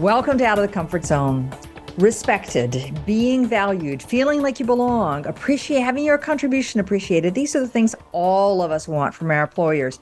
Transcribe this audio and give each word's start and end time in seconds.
Welcome 0.00 0.36
to 0.36 0.44
Out 0.44 0.58
of 0.58 0.66
the 0.66 0.70
Comfort 0.70 1.06
Zone. 1.06 1.50
Respected, 1.96 3.00
being 3.06 3.48
valued, 3.48 4.02
feeling 4.02 4.42
like 4.42 4.60
you 4.60 4.66
belong, 4.66 5.24
appreciate 5.24 5.80
having 5.80 6.04
your 6.04 6.18
contribution 6.18 6.80
appreciated. 6.80 7.34
These 7.34 7.56
are 7.56 7.60
the 7.60 7.68
things 7.68 7.94
all 8.12 8.60
of 8.60 8.70
us 8.70 8.86
want 8.86 9.14
from 9.14 9.30
our 9.30 9.44
employers. 9.44 9.98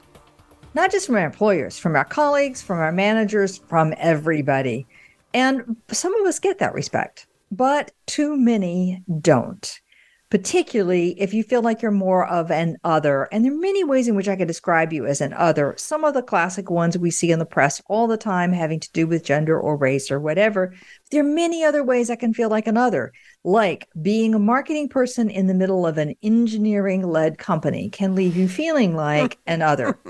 Not 0.73 0.91
just 0.91 1.05
from 1.07 1.15
our 1.15 1.25
employers, 1.25 1.79
from 1.79 1.95
our 1.95 2.03
colleagues, 2.03 2.61
from 2.61 2.79
our 2.79 2.91
managers, 2.91 3.59
from 3.69 3.93
everybody. 3.95 4.85
And 5.33 5.77
some 5.89 6.13
of 6.19 6.27
us 6.27 6.39
get 6.39 6.59
that 6.59 6.73
respect, 6.73 7.27
but 7.49 7.91
too 8.05 8.35
many 8.35 9.01
don't 9.21 9.79
particularly 10.29 11.19
if 11.19 11.33
you 11.33 11.43
feel 11.43 11.61
like 11.61 11.81
you're 11.81 11.91
more 11.91 12.25
of 12.27 12.51
an 12.51 12.77
other. 12.83 13.27
And 13.31 13.45
there 13.45 13.53
are 13.53 13.57
many 13.57 13.83
ways 13.83 14.07
in 14.07 14.15
which 14.15 14.27
I 14.27 14.35
can 14.35 14.47
describe 14.47 14.91
you 14.91 15.05
as 15.05 15.21
an 15.21 15.33
other. 15.33 15.75
Some 15.77 16.03
of 16.03 16.13
the 16.13 16.23
classic 16.23 16.69
ones 16.69 16.97
we 16.97 17.11
see 17.11 17.31
in 17.31 17.39
the 17.39 17.45
press 17.45 17.81
all 17.87 18.07
the 18.07 18.17
time 18.17 18.51
having 18.51 18.79
to 18.79 18.91
do 18.91 19.07
with 19.07 19.23
gender 19.23 19.59
or 19.59 19.77
race 19.77 20.09
or 20.09 20.19
whatever. 20.19 20.73
There 21.11 21.21
are 21.21 21.27
many 21.27 21.63
other 21.63 21.83
ways 21.83 22.09
I 22.09 22.15
can 22.15 22.33
feel 22.33 22.49
like 22.49 22.67
an 22.67 22.77
other, 22.77 23.13
like 23.43 23.87
being 24.01 24.33
a 24.33 24.39
marketing 24.39 24.89
person 24.89 25.29
in 25.29 25.47
the 25.47 25.53
middle 25.53 25.85
of 25.85 25.97
an 25.97 26.15
engineering 26.23 27.07
led 27.07 27.37
company 27.37 27.89
can 27.89 28.15
leave 28.15 28.35
you 28.35 28.47
feeling 28.47 28.95
like 28.95 29.37
an 29.45 29.61
other. 29.61 29.99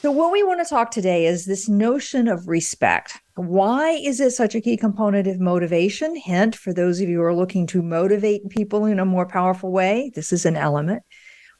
So, 0.00 0.10
what 0.10 0.32
we 0.32 0.42
want 0.42 0.64
to 0.64 0.68
talk 0.68 0.90
today 0.90 1.26
is 1.26 1.44
this 1.44 1.68
notion 1.68 2.28
of 2.28 2.48
respect. 2.48 3.20
Why 3.36 3.90
is 3.90 4.18
it 4.18 4.30
such 4.30 4.54
a 4.54 4.62
key 4.62 4.78
component 4.78 5.26
of 5.26 5.40
motivation? 5.40 6.16
Hint 6.16 6.56
for 6.56 6.72
those 6.72 7.02
of 7.02 7.08
you 7.10 7.18
who 7.18 7.22
are 7.22 7.34
looking 7.34 7.66
to 7.66 7.82
motivate 7.82 8.48
people 8.48 8.86
in 8.86 8.98
a 8.98 9.04
more 9.04 9.26
powerful 9.26 9.70
way, 9.70 10.10
this 10.14 10.32
is 10.32 10.46
an 10.46 10.56
element. 10.56 11.02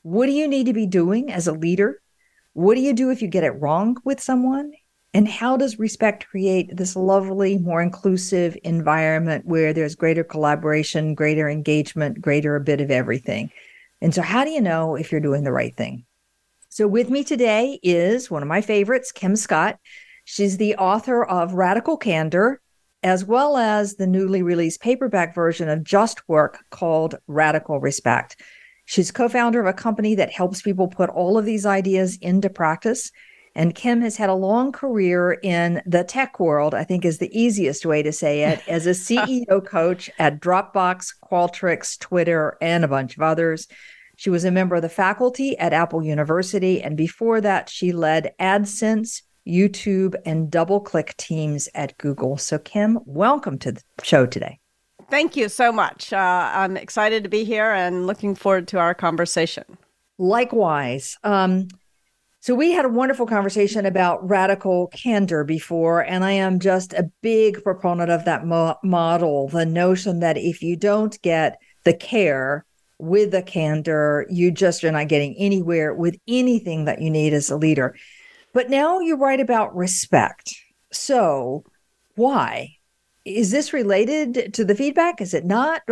What 0.01 0.25
do 0.25 0.33
you 0.33 0.49
need 0.49 0.65
to 0.67 0.73
be 0.73 0.87
doing 0.87 1.31
as 1.31 1.47
a 1.47 1.53
leader? 1.53 2.01
What 2.55 2.77
do 2.77 2.81
you 2.81 2.95
do 2.95 3.11
if 3.11 3.21
you 3.21 3.29
get 3.29 3.45
it 3.45 3.61
wrong 3.61 3.99
with 4.05 4.23
someone? 4.23 4.73
And 5.13 5.29
how 5.29 5.59
does 5.59 5.79
respect 5.79 6.27
create 6.27 6.75
this 6.75 6.97
lovely, 6.97 7.59
more 7.59 7.83
inclusive 7.83 8.57
environment 8.65 9.45
where 9.45 9.75
there's 9.75 9.95
greater 9.95 10.25
collaboration, 10.25 11.15
greater 11.15 11.47
engagement, 11.47 12.23
greater 12.23 12.57
a 12.57 12.61
bit 12.61 12.81
of 12.81 12.91
everything? 12.91 13.51
And 14.01 14.15
so, 14.15 14.23
how 14.23 14.45
do 14.45 14.51
you 14.51 14.63
know 14.63 14.95
if 14.95 15.13
you're 15.13 15.21
doing 15.21 15.45
the 15.45 15.53
right 15.53 15.77
thing? 15.77 16.07
So, 16.71 16.89
with 16.89 17.11
me 17.11 17.23
today 17.23 17.79
is 17.83 18.31
one 18.31 18.41
of 18.41 18.49
my 18.49 18.63
favorites, 18.63 19.13
Kim 19.13 19.37
Scott. 19.37 19.79
She's 20.29 20.57
the 20.57 20.75
author 20.75 21.25
of 21.25 21.55
Radical 21.55 21.97
Candor, 21.97 22.61
as 23.05 23.25
well 23.25 23.57
as 23.57 23.95
the 23.95 24.09
newly 24.09 24.43
released 24.43 24.81
paperback 24.81 25.37
version 25.37 25.69
of 25.69 25.85
Just 25.85 26.29
Work 26.29 26.59
called 26.71 27.15
Radical 27.29 27.79
Respect. 27.79 28.35
She's 28.87 29.13
co 29.13 29.29
founder 29.29 29.61
of 29.61 29.67
a 29.67 29.73
company 29.73 30.17
that 30.17 30.33
helps 30.33 30.63
people 30.63 30.89
put 30.89 31.11
all 31.11 31.39
of 31.39 31.45
these 31.45 31.65
ideas 31.65 32.19
into 32.21 32.51
practice. 32.51 33.13
And 33.55 33.77
Kim 33.77 34.01
has 34.01 34.17
had 34.17 34.29
a 34.29 34.35
long 34.35 34.73
career 34.73 35.39
in 35.45 35.81
the 35.87 36.03
tech 36.03 36.41
world, 36.41 36.75
I 36.75 36.83
think 36.83 37.05
is 37.05 37.19
the 37.19 37.31
easiest 37.33 37.87
way 37.87 38.03
to 38.03 38.11
say 38.11 38.43
it, 38.43 38.61
as 38.67 38.85
a 38.85 38.91
CEO 38.91 39.65
coach 39.65 40.11
at 40.19 40.41
Dropbox, 40.41 41.15
Qualtrics, 41.23 41.97
Twitter, 42.01 42.59
and 42.61 42.85
a 42.85 42.89
bunch 42.89 43.17
of 43.17 43.23
others. 43.23 43.69
She 44.17 44.31
was 44.31 44.45
a 44.45 44.51
member 44.51 44.75
of 44.75 44.83
the 44.83 44.89
faculty 44.89 45.57
at 45.57 45.73
Apple 45.73 46.03
University. 46.03 46.83
And 46.83 46.97
before 46.97 47.41
that, 47.43 47.69
she 47.69 47.93
led 47.93 48.35
AdSense, 48.41 49.23
YouTube, 49.47 50.15
and 50.25 50.51
DoubleClick 50.51 51.17
teams 51.17 51.69
at 51.75 51.97
Google. 51.99 52.37
So, 52.37 52.59
Kim, 52.59 52.99
welcome 53.05 53.59
to 53.61 53.73
the 53.73 53.83
show 54.03 54.27
today. 54.27 54.59
Thank 55.09 55.37
you 55.37 55.49
so 55.49 55.71
much. 55.71 56.13
Uh, 56.13 56.51
I'm 56.53 56.77
excited 56.77 57.23
to 57.23 57.31
be 57.31 57.45
here 57.45 57.71
and 57.71 58.07
looking 58.07 58.35
forward 58.35 58.67
to 58.69 58.79
our 58.79 58.95
conversation. 58.95 59.65
Likewise. 60.19 61.17
Um, 61.23 61.69
so, 62.41 62.55
we 62.55 62.73
had 62.73 62.85
a 62.85 62.89
wonderful 62.89 63.27
conversation 63.27 63.87
about 63.87 64.29
radical 64.29 64.89
candor 64.89 65.45
before, 65.45 66.01
and 66.01 66.25
I 66.25 66.33
am 66.33 66.59
just 66.59 66.93
a 66.93 67.11
big 67.23 67.63
proponent 67.63 68.11
of 68.11 68.25
that 68.25 68.47
mo- 68.47 68.79
model 68.83 69.49
the 69.49 69.67
notion 69.67 70.21
that 70.21 70.37
if 70.37 70.63
you 70.63 70.77
don't 70.77 71.21
get 71.23 71.59
the 71.85 71.95
care 71.95 72.65
with 72.99 73.31
the 73.31 73.43
candor, 73.43 74.27
you 74.31 74.51
just 74.51 74.83
are 74.85 74.93
not 74.93 75.09
getting 75.09 75.35
anywhere 75.37 75.95
with 75.95 76.17
anything 76.27 76.87
that 76.87 77.01
you 77.01 77.11
need 77.11 77.33
as 77.33 77.51
a 77.51 77.57
leader. 77.57 77.95
But 78.57 78.71
now 78.71 79.01
you 79.01 79.17
write 79.17 79.41
about 79.41 79.77
respect. 79.77 80.55
So, 80.91 81.63
why? 82.15 82.79
Is 83.27 83.51
this 83.51 83.75
related 83.75 84.55
to 84.55 84.65
the 84.65 84.75
feedback? 84.75 85.21
Is 85.21 85.35
it 85.35 85.45
not? 85.45 85.83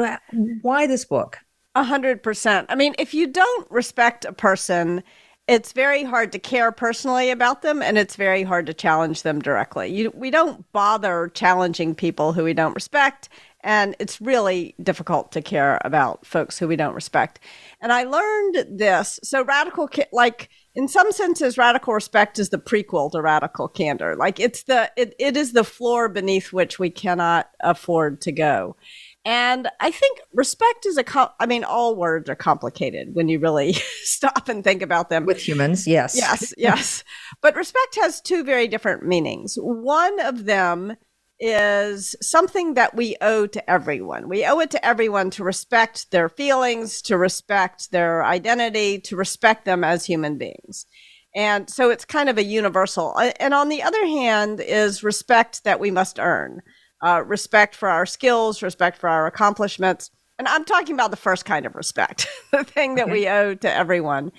Why 0.63 0.87
this 0.87 1.05
book? 1.05 1.37
A 1.75 1.85
hundred 1.85 2.23
percent. 2.23 2.67
I 2.71 2.75
mean, 2.75 2.95
if 2.99 3.13
you 3.13 3.27
don't 3.27 3.71
respect 3.71 4.25
a 4.25 4.33
person, 4.33 5.03
it's 5.47 5.73
very 5.73 6.05
hard 6.05 6.33
to 6.33 6.39
care 6.39 6.73
personally 6.73 7.31
about 7.31 7.61
them 7.61 7.83
and 7.83 7.99
it's 7.99 8.17
very 8.17 8.45
hard 8.45 8.65
to 8.65 8.73
challenge 8.73 9.25
them 9.25 9.43
directly. 9.43 9.93
You, 9.93 10.11
we 10.15 10.31
don't 10.31 10.65
bother 10.73 11.31
challenging 11.35 11.95
people 11.95 12.33
who 12.33 12.45
we 12.45 12.55
don't 12.55 12.75
respect 12.75 13.29
and 13.61 13.95
it's 13.99 14.23
really 14.23 14.75
difficult 14.83 15.33
to 15.33 15.43
care 15.43 15.83
about 15.85 16.25
folks 16.25 16.59
who 16.59 16.67
we 16.67 16.77
don't 16.77 16.95
respect. 16.95 17.41
And 17.83 17.93
I 17.93 18.05
learned 18.05 18.79
this. 18.79 19.21
So 19.23 19.45
radical, 19.45 19.91
like 20.13 20.49
in 20.75 20.89
some 20.89 21.13
senses, 21.13 21.57
radical 21.57 21.95
respect 21.95 22.39
is 22.39 22.49
the 22.49 22.59
prequel 22.59 23.11
to 23.13 23.23
radical 23.23 23.69
candor. 23.69 24.17
Like 24.17 24.41
it's 24.41 24.65
the, 24.65 24.91
it, 24.97 25.15
it 25.19 25.37
is 25.37 25.53
the 25.53 25.65
floor 25.65 26.09
beneath 26.09 26.53
which 26.53 26.79
we 26.79 26.91
cannot 26.91 27.51
afford 27.61 28.21
to 28.23 28.33
go. 28.33 28.77
And 29.25 29.69
I 29.81 29.91
think 29.91 30.21
respect 30.35 30.85
is 30.85 30.99
a, 30.99 31.05
com- 31.05 31.31
I 31.41 31.47
mean, 31.47 31.65
all 31.65 31.97
words 31.97 32.29
are 32.29 32.35
complicated 32.35 33.15
when 33.15 33.29
you 33.29 33.39
really 33.39 33.73
stop 34.03 34.49
and 34.49 34.63
think 34.63 34.83
about 34.83 35.11
them. 35.11 35.27
With 35.27 35.41
humans, 35.41 35.87
yes. 35.87 36.17
Yes, 36.17 36.53
yes. 36.59 37.05
but 37.41 37.57
respect 37.57 37.97
has 38.01 38.21
two 38.21 38.45
very 38.45 38.69
different 38.69 39.05
meanings. 39.05 39.57
One 39.57 40.21
of 40.21 40.45
them 40.45 40.97
is 41.47 42.17
something 42.23 42.73
that 42.73 42.95
we 42.95 43.17
owe 43.21 43.47
to 43.47 43.71
everyone. 43.71 44.31
We 44.31 44.47
owe 44.47 44.61
it 44.61 44.71
to 44.71 44.85
everyone 44.85 45.29
to 45.33 45.45
respect 45.45 46.11
their 46.11 46.31
feelings, 46.31 47.03
to 47.03 47.19
respect 47.19 47.91
their 47.91 48.25
identity, 48.25 48.99
to 49.01 49.15
respect 49.15 49.67
them 49.67 49.85
as 49.85 50.07
human 50.07 50.39
beings. 50.39 50.87
And 51.35 51.69
so 51.69 51.91
it's 51.91 52.07
kind 52.07 52.31
of 52.31 52.39
a 52.39 52.45
universal. 52.45 53.15
And 53.39 53.53
on 53.53 53.69
the 53.69 53.83
other 53.83 54.07
hand, 54.07 54.59
is 54.61 55.05
respect 55.05 55.65
that 55.65 55.81
we 55.81 55.91
must 55.91 56.19
earn 56.19 56.63
uh, 57.05 57.23
respect 57.27 57.75
for 57.75 57.91
our 57.91 58.07
skills, 58.07 58.63
respect 58.63 58.97
for 58.97 59.11
our 59.11 59.27
accomplishments. 59.27 60.11
And 60.39 60.49
I'm 60.49 60.65
talking 60.65 60.95
about 60.95 61.11
the 61.11 61.17
first 61.19 61.45
kind 61.45 61.67
of 61.67 61.75
respect, 61.75 62.27
the 62.53 62.65
thing 62.65 62.95
that 62.95 63.11
we 63.11 63.29
owe 63.29 63.55
to 63.55 63.71
everyone. 63.71 64.33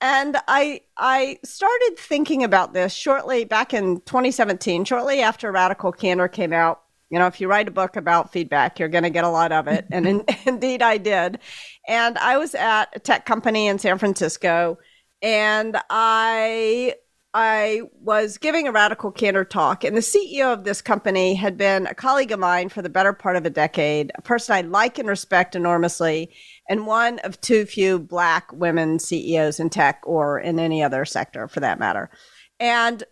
And 0.00 0.36
I 0.46 0.82
I 0.96 1.38
started 1.44 1.96
thinking 1.98 2.44
about 2.44 2.74
this 2.74 2.92
shortly 2.92 3.44
back 3.44 3.72
in 3.72 4.00
2017, 4.02 4.84
shortly 4.84 5.20
after 5.20 5.50
Radical 5.50 5.92
Candor 5.92 6.28
came 6.28 6.52
out. 6.52 6.82
You 7.08 7.18
know, 7.18 7.26
if 7.26 7.40
you 7.40 7.48
write 7.48 7.68
a 7.68 7.72
book 7.72 7.96
about 7.96 8.32
feedback, 8.32 8.78
you're 8.78 8.88
going 8.88 9.04
to 9.04 9.10
get 9.10 9.24
a 9.24 9.28
lot 9.28 9.52
of 9.52 9.68
it. 9.68 9.86
And 9.92 10.06
in, 10.06 10.24
indeed, 10.44 10.82
I 10.82 10.98
did. 10.98 11.38
And 11.86 12.18
I 12.18 12.36
was 12.36 12.54
at 12.54 12.86
a 12.94 12.98
tech 12.98 13.26
company 13.26 13.68
in 13.68 13.78
San 13.78 13.96
Francisco, 13.98 14.78
and 15.22 15.76
I 15.88 16.94
I 17.32 17.82
was 18.00 18.38
giving 18.38 18.66
a 18.66 18.72
radical 18.72 19.10
candor 19.10 19.44
talk, 19.44 19.84
and 19.84 19.94
the 19.94 20.00
CEO 20.00 20.52
of 20.52 20.64
this 20.64 20.80
company 20.80 21.34
had 21.34 21.58
been 21.58 21.86
a 21.86 21.94
colleague 21.94 22.32
of 22.32 22.40
mine 22.40 22.70
for 22.70 22.80
the 22.80 22.88
better 22.88 23.12
part 23.12 23.36
of 23.36 23.44
a 23.44 23.50
decade, 23.50 24.10
a 24.14 24.22
person 24.22 24.54
I 24.54 24.62
like 24.62 24.98
and 24.98 25.06
respect 25.06 25.54
enormously, 25.54 26.32
and 26.68 26.86
one 26.86 27.18
of 27.20 27.40
too 27.40 27.64
few 27.64 27.98
Black 27.98 28.52
women 28.52 28.98
CEOs 28.98 29.60
in 29.60 29.70
tech 29.70 30.00
or 30.04 30.38
in 30.38 30.58
any 30.58 30.82
other 30.82 31.04
sector 31.04 31.48
for 31.48 31.60
that 31.60 31.78
matter. 31.78 32.10
And 32.58 33.04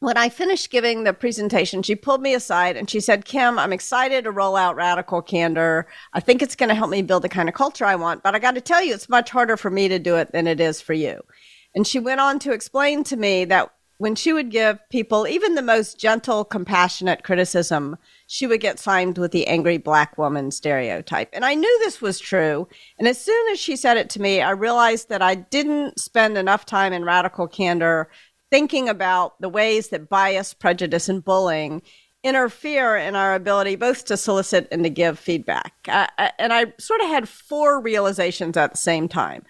when 0.00 0.16
I 0.16 0.28
finished 0.30 0.70
giving 0.70 1.04
the 1.04 1.12
presentation, 1.12 1.82
she 1.82 1.94
pulled 1.94 2.22
me 2.22 2.34
aside 2.34 2.76
and 2.76 2.90
she 2.90 2.98
said, 2.98 3.24
Kim, 3.24 3.56
I'm 3.56 3.72
excited 3.72 4.24
to 4.24 4.32
roll 4.32 4.56
out 4.56 4.74
Radical 4.74 5.22
Candor. 5.22 5.86
I 6.12 6.18
think 6.18 6.42
it's 6.42 6.56
going 6.56 6.70
to 6.70 6.74
help 6.74 6.90
me 6.90 7.02
build 7.02 7.22
the 7.22 7.28
kind 7.28 7.48
of 7.48 7.54
culture 7.54 7.84
I 7.84 7.94
want, 7.94 8.24
but 8.24 8.34
I 8.34 8.40
got 8.40 8.56
to 8.56 8.60
tell 8.60 8.82
you, 8.82 8.94
it's 8.94 9.08
much 9.08 9.30
harder 9.30 9.56
for 9.56 9.70
me 9.70 9.86
to 9.86 10.00
do 10.00 10.16
it 10.16 10.32
than 10.32 10.48
it 10.48 10.60
is 10.60 10.80
for 10.80 10.92
you. 10.92 11.20
And 11.74 11.86
she 11.86 12.00
went 12.00 12.20
on 12.20 12.40
to 12.40 12.52
explain 12.52 13.04
to 13.04 13.16
me 13.16 13.44
that 13.44 13.72
when 13.98 14.16
she 14.16 14.32
would 14.32 14.50
give 14.50 14.80
people 14.90 15.28
even 15.28 15.54
the 15.54 15.62
most 15.62 16.00
gentle, 16.00 16.44
compassionate 16.44 17.22
criticism, 17.22 17.96
she 18.32 18.46
would 18.46 18.62
get 18.62 18.78
signed 18.78 19.18
with 19.18 19.30
the 19.30 19.46
angry 19.46 19.76
black 19.76 20.16
woman 20.16 20.50
stereotype. 20.50 21.28
And 21.34 21.44
I 21.44 21.52
knew 21.54 21.78
this 21.80 22.00
was 22.00 22.18
true. 22.18 22.66
And 22.98 23.06
as 23.06 23.20
soon 23.20 23.52
as 23.52 23.60
she 23.60 23.76
said 23.76 23.98
it 23.98 24.08
to 24.08 24.22
me, 24.22 24.40
I 24.40 24.52
realized 24.52 25.10
that 25.10 25.20
I 25.20 25.34
didn't 25.34 26.00
spend 26.00 26.38
enough 26.38 26.64
time 26.64 26.94
in 26.94 27.04
radical 27.04 27.46
candor 27.46 28.08
thinking 28.50 28.88
about 28.88 29.38
the 29.42 29.50
ways 29.50 29.88
that 29.88 30.08
bias, 30.08 30.54
prejudice, 30.54 31.10
and 31.10 31.22
bullying 31.22 31.82
interfere 32.24 32.96
in 32.96 33.16
our 33.16 33.34
ability 33.34 33.76
both 33.76 34.06
to 34.06 34.16
solicit 34.16 34.66
and 34.72 34.82
to 34.84 34.88
give 34.88 35.18
feedback. 35.18 35.74
and 35.86 36.54
I 36.54 36.72
sort 36.78 37.02
of 37.02 37.08
had 37.08 37.28
four 37.28 37.82
realizations 37.82 38.56
at 38.56 38.70
the 38.70 38.78
same 38.78 39.10
time. 39.10 39.42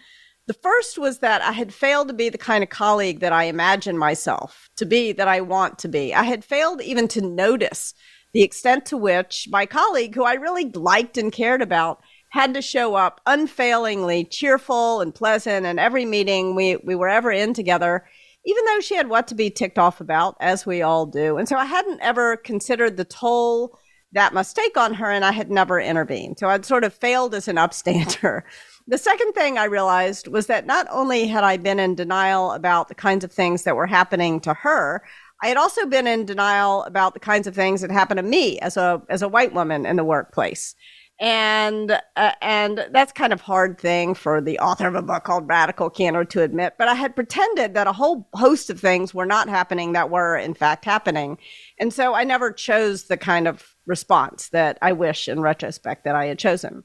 The 0.49 0.55
first 0.55 0.99
was 0.99 1.21
that 1.21 1.41
I 1.41 1.53
had 1.53 1.73
failed 1.73 2.09
to 2.09 2.15
be 2.15 2.31
the 2.31 2.37
kind 2.37 2.65
of 2.65 2.71
colleague 2.71 3.21
that 3.21 3.33
I 3.33 3.45
imagine 3.45 3.97
myself 3.97 4.69
to 4.77 4.85
be, 4.85 5.13
that 5.13 5.29
I 5.29 5.41
want 5.41 5.79
to 5.79 5.89
be. 5.89 6.13
I 6.13 6.25
had 6.25 6.45
failed 6.45 6.83
even 6.83 7.07
to 7.09 7.21
notice 7.21 7.95
the 8.33 8.43
extent 8.43 8.87
to 8.87 8.97
which 8.97 9.49
my 9.51 9.67
colleague, 9.67 10.15
who 10.15 10.25
I 10.25 10.35
really 10.35 10.71
liked 10.71 11.19
and 11.19 11.33
cared 11.33 11.63
about, 11.63 12.03
had 12.31 12.55
to 12.55 12.63
show 12.63 12.95
up 12.95 13.21
unfailingly 13.27 14.25
cheerful 14.25 15.01
and 15.01 15.15
pleasant 15.15 15.67
in 15.67 15.79
every 15.79 16.05
meeting 16.05 16.55
we, 16.55 16.77
we 16.77 16.95
were 16.95 17.09
ever 17.09 17.31
in 17.31 17.53
together 17.55 18.05
even 18.45 18.65
though 18.65 18.81
she 18.81 18.97
had 18.97 19.09
what 19.09 19.29
to 19.29 19.35
be 19.35 19.51
ticked 19.51 19.79
off 19.79 20.01
about, 20.01 20.37
as 20.41 20.67
we 20.67 20.83
all 20.83 21.07
do. 21.07 21.37
And 21.37 21.49
so 21.49 21.57
I 21.57 21.65
hadn't 21.65 22.01
ever 22.01 22.37
considered 22.37 22.97
the 22.97 23.05
toll 23.05 23.79
that 24.15 24.35
must 24.35 24.55
take 24.55 24.77
on 24.77 24.95
her, 24.95 25.11
and 25.11 25.25
I 25.25 25.33
had 25.33 25.51
never 25.51 25.81
intervened. 25.81 26.39
So 26.39 26.49
I'd 26.49 26.67
sort 26.67 26.85
of 26.85 26.93
failed 26.93 27.35
as 27.35 27.49
an 27.49 27.57
upstander. 27.57 28.43
The 28.89 28.99
second 28.99 29.35
thing 29.35 29.59
I 29.59 29.67
realized 29.67 30.27
was 30.27 30.49
that 30.49 30.67
not 30.67 30.89
only 30.91 31.29
had 31.29 31.45
I 31.45 31.57
been 31.57 31.79
in 31.79 31.95
denial 31.95 32.51
about 32.51 32.89
the 32.89 32.97
kinds 32.97 33.23
of 33.23 33.31
things 33.31 33.63
that 33.63 33.77
were 33.77 33.87
happening 33.87 34.41
to 34.41 34.55
her, 34.55 35.05
I 35.43 35.49
had 35.49 35.57
also 35.57 35.87
been 35.87 36.07
in 36.07 36.25
denial 36.25 36.85
about 36.85 37.15
the 37.15 37.21
kinds 37.21 37.47
of 37.47 37.55
things 37.55 37.81
that 37.81 37.91
happened 37.91 38.19
to 38.19 38.23
me 38.23 38.59
as 38.61 38.77
a 38.77 39.03
as 39.09 39.23
a 39.23 39.29
white 39.29 39.53
woman 39.53 39.85
in 39.85 39.97
the 39.97 40.05
workplace 40.05 40.75
and 41.23 41.93
uh, 42.17 42.33
and 42.43 42.89
that's 42.91 43.13
kind 43.13 43.33
of 43.33 43.41
hard 43.41 43.79
thing 43.79 44.13
for 44.13 44.41
the 44.41 44.59
author 44.59 44.89
of 44.89 44.97
a 44.97 45.03
book 45.03 45.23
called 45.23 45.49
Radical 45.49 45.89
Candor 45.89 46.25
to 46.25 46.43
admit. 46.43 46.75
But 46.79 46.89
I 46.89 46.95
had 46.95 47.15
pretended 47.15 47.75
that 47.75 47.87
a 47.87 47.93
whole 47.93 48.29
host 48.35 48.71
of 48.71 48.81
things 48.81 49.15
were 49.15 49.25
not 49.25 49.49
happening 49.49 49.93
that 49.93 50.11
were 50.11 50.37
in 50.37 50.53
fact 50.53 50.85
happening, 50.85 51.39
and 51.79 51.93
so 51.93 52.15
I 52.15 52.25
never 52.25 52.51
chose 52.51 53.05
the 53.05 53.17
kind 53.17 53.47
of 53.47 53.77
response 53.87 54.49
that 54.49 54.79
I 54.83 54.93
wish 54.93 55.29
in 55.29 55.41
retrospect 55.41 56.05
that 56.05 56.17
I 56.17 56.27
had 56.27 56.41
chosen. 56.41 56.83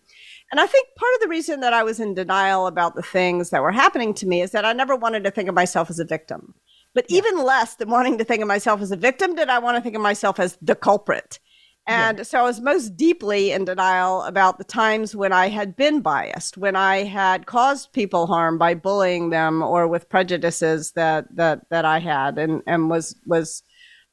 And 0.51 0.61
I 0.61 0.67
think 0.67 0.87
part 0.95 1.13
of 1.15 1.21
the 1.21 1.27
reason 1.29 1.59
that 1.61 1.73
I 1.73 1.83
was 1.83 1.99
in 1.99 2.13
denial 2.13 2.67
about 2.67 2.95
the 2.95 3.01
things 3.01 3.49
that 3.49 3.61
were 3.61 3.71
happening 3.71 4.13
to 4.15 4.27
me 4.27 4.41
is 4.41 4.51
that 4.51 4.65
I 4.65 4.73
never 4.73 4.95
wanted 4.95 5.23
to 5.23 5.31
think 5.31 5.49
of 5.49 5.55
myself 5.55 5.89
as 5.89 5.99
a 5.99 6.05
victim. 6.05 6.53
But 6.93 7.05
yeah. 7.09 7.17
even 7.17 7.43
less 7.43 7.75
than 7.75 7.89
wanting 7.89 8.17
to 8.17 8.23
think 8.23 8.41
of 8.41 8.47
myself 8.47 8.81
as 8.81 8.91
a 8.91 8.97
victim, 8.97 9.35
did 9.35 9.49
I 9.49 9.59
want 9.59 9.77
to 9.77 9.81
think 9.81 9.95
of 9.95 10.01
myself 10.01 10.39
as 10.39 10.57
the 10.61 10.75
culprit. 10.75 11.39
And 11.87 12.17
yeah. 12.17 12.23
so 12.23 12.39
I 12.39 12.43
was 12.43 12.59
most 12.59 12.97
deeply 12.97 13.51
in 13.51 13.63
denial 13.63 14.23
about 14.23 14.57
the 14.57 14.65
times 14.65 15.15
when 15.15 15.31
I 15.31 15.47
had 15.47 15.77
been 15.77 16.01
biased, 16.01 16.57
when 16.57 16.75
I 16.75 17.03
had 17.03 17.45
caused 17.45 17.93
people 17.93 18.27
harm 18.27 18.57
by 18.57 18.73
bullying 18.73 19.29
them 19.29 19.63
or 19.63 19.87
with 19.87 20.09
prejudices 20.09 20.91
that 20.93 21.33
that 21.37 21.69
that 21.69 21.85
I 21.85 21.99
had, 21.99 22.37
and 22.37 22.61
and 22.67 22.89
was 22.89 23.15
was, 23.25 23.63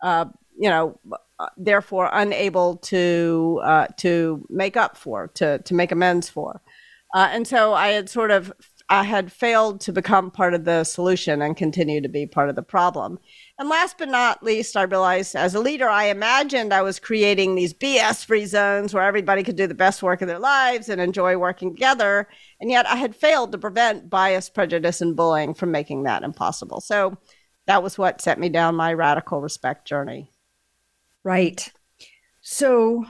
uh, 0.04 0.26
you 0.56 0.70
know, 0.70 1.00
therefore 1.56 2.10
unable 2.12 2.76
to 2.76 3.60
uh, 3.64 3.86
to 3.96 4.46
make 4.48 4.76
up 4.76 4.96
for, 4.96 5.28
to 5.34 5.58
to 5.58 5.74
make 5.74 5.90
amends 5.90 6.28
for. 6.28 6.60
Uh, 7.12 7.28
and 7.32 7.46
so 7.46 7.74
I 7.74 7.88
had 7.88 8.08
sort 8.08 8.30
of 8.30 8.52
I 8.88 9.04
had 9.04 9.32
failed 9.32 9.80
to 9.82 9.92
become 9.92 10.30
part 10.30 10.52
of 10.52 10.64
the 10.64 10.84
solution 10.84 11.40
and 11.40 11.56
continue 11.56 12.02
to 12.02 12.08
be 12.08 12.26
part 12.26 12.50
of 12.50 12.54
the 12.54 12.62
problem. 12.62 13.18
And 13.58 13.68
last 13.68 13.96
but 13.96 14.10
not 14.10 14.42
least, 14.42 14.76
I 14.76 14.82
realized 14.82 15.34
as 15.34 15.54
a 15.54 15.60
leader, 15.60 15.88
I 15.88 16.04
imagined 16.04 16.72
I 16.72 16.82
was 16.82 17.00
creating 17.00 17.54
these 17.54 17.72
BS 17.72 18.26
free 18.26 18.44
zones 18.44 18.92
where 18.92 19.04
everybody 19.04 19.42
could 19.42 19.56
do 19.56 19.66
the 19.66 19.74
best 19.74 20.02
work 20.02 20.20
of 20.20 20.28
their 20.28 20.38
lives 20.38 20.90
and 20.90 21.00
enjoy 21.00 21.38
working 21.38 21.72
together. 21.72 22.28
And 22.60 22.70
yet 22.70 22.86
I 22.86 22.96
had 22.96 23.16
failed 23.16 23.52
to 23.52 23.58
prevent 23.58 24.10
bias, 24.10 24.50
prejudice, 24.50 25.00
and 25.00 25.16
bullying 25.16 25.54
from 25.54 25.70
making 25.70 26.02
that 26.02 26.22
impossible. 26.22 26.82
So 26.82 27.16
that 27.66 27.82
was 27.82 27.96
what 27.96 28.20
set 28.20 28.38
me 28.38 28.50
down 28.50 28.74
my 28.74 28.92
radical 28.92 29.40
respect 29.40 29.88
journey. 29.88 30.30
Right. 31.22 31.72
So 32.42 33.06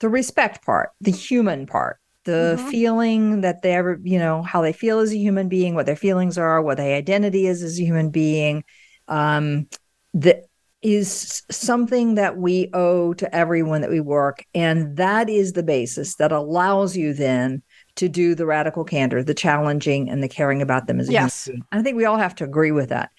the 0.00 0.08
respect 0.08 0.64
part, 0.64 0.90
the 1.00 1.12
human 1.12 1.66
part, 1.66 2.00
the 2.24 2.56
mm-hmm. 2.56 2.68
feeling 2.68 3.40
that 3.40 3.62
they 3.62 3.72
ever, 3.72 3.98
you 4.02 4.18
know, 4.18 4.42
how 4.42 4.62
they 4.62 4.72
feel 4.72 5.00
as 5.00 5.12
a 5.12 5.16
human 5.16 5.48
being, 5.48 5.74
what 5.74 5.86
their 5.86 5.96
feelings 5.96 6.38
are, 6.38 6.62
what 6.62 6.76
their 6.76 6.96
identity 6.96 7.46
is 7.46 7.62
as 7.62 7.78
a 7.78 7.84
human 7.84 8.10
being 8.10 8.64
um, 9.08 9.68
that 10.14 10.44
is 10.82 11.42
something 11.50 12.16
that 12.16 12.36
we 12.36 12.68
owe 12.72 13.14
to 13.14 13.34
everyone 13.34 13.80
that 13.82 13.90
we 13.90 14.00
work. 14.00 14.44
And 14.54 14.96
that 14.96 15.28
is 15.28 15.52
the 15.52 15.62
basis 15.62 16.16
that 16.16 16.32
allows 16.32 16.96
you 16.96 17.14
then 17.14 17.62
to 17.96 18.08
do 18.08 18.34
the 18.34 18.46
radical 18.46 18.84
candor, 18.84 19.22
the 19.22 19.34
challenging 19.34 20.10
and 20.10 20.22
the 20.22 20.28
caring 20.28 20.60
about 20.60 20.86
them 20.86 20.98
as 20.98 21.08
a 21.08 21.12
yes. 21.12 21.44
human 21.44 21.60
being. 21.60 21.66
I 21.72 21.82
think 21.82 21.96
we 21.96 22.04
all 22.04 22.18
have 22.18 22.34
to 22.36 22.44
agree 22.44 22.72
with 22.72 22.88
that. 22.88 23.10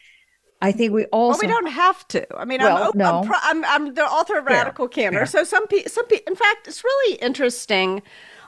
I 0.62 0.72
think 0.72 0.94
we 0.94 1.06
also. 1.08 1.40
Well, 1.40 1.50
we 1.50 1.54
don't 1.54 1.72
have 1.72 2.08
to. 2.10 2.38
I 2.38 2.46
mean, 2.46 2.62
well, 2.62 2.92
I'm, 2.94 2.98
no. 2.98 3.20
I'm, 3.20 3.28
pro- 3.28 3.38
I'm, 3.42 3.66
I'm, 3.66 3.94
the 3.94 4.04
author 4.04 4.38
of 4.38 4.46
Radical 4.46 4.88
Fair. 4.88 5.04
Candor. 5.04 5.20
Fair. 5.20 5.26
So 5.26 5.44
some 5.44 5.68
people, 5.68 5.92
some 5.92 6.08
people, 6.08 6.32
in 6.32 6.36
fact, 6.36 6.68
it's 6.68 6.84
really 6.86 7.18
interesting. 7.18 8.02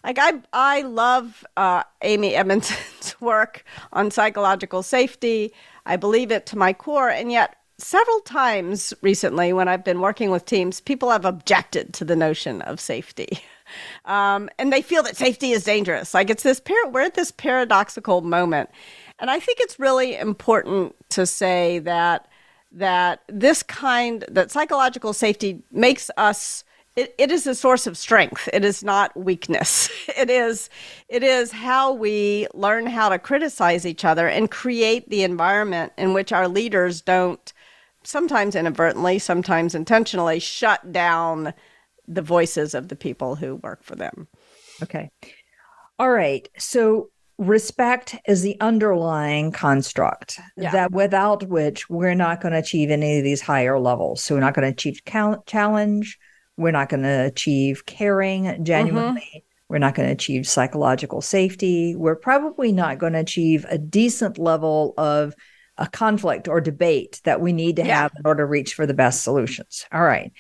Like 0.06 0.19
I, 0.19 0.34
I 0.54 0.81
love 0.84 1.44
uh, 1.57 1.81
Amy 2.04 2.36
Edmondson's 2.36 3.16
work 3.22 3.66
on 3.92 4.12
psychological 4.12 4.84
safety. 4.84 5.52
I 5.88 5.96
believe 5.96 6.31
it 6.31 6.46
to 6.48 6.57
my 6.57 6.74
core. 6.74 7.10
And 7.10 7.31
yet, 7.31 7.56
several 7.80 8.19
times 8.19 8.94
recently, 9.02 9.52
when 9.52 9.68
I've 9.68 9.84
been 9.84 10.02
working 10.02 10.30
with 10.30 10.46
teams, 10.46 10.80
people 10.80 11.10
have 11.10 11.25
objected 11.25 11.92
to 11.96 12.06
the 12.06 12.16
notion 12.16 12.62
of 12.62 12.80
safety. 12.80 13.40
Um, 14.06 14.48
and 14.60 14.72
they 14.72 14.84
feel 14.84 15.02
that 15.02 15.18
safety 15.18 15.50
is 15.50 15.63
dangerous. 15.63 16.13
Like 16.13 16.30
it's 16.30 16.44
this, 16.44 16.60
par- 16.60 16.88
we're 16.92 17.01
at 17.01 17.16
this 17.16 17.31
paradoxical 17.31 18.22
moment. 18.22 18.69
And 19.18 19.31
I 19.31 19.40
think 19.40 19.60
it's 19.60 19.80
really 19.80 20.16
important 20.16 20.96
to 21.10 21.25
say 21.25 21.80
that 21.80 22.28
that 22.72 23.24
this 23.28 23.63
kind 23.63 24.24
that 24.30 24.51
psychological 24.51 25.13
safety 25.13 25.63
makes 25.72 26.12
us 26.16 26.63
it, 26.95 27.13
it 27.18 27.31
is 27.31 27.45
a 27.45 27.56
source 27.56 27.88
of 27.88 27.97
strength. 27.97 28.47
It 28.53 28.63
is 28.63 28.83
not 28.83 29.15
weakness. 29.18 29.89
It 30.18 30.30
is 30.30 30.69
it 31.09 31.24
is 31.24 31.51
how 31.51 31.92
we 31.92 32.47
learn 32.53 32.86
how 32.86 33.09
to 33.09 33.19
criticize 33.19 33.86
each 33.86 34.06
other 34.06 34.30
and 34.30 34.50
create 34.50 35.09
the 35.09 35.24
environment 35.24 35.92
in 35.97 36.13
which 36.13 36.31
our 36.31 36.47
leaders 36.47 37.01
don't 37.01 37.51
sometimes 38.03 38.56
inadvertently, 38.56 39.19
sometimes 39.19 39.75
intentionally 39.75 40.39
shut 40.39 40.94
down 40.94 41.53
the 42.07 42.21
voices 42.21 42.74
of 42.74 42.88
the 42.88 42.95
people 42.95 43.36
who 43.36 43.57
work 43.57 43.83
for 43.83 43.95
them. 43.95 44.27
Okay. 44.81 45.09
All 46.00 46.09
right. 46.09 46.48
So 46.57 47.09
respect 47.38 48.15
is 48.25 48.41
the 48.41 48.57
underlying 48.62 49.51
construct 49.51 50.39
yeah. 50.56 50.71
that 50.71 50.91
without 50.91 51.44
which 51.44 51.89
we're 51.89 52.15
not 52.15 52.39
going 52.39 52.53
to 52.53 52.59
achieve 52.59 52.89
any 52.89 53.18
of 53.18 53.24
these 53.25 53.41
higher 53.41 53.79
levels. 53.79 54.24
So 54.24 54.36
we're 54.36 54.41
not 54.41 54.53
going 54.53 54.65
to 54.65 54.72
achieve 54.72 55.01
cal- 55.05 55.43
challenge 55.46 56.17
we're 56.57 56.71
not 56.71 56.89
going 56.89 57.03
to 57.03 57.25
achieve 57.25 57.85
caring 57.85 58.63
genuinely. 58.63 59.21
Mm-hmm. 59.21 59.39
We're 59.67 59.79
not 59.79 59.95
going 59.95 60.07
to 60.07 60.13
achieve 60.13 60.47
psychological 60.47 61.21
safety. 61.21 61.95
We're 61.95 62.15
probably 62.15 62.71
not 62.71 63.00
going 63.00 63.13
to 63.13 63.19
achieve 63.19 63.65
a 63.67 63.77
decent 63.77 64.38
level 64.38 64.93
of 64.97 65.33
a 65.77 65.88
conflict 65.88 66.47
or 66.47 66.62
debate 66.62 67.19
that 67.24 67.41
we 67.41 67.51
need 67.51 67.75
to 67.77 67.85
yeah. 67.85 68.03
have 68.03 68.13
in 68.17 68.25
order 68.25 68.43
to 68.43 68.47
reach 68.47 68.75
for 68.75 68.85
the 68.85 68.93
best 68.93 69.24
solutions. 69.24 69.85
All 69.91 70.03
right. 70.03 70.31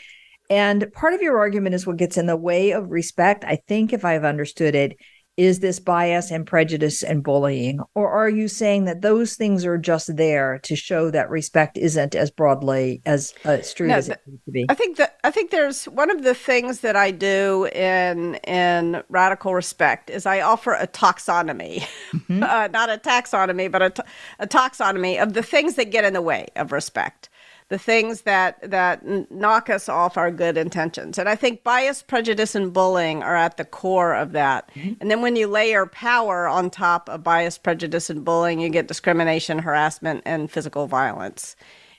And 0.49 0.91
part 0.93 1.13
of 1.13 1.21
your 1.21 1.39
argument 1.39 1.75
is 1.75 1.87
what 1.87 1.97
gets 1.97 2.17
in 2.17 2.27
the 2.27 2.37
way 2.37 2.71
of 2.71 2.91
respect. 2.91 3.43
I 3.43 3.57
think, 3.67 3.93
if 3.93 4.05
I've 4.05 4.23
understood 4.23 4.75
it, 4.75 4.95
is 5.37 5.59
this 5.59 5.79
bias 5.79 6.31
and 6.31 6.47
prejudice 6.47 7.03
and 7.03 7.23
bullying? 7.23 7.79
Or 7.93 8.09
are 8.09 8.29
you 8.29 8.47
saying 8.47 8.85
that 8.85 9.01
those 9.01 9.35
things 9.35 9.65
are 9.65 9.77
just 9.77 10.15
there 10.15 10.59
to 10.59 10.75
show 10.75 11.11
that 11.11 11.29
respect 11.29 11.77
isn't 11.77 12.15
as 12.15 12.31
broadly 12.31 13.01
as 13.05 13.33
uh, 13.43 13.57
true 13.75 13.87
no, 13.87 13.95
as 13.95 14.09
it 14.09 14.19
needs 14.25 14.43
to 14.45 14.51
be? 14.51 14.65
I 14.69 14.73
think 14.73 14.97
that 14.97 15.19
I 15.23 15.31
think 15.31 15.51
there's 15.51 15.85
one 15.85 16.09
of 16.09 16.23
the 16.23 16.33
things 16.33 16.79
that 16.81 16.95
I 16.95 17.11
do 17.11 17.65
in 17.73 18.35
in 18.35 19.03
radical 19.09 19.53
respect 19.53 20.09
is 20.09 20.25
I 20.25 20.41
offer 20.41 20.73
a 20.73 20.87
taxonomy, 20.87 21.81
mm-hmm. 22.11 22.43
uh, 22.43 22.67
not 22.67 22.89
a 22.89 22.97
taxonomy, 22.97 23.69
but 23.69 23.81
a, 23.81 23.89
t- 23.89 24.03
a 24.39 24.47
taxonomy 24.47 25.21
of 25.21 25.33
the 25.33 25.43
things 25.43 25.75
that 25.75 25.91
get 25.91 26.05
in 26.05 26.13
the 26.13 26.21
way 26.21 26.47
of 26.55 26.71
respect 26.71 27.29
the 27.69 27.77
things 27.79 28.21
that 28.21 28.69
that 28.69 29.03
knock 29.31 29.69
us 29.69 29.89
off 29.89 30.17
our 30.17 30.29
good 30.29 30.55
intentions. 30.57 31.17
And 31.17 31.27
I 31.27 31.35
think 31.35 31.63
bias, 31.63 32.03
prejudice, 32.03 32.53
and 32.53 32.71
bullying 32.71 33.23
are 33.23 33.35
at 33.35 33.57
the 33.57 33.65
core 33.65 34.13
of 34.13 34.33
that. 34.33 34.69
Mm-hmm. 34.75 34.93
And 35.01 35.09
then 35.09 35.21
when 35.21 35.35
you 35.35 35.47
layer 35.47 35.87
power 35.87 36.47
on 36.47 36.69
top 36.69 37.09
of 37.09 37.23
bias, 37.23 37.57
prejudice, 37.57 38.09
and 38.09 38.23
bullying, 38.23 38.59
you 38.59 38.69
get 38.69 38.87
discrimination, 38.87 39.59
harassment, 39.59 40.21
and 40.25 40.51
physical 40.51 40.85
violence. 40.85 41.55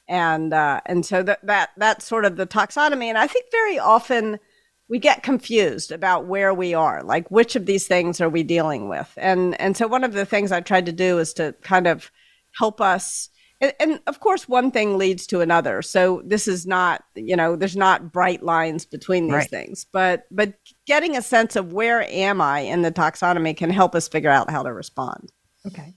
And 0.09 0.55
uh, 0.55 0.83
and 0.87 1.05
so 1.05 1.25
that 1.25 1.45
that 1.45 1.71
that's 1.77 2.07
sort 2.07 2.25
of 2.25 2.37
the 2.37 2.47
taxonomy. 2.47 3.07
And 3.07 3.19
I 3.19 3.27
think 3.27 3.47
very 3.51 3.79
often 3.79 4.39
we 4.89 5.01
get 5.01 5.25
confused 5.25 5.91
about 5.91 6.27
where 6.27 6.55
we 6.55 6.73
are 6.73 7.03
like 7.03 7.29
which 7.29 7.57
of 7.57 7.67
these 7.67 7.89
things 7.89 8.21
are 8.21 8.29
we 8.29 8.45
dealing 8.45 8.89
with 8.89 9.13
and 9.17 9.61
and 9.61 9.77
so 9.77 9.89
one 9.89 10.05
of 10.05 10.13
the 10.13 10.25
things 10.25 10.53
i 10.53 10.61
tried 10.61 10.87
to 10.87 10.93
do 10.93 11.19
is 11.19 11.33
to 11.33 11.53
kind 11.63 11.89
of 11.89 12.13
help 12.57 12.81
us 12.81 13.29
and, 13.61 13.73
and, 13.81 14.01
of 14.07 14.21
course 14.21 14.49
one 14.49 14.71
thing 14.71 14.99
leads 14.99 15.27
to 15.27 15.41
another 15.41 15.83
so 15.83 16.23
this 16.25 16.47
is 16.47 16.67
not 16.67 17.03
you 17.15 17.37
know 17.37 17.57
there's 17.57 17.77
not 17.77 18.13
bright 18.13 18.43
lines 18.43 18.85
between 18.85 19.25
these 19.25 19.35
right. 19.35 19.51
things 19.51 19.87
but 19.93 20.25
but 20.31 20.55
getting 20.87 21.17
a 21.17 21.23
sense 21.23 21.57
of 21.57 21.73
where 21.73 22.03
am 22.11 22.41
i 22.41 22.61
in 22.61 22.83
the 22.83 22.93
taxonomy 22.93 23.57
can 23.57 23.71
help 23.71 23.95
us 23.95 24.09
figure 24.09 24.31
out 24.31 24.51
how 24.51 24.63
to 24.63 24.73
respond 24.73 25.33
okay 25.67 25.95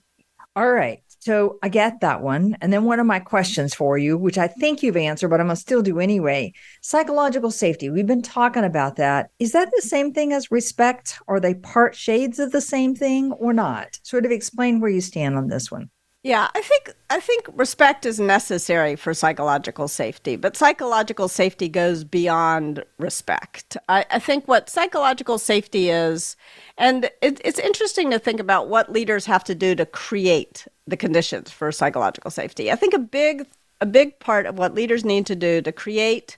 all 0.56 0.72
right 0.72 1.02
So 1.20 1.58
I 1.62 1.68
get 1.68 2.00
that 2.00 2.22
one. 2.22 2.56
And 2.62 2.72
then 2.72 2.84
one 2.84 2.98
of 2.98 3.04
my 3.04 3.20
questions 3.20 3.74
for 3.74 3.98
you, 3.98 4.16
which 4.16 4.38
I 4.38 4.46
think 4.48 4.82
you've 4.82 4.96
answered, 4.96 5.28
but 5.28 5.38
I'm 5.38 5.48
going 5.48 5.56
to 5.56 5.60
still 5.60 5.82
do 5.82 6.00
anyway 6.00 6.54
psychological 6.80 7.50
safety. 7.50 7.90
We've 7.90 8.06
been 8.06 8.22
talking 8.22 8.64
about 8.64 8.96
that. 8.96 9.30
Is 9.38 9.52
that 9.52 9.70
the 9.76 9.82
same 9.82 10.14
thing 10.14 10.32
as 10.32 10.50
respect? 10.50 11.18
Are 11.28 11.38
they 11.38 11.54
part 11.54 11.94
shades 11.94 12.38
of 12.38 12.52
the 12.52 12.62
same 12.62 12.94
thing 12.94 13.32
or 13.32 13.52
not? 13.52 14.00
Sort 14.02 14.24
of 14.24 14.32
explain 14.32 14.80
where 14.80 14.90
you 14.90 15.02
stand 15.02 15.36
on 15.36 15.48
this 15.48 15.70
one. 15.70 15.90
Yeah, 16.22 16.48
I 16.54 16.60
think 16.60 16.92
I 17.08 17.18
think 17.18 17.46
respect 17.54 18.04
is 18.04 18.20
necessary 18.20 18.94
for 18.94 19.14
psychological 19.14 19.88
safety, 19.88 20.36
but 20.36 20.54
psychological 20.54 21.28
safety 21.28 21.66
goes 21.66 22.04
beyond 22.04 22.84
respect. 22.98 23.78
I, 23.88 24.04
I 24.10 24.18
think 24.18 24.46
what 24.46 24.68
psychological 24.68 25.38
safety 25.38 25.88
is, 25.88 26.36
and 26.76 27.06
it, 27.22 27.40
it's 27.42 27.58
interesting 27.58 28.10
to 28.10 28.18
think 28.18 28.38
about 28.38 28.68
what 28.68 28.92
leaders 28.92 29.24
have 29.24 29.44
to 29.44 29.54
do 29.54 29.74
to 29.76 29.86
create 29.86 30.68
the 30.86 30.96
conditions 30.96 31.50
for 31.50 31.72
psychological 31.72 32.30
safety. 32.30 32.70
I 32.70 32.76
think 32.76 32.92
a 32.92 32.98
big 32.98 33.46
a 33.80 33.86
big 33.86 34.20
part 34.20 34.44
of 34.44 34.58
what 34.58 34.74
leaders 34.74 35.06
need 35.06 35.24
to 35.26 35.34
do 35.36 35.62
to 35.62 35.72
create 35.72 36.36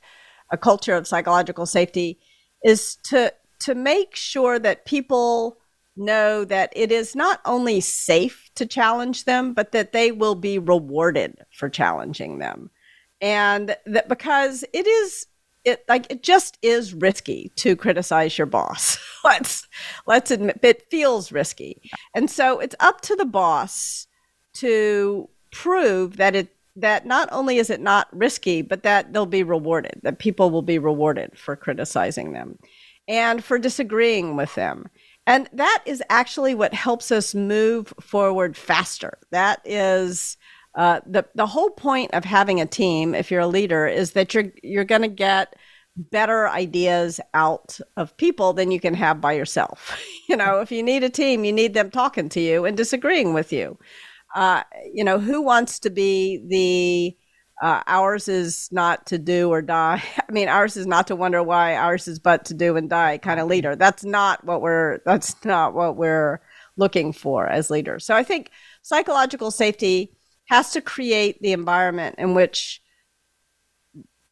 a 0.53 0.57
culture 0.57 0.95
of 0.95 1.09
psychological 1.09 1.67
safety 1.67 2.21
is 2.63 2.97
to 3.07 3.33
to 3.61 3.75
make 3.75 4.15
sure 4.15 4.61
that 4.61 4.85
people 4.87 5.59
know 5.97 6.45
that 6.45 6.73
it 6.75 6.93
is 6.93 7.17
not 7.17 7.41
only 7.45 7.81
safe 7.81 8.42
to 8.57 8.67
challenge 8.67 9.25
them, 9.25 9.55
but 9.55 9.73
that 9.73 9.93
they 9.93 10.13
will 10.13 10.35
be 10.35 10.59
rewarded 10.59 11.39
for 11.53 11.69
challenging 11.69 12.39
them. 12.39 12.71
And 13.21 13.77
that 13.87 14.09
because 14.09 14.65
it 14.73 14.87
is 14.87 15.27
it 15.65 15.85
like 15.89 16.07
it 16.11 16.23
just 16.23 16.59
is 16.63 16.93
risky 16.93 17.53
to 17.57 17.77
criticize 17.77 18.37
your 18.37 18.47
boss. 18.47 18.99
let's 19.25 19.67
let's 20.07 20.31
admit 20.31 20.59
it 20.63 20.91
feels 20.91 21.33
risky. 21.33 21.91
And 22.15 22.31
so 22.31 22.59
it's 22.59 22.77
up 22.81 23.01
to 23.03 23.17
the 23.17 23.25
boss 23.25 24.07
to 24.55 25.29
prove 25.53 26.17
that 26.17 26.35
it 26.35 26.55
that 26.77 27.07
not 27.07 27.29
only 27.33 27.59
is 27.59 27.71
it 27.71 27.81
not 27.81 28.09
risky, 28.13 28.63
but 28.63 28.83
that 28.83 29.13
they'll 29.13 29.27
be 29.27 29.43
rewarded, 29.43 30.01
that 30.03 30.19
people 30.19 30.51
will 30.51 30.63
be 30.63 30.79
rewarded 30.79 31.39
for 31.39 31.55
criticizing 31.55 32.33
them 32.33 32.59
and 33.07 33.45
for 33.45 33.59
disagreeing 33.59 34.37
with 34.37 34.55
them. 34.55 34.89
And 35.27 35.49
that 35.53 35.83
is 35.87 36.03
actually 36.11 36.55
what 36.55 36.75
helps 36.75 37.13
us 37.13 37.35
move 37.35 37.95
forward 38.01 38.57
faster. 38.57 39.19
That 39.31 39.61
is 39.65 40.37
uh, 40.75 41.01
the 41.07 41.27
the 41.35 41.47
whole 41.47 41.71
point 41.71 42.13
of 42.13 42.25
having 42.25 42.61
a 42.61 42.67
team. 42.67 43.15
If 43.15 43.31
you're 43.31 43.41
a 43.41 43.47
leader, 43.47 43.87
is 43.87 44.13
that 44.13 44.35
you're 44.35 44.53
you're 44.63 44.85
going 44.85 45.03
to 45.03 45.09
get 45.09 45.55
better 45.97 46.49
ideas 46.49 47.21
out 47.35 47.79
of 47.97 48.17
people 48.17 48.53
than 48.53 48.71
you 48.71 48.81
can 48.81 48.95
have 48.95 49.21
by 49.21 49.33
yourself. 49.33 50.01
you 50.29 50.37
know, 50.37 50.61
if 50.61 50.73
you 50.73 50.83
need 50.83 51.05
a 51.05 51.11
team, 51.11 51.45
you 51.45 51.53
need 51.53 51.75
them 51.75 51.91
talking 51.91 52.29
to 52.31 52.41
you 52.41 52.65
and 52.65 52.77
disagreeing 52.77 53.35
with 53.35 53.53
you. 53.53 53.79
Uh, 54.35 54.63
you 54.93 55.05
know, 55.05 55.19
who 55.19 55.43
wants 55.43 55.79
to 55.79 55.91
be 55.91 56.43
the 56.49 57.17
uh, 57.63 57.81
ours 57.87 58.27
is 58.27 58.69
not 58.73 59.07
to 59.07 59.19
do 59.19 59.49
or 59.49 59.63
die. 59.63 60.03
I 60.29 60.33
mean, 60.33 60.49
ours 60.49 60.77
is 60.77 60.87
not 60.87 61.07
to 61.07 61.17
wonder 61.17 61.43
why. 61.43 61.77
Ours 61.77 62.09
is 62.09 62.19
but 62.19 62.45
to 62.47 62.55
do 62.55 62.77
and 62.77 62.91
die 62.91 63.19
kind 63.19 63.39
of 63.39 63.47
leader. 63.49 63.77
That's 63.77 64.05
not 64.05 64.45
what 64.45 64.61
we're. 64.61 64.99
That's 65.07 65.43
not 65.45 65.73
what 65.73 65.97
we're 65.97 66.41
looking 66.77 67.13
for 67.13 67.47
as 67.47 67.71
leaders. 67.71 68.05
So 68.05 68.15
I 68.15 68.25
think 68.25 68.51
psychological 68.83 69.51
safety 69.51 70.13
has 70.47 70.73
to 70.73 70.81
create 70.81 71.41
the 71.41 71.53
environment 71.53 72.17
in 72.19 72.35
which 72.35 72.83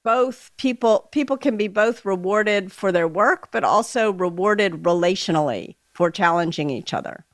both 0.03 0.51
people 0.57 1.09
people 1.13 1.37
can 1.37 1.57
be 1.57 1.69
both 1.69 2.05
rewarded 2.05 2.73
for 2.73 2.91
their 2.91 3.07
work, 3.07 3.53
but 3.53 3.63
also 3.63 4.13
rewarded 4.13 4.83
relationally 4.83 5.77
for 5.95 6.11
challenging 6.11 6.69
each 6.69 6.93
other. 6.93 7.25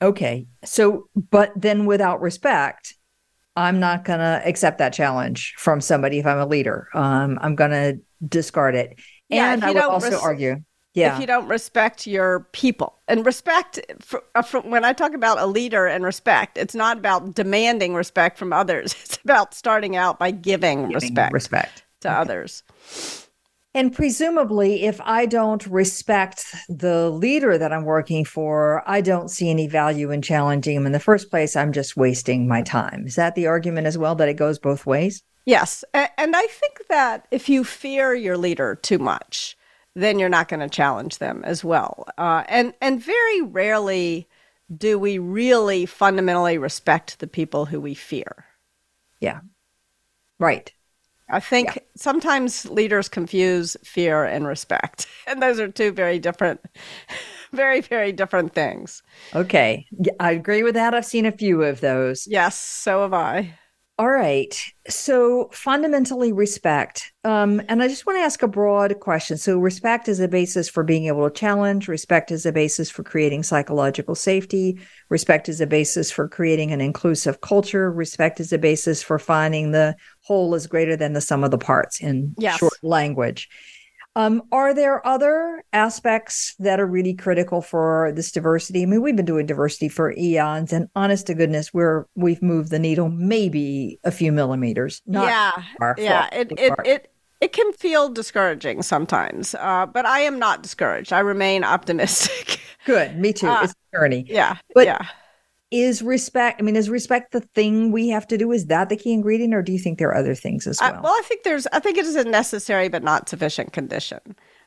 Okay. 0.00 0.46
So, 0.64 1.08
but 1.30 1.52
then 1.56 1.84
without 1.84 2.22
respect, 2.22 2.94
I'm 3.58 3.80
not 3.80 4.04
going 4.04 4.20
to 4.20 4.40
accept 4.46 4.78
that 4.78 4.92
challenge 4.92 5.54
from 5.58 5.80
somebody 5.80 6.20
if 6.20 6.26
I'm 6.26 6.38
a 6.38 6.46
leader. 6.46 6.88
Um, 6.94 7.38
I'm 7.42 7.56
going 7.56 7.72
to 7.72 7.98
discard 8.26 8.76
it. 8.76 8.98
Yeah, 9.28 9.52
and 9.52 9.64
I 9.64 9.72
would 9.72 9.82
also 9.82 10.10
res- 10.10 10.20
argue. 10.20 10.62
Yeah. 10.94 11.14
If 11.14 11.20
you 11.20 11.26
don't 11.26 11.48
respect 11.48 12.06
your 12.06 12.48
people 12.52 12.98
and 13.08 13.26
respect, 13.26 13.80
for, 14.00 14.22
uh, 14.34 14.42
for, 14.42 14.60
when 14.60 14.84
I 14.84 14.92
talk 14.92 15.12
about 15.12 15.38
a 15.38 15.46
leader 15.46 15.86
and 15.86 16.04
respect, 16.04 16.56
it's 16.56 16.74
not 16.74 16.98
about 16.98 17.34
demanding 17.34 17.94
respect 17.94 18.38
from 18.38 18.52
others. 18.52 18.94
It's 19.04 19.18
about 19.24 19.54
starting 19.54 19.96
out 19.96 20.18
by 20.18 20.30
giving, 20.30 20.82
giving 20.82 20.94
respect, 20.94 21.32
respect 21.32 21.82
to 22.00 22.08
okay. 22.08 22.16
others. 22.16 22.62
And 23.78 23.94
presumably, 23.94 24.82
if 24.82 25.00
I 25.02 25.24
don't 25.24 25.64
respect 25.68 26.52
the 26.68 27.10
leader 27.10 27.56
that 27.56 27.72
I'm 27.72 27.84
working 27.84 28.24
for, 28.24 28.82
I 28.90 29.00
don't 29.00 29.30
see 29.30 29.50
any 29.50 29.68
value 29.68 30.10
in 30.10 30.20
challenging 30.20 30.74
him 30.74 30.84
in 30.84 30.90
the 30.90 30.98
first 30.98 31.30
place. 31.30 31.54
I'm 31.54 31.72
just 31.72 31.96
wasting 31.96 32.48
my 32.48 32.62
time. 32.62 33.06
Is 33.06 33.14
that 33.14 33.36
the 33.36 33.46
argument 33.46 33.86
as 33.86 33.96
well, 33.96 34.16
that 34.16 34.28
it 34.28 34.34
goes 34.34 34.58
both 34.58 34.84
ways? 34.84 35.22
Yes. 35.44 35.84
And 35.94 36.34
I 36.34 36.46
think 36.46 36.88
that 36.88 37.28
if 37.30 37.48
you 37.48 37.62
fear 37.62 38.14
your 38.14 38.36
leader 38.36 38.74
too 38.74 38.98
much, 38.98 39.56
then 39.94 40.18
you're 40.18 40.28
not 40.28 40.48
going 40.48 40.58
to 40.58 40.68
challenge 40.68 41.18
them 41.18 41.44
as 41.44 41.62
well. 41.62 42.04
Uh, 42.18 42.42
and, 42.48 42.74
and 42.80 43.00
very 43.00 43.42
rarely 43.42 44.26
do 44.76 44.98
we 44.98 45.18
really 45.18 45.86
fundamentally 45.86 46.58
respect 46.58 47.20
the 47.20 47.28
people 47.28 47.66
who 47.66 47.80
we 47.80 47.94
fear. 47.94 48.44
Yeah. 49.20 49.42
Right. 50.40 50.72
I 51.30 51.40
think 51.40 51.76
yeah. 51.76 51.82
sometimes 51.96 52.64
leaders 52.66 53.08
confuse 53.08 53.76
fear 53.84 54.24
and 54.24 54.46
respect, 54.46 55.06
and 55.26 55.42
those 55.42 55.60
are 55.60 55.68
two 55.68 55.92
very 55.92 56.18
different, 56.18 56.60
very, 57.52 57.80
very 57.80 58.12
different 58.12 58.54
things. 58.54 59.02
Okay. 59.34 59.86
I 60.20 60.32
agree 60.32 60.62
with 60.62 60.74
that. 60.74 60.94
I've 60.94 61.04
seen 61.04 61.26
a 61.26 61.32
few 61.32 61.62
of 61.62 61.80
those. 61.80 62.26
Yes, 62.26 62.56
so 62.56 63.02
have 63.02 63.14
I. 63.14 63.58
All 64.00 64.08
right. 64.08 64.56
So 64.88 65.50
fundamentally 65.52 66.32
respect. 66.32 67.12
Um, 67.24 67.60
and 67.68 67.82
I 67.82 67.88
just 67.88 68.06
want 68.06 68.16
to 68.18 68.22
ask 68.22 68.44
a 68.44 68.48
broad 68.48 69.00
question. 69.00 69.36
So 69.36 69.58
respect 69.58 70.06
is 70.06 70.20
a 70.20 70.28
basis 70.28 70.68
for 70.68 70.84
being 70.84 71.06
able 71.06 71.28
to 71.28 71.34
challenge. 71.34 71.88
Respect 71.88 72.30
is 72.30 72.46
a 72.46 72.52
basis 72.52 72.90
for 72.90 73.02
creating 73.02 73.42
psychological 73.42 74.14
safety. 74.14 74.78
Respect 75.08 75.48
is 75.48 75.60
a 75.60 75.66
basis 75.66 76.12
for 76.12 76.28
creating 76.28 76.70
an 76.70 76.80
inclusive 76.80 77.40
culture. 77.40 77.90
Respect 77.90 78.38
is 78.38 78.52
a 78.52 78.58
basis 78.58 79.02
for 79.02 79.18
finding 79.18 79.72
the 79.72 79.96
whole 80.22 80.54
is 80.54 80.68
greater 80.68 80.94
than 80.94 81.14
the 81.14 81.20
sum 81.20 81.42
of 81.42 81.50
the 81.50 81.58
parts 81.58 82.00
in 82.00 82.36
yes. 82.38 82.58
short 82.58 82.78
language. 82.84 83.48
Um, 84.18 84.42
are 84.50 84.74
there 84.74 85.06
other 85.06 85.62
aspects 85.72 86.56
that 86.58 86.80
are 86.80 86.86
really 86.86 87.14
critical 87.14 87.62
for 87.62 88.10
this 88.16 88.32
diversity? 88.32 88.82
I 88.82 88.86
mean, 88.86 89.00
we've 89.00 89.14
been 89.14 89.24
doing 89.24 89.46
diversity 89.46 89.88
for 89.88 90.12
eons, 90.18 90.72
and 90.72 90.88
honest 90.96 91.28
to 91.28 91.34
goodness, 91.34 91.72
we're 91.72 92.04
we've 92.16 92.42
moved 92.42 92.72
the 92.72 92.80
needle 92.80 93.10
maybe 93.10 94.00
a 94.02 94.10
few 94.10 94.32
millimeters. 94.32 95.02
yeah, 95.06 95.52
yeah. 95.98 96.28
It 96.32 96.50
it, 96.58 96.72
it 96.84 97.12
it 97.40 97.52
can 97.52 97.72
feel 97.74 98.08
discouraging 98.08 98.82
sometimes, 98.82 99.54
uh, 99.54 99.86
but 99.86 100.04
I 100.04 100.18
am 100.18 100.40
not 100.40 100.64
discouraged. 100.64 101.12
I 101.12 101.20
remain 101.20 101.62
optimistic. 101.62 102.60
Good, 102.86 103.16
me 103.20 103.32
too. 103.32 103.46
Uh, 103.46 103.60
it's 103.62 103.74
a 103.92 103.96
journey. 103.96 104.24
Yeah, 104.28 104.56
but 104.74 104.86
yeah 104.86 105.06
is 105.70 106.02
respect 106.02 106.60
i 106.60 106.64
mean 106.64 106.76
is 106.76 106.88
respect 106.88 107.32
the 107.32 107.40
thing 107.40 107.92
we 107.92 108.08
have 108.08 108.26
to 108.26 108.38
do? 108.38 108.52
Is 108.52 108.66
that 108.66 108.88
the 108.88 108.96
key 108.96 109.12
ingredient 109.12 109.54
or 109.54 109.62
do 109.62 109.72
you 109.72 109.78
think 109.78 109.98
there 109.98 110.08
are 110.08 110.16
other 110.16 110.34
things 110.34 110.66
as 110.66 110.80
well 110.80 110.94
uh, 110.94 111.00
well? 111.02 111.12
i 111.12 111.22
think 111.24 111.42
there's 111.42 111.66
i 111.68 111.78
think 111.78 111.98
it 111.98 112.06
is 112.06 112.16
a 112.16 112.24
necessary 112.24 112.88
but 112.88 113.02
not 113.02 113.28
sufficient 113.28 113.72
condition. 113.72 114.20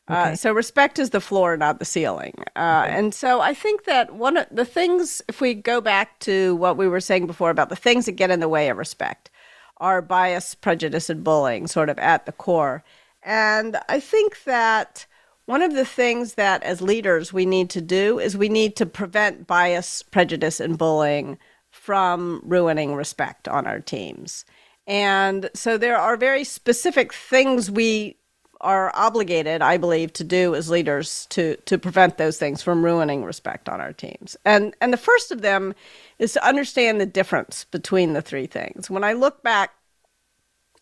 Uh, 0.08 0.12
okay. 0.12 0.32
uh, 0.32 0.34
so 0.34 0.52
respect 0.52 0.98
is 0.98 1.10
the 1.10 1.20
floor 1.20 1.56
not 1.56 1.78
the 1.78 1.84
ceiling. 1.84 2.34
Uh, 2.56 2.84
okay. 2.84 2.98
and 2.98 3.14
so 3.14 3.40
i 3.40 3.52
think 3.52 3.84
that 3.84 4.14
one 4.14 4.36
of 4.36 4.46
the 4.50 4.64
things 4.64 5.22
if 5.28 5.40
we 5.40 5.54
go 5.54 5.80
back 5.80 6.18
to 6.20 6.54
what 6.56 6.76
we 6.76 6.86
were 6.86 7.00
saying 7.00 7.26
before 7.26 7.50
about 7.50 7.68
the 7.68 7.76
things 7.76 8.06
that 8.06 8.12
get 8.12 8.30
in 8.30 8.40
the 8.40 8.48
way 8.48 8.68
of 8.68 8.76
respect 8.76 9.30
are 9.78 10.00
bias 10.00 10.54
prejudice 10.54 11.10
and 11.10 11.24
bullying 11.24 11.66
sort 11.66 11.88
of 11.88 11.98
at 11.98 12.26
the 12.26 12.32
core. 12.32 12.84
And 13.24 13.78
i 13.88 13.98
think 13.98 14.44
that 14.44 15.06
one 15.52 15.60
of 15.60 15.74
the 15.74 15.84
things 15.84 16.36
that 16.36 16.62
as 16.62 16.80
leaders 16.80 17.30
we 17.30 17.44
need 17.44 17.68
to 17.68 17.82
do 17.82 18.18
is 18.18 18.34
we 18.34 18.48
need 18.48 18.74
to 18.74 18.86
prevent 18.86 19.46
bias, 19.46 20.02
prejudice, 20.02 20.60
and 20.60 20.78
bullying 20.78 21.36
from 21.70 22.40
ruining 22.42 22.94
respect 22.94 23.46
on 23.46 23.66
our 23.66 23.78
teams. 23.78 24.46
And 24.86 25.50
so 25.52 25.76
there 25.76 25.98
are 25.98 26.16
very 26.16 26.42
specific 26.42 27.12
things 27.12 27.70
we 27.70 28.16
are 28.62 28.90
obligated, 28.94 29.60
I 29.60 29.76
believe, 29.76 30.14
to 30.14 30.24
do 30.24 30.54
as 30.54 30.70
leaders 30.70 31.26
to 31.26 31.56
to 31.66 31.76
prevent 31.76 32.16
those 32.16 32.38
things 32.38 32.62
from 32.62 32.82
ruining 32.82 33.22
respect 33.22 33.68
on 33.68 33.78
our 33.78 33.92
teams. 33.92 34.38
And 34.46 34.74
and 34.80 34.90
the 34.90 34.96
first 34.96 35.30
of 35.30 35.42
them 35.42 35.74
is 36.18 36.32
to 36.32 36.48
understand 36.48 36.98
the 36.98 37.04
difference 37.04 37.64
between 37.64 38.14
the 38.14 38.22
three 38.22 38.46
things. 38.46 38.88
When 38.88 39.04
I 39.04 39.12
look 39.12 39.42
back 39.42 39.74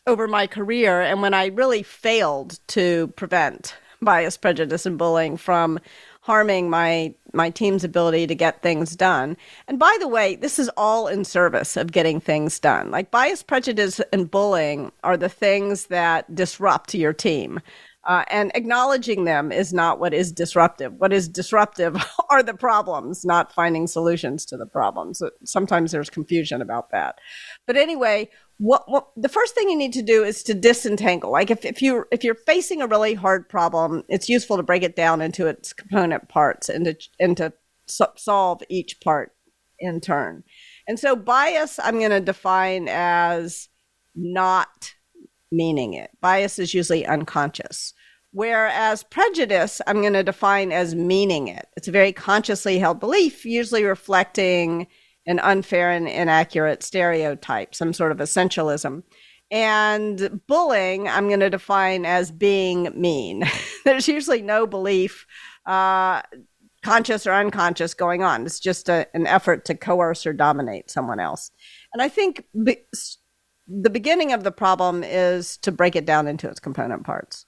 over 0.06 0.28
my 0.28 0.46
career 0.46 1.00
and 1.00 1.22
when 1.22 1.34
I 1.34 1.46
really 1.46 1.82
failed 1.82 2.60
to 2.68 3.08
prevent 3.16 3.74
bias, 4.00 4.37
prejudice, 4.37 4.87
and 4.87 4.99
bullying 4.99 5.37
from 5.37 5.78
harming 6.23 6.69
my 6.71 7.14
my 7.33 7.49
team's 7.49 7.85
ability 7.85 8.26
to 8.26 8.35
get 8.35 8.62
things 8.62 8.97
done. 8.97 9.37
And 9.69 9.78
by 9.78 9.97
the 10.00 10.09
way, 10.09 10.37
this 10.37 10.59
is 10.59 10.71
all 10.76 11.07
in 11.07 11.25
service 11.25 11.76
of 11.76 11.92
getting 11.92 12.21
things 12.21 12.59
done. 12.59 12.90
Like 12.90 13.11
bias, 13.11 13.42
prejudice, 13.42 14.00
and 14.12 14.30
bullying 14.30 14.90
are 15.04 15.16
the 15.16 15.28
things 15.28 15.87
that 15.87 16.35
disrupt 16.35 16.95
your 16.95 17.12
team. 17.12 17.61
Uh, 18.04 18.25
and 18.28 18.50
acknowledging 18.54 19.25
them 19.25 19.52
is 19.52 19.75
not 19.75 20.00
what 20.00 20.14
is 20.14 20.33
disruptive. 20.33 20.95
What 20.95 21.12
is 21.12 21.28
disruptive 21.28 22.02
are 22.30 22.42
the 22.42 22.54
problems, 22.54 23.25
not 23.25 23.52
finding 23.52 23.87
solutions 23.87 24.47
to 24.47 24.57
the 24.57 24.66
problems. 24.66 25.23
Sometimes 25.45 25.92
there's 25.92 26.09
confusion 26.09 26.62
about 26.62 26.90
that. 26.90 27.19
But 27.66 27.76
anyway, 27.76 28.30
what, 28.60 28.84
what, 28.90 29.08
the 29.16 29.30
first 29.30 29.54
thing 29.54 29.70
you 29.70 29.76
need 29.76 29.94
to 29.94 30.02
do 30.02 30.22
is 30.22 30.42
to 30.42 30.52
disentangle. 30.52 31.32
Like 31.32 31.50
if, 31.50 31.64
if 31.64 31.80
you 31.80 32.04
if 32.12 32.22
you're 32.22 32.34
facing 32.34 32.82
a 32.82 32.86
really 32.86 33.14
hard 33.14 33.48
problem, 33.48 34.04
it's 34.06 34.28
useful 34.28 34.58
to 34.58 34.62
break 34.62 34.82
it 34.82 34.94
down 34.94 35.22
into 35.22 35.46
its 35.46 35.72
component 35.72 36.28
parts 36.28 36.68
and 36.68 36.84
to 36.84 36.94
and 37.18 37.38
to 37.38 37.54
so- 37.86 38.12
solve 38.16 38.62
each 38.68 39.00
part 39.00 39.32
in 39.78 39.98
turn. 39.98 40.44
And 40.86 41.00
so 41.00 41.16
bias 41.16 41.80
I'm 41.82 41.98
going 41.98 42.10
to 42.10 42.20
define 42.20 42.86
as 42.90 43.70
not 44.14 44.92
meaning 45.50 45.94
it. 45.94 46.10
Bias 46.20 46.58
is 46.58 46.74
usually 46.74 47.06
unconscious. 47.06 47.94
Whereas 48.32 49.02
prejudice, 49.04 49.80
I'm 49.86 50.02
going 50.02 50.12
to 50.12 50.22
define 50.22 50.70
as 50.70 50.94
meaning 50.94 51.48
it. 51.48 51.66
It's 51.78 51.88
a 51.88 51.92
very 51.92 52.12
consciously 52.12 52.78
held 52.78 53.00
belief, 53.00 53.46
usually 53.46 53.84
reflecting 53.84 54.86
an 55.26 55.38
unfair 55.40 55.90
and 55.90 56.08
inaccurate 56.08 56.82
stereotype, 56.82 57.74
some 57.74 57.92
sort 57.92 58.12
of 58.12 58.18
essentialism. 58.18 59.02
And 59.50 60.40
bullying, 60.46 61.08
I'm 61.08 61.28
going 61.28 61.40
to 61.40 61.50
define 61.50 62.06
as 62.06 62.30
being 62.30 62.88
mean. 62.94 63.44
There's 63.84 64.06
usually 64.06 64.42
no 64.42 64.66
belief, 64.66 65.26
uh, 65.66 66.22
conscious 66.82 67.26
or 67.26 67.32
unconscious, 67.32 67.92
going 67.94 68.22
on. 68.22 68.46
It's 68.46 68.60
just 68.60 68.88
a, 68.88 69.08
an 69.12 69.26
effort 69.26 69.64
to 69.66 69.74
coerce 69.74 70.24
or 70.24 70.32
dominate 70.32 70.90
someone 70.90 71.18
else. 71.18 71.50
And 71.92 72.00
I 72.00 72.08
think 72.08 72.44
be- 72.64 72.84
the 73.66 73.90
beginning 73.90 74.32
of 74.32 74.44
the 74.44 74.52
problem 74.52 75.02
is 75.02 75.56
to 75.58 75.72
break 75.72 75.96
it 75.96 76.06
down 76.06 76.28
into 76.28 76.48
its 76.48 76.60
component 76.60 77.04
parts. 77.04 77.46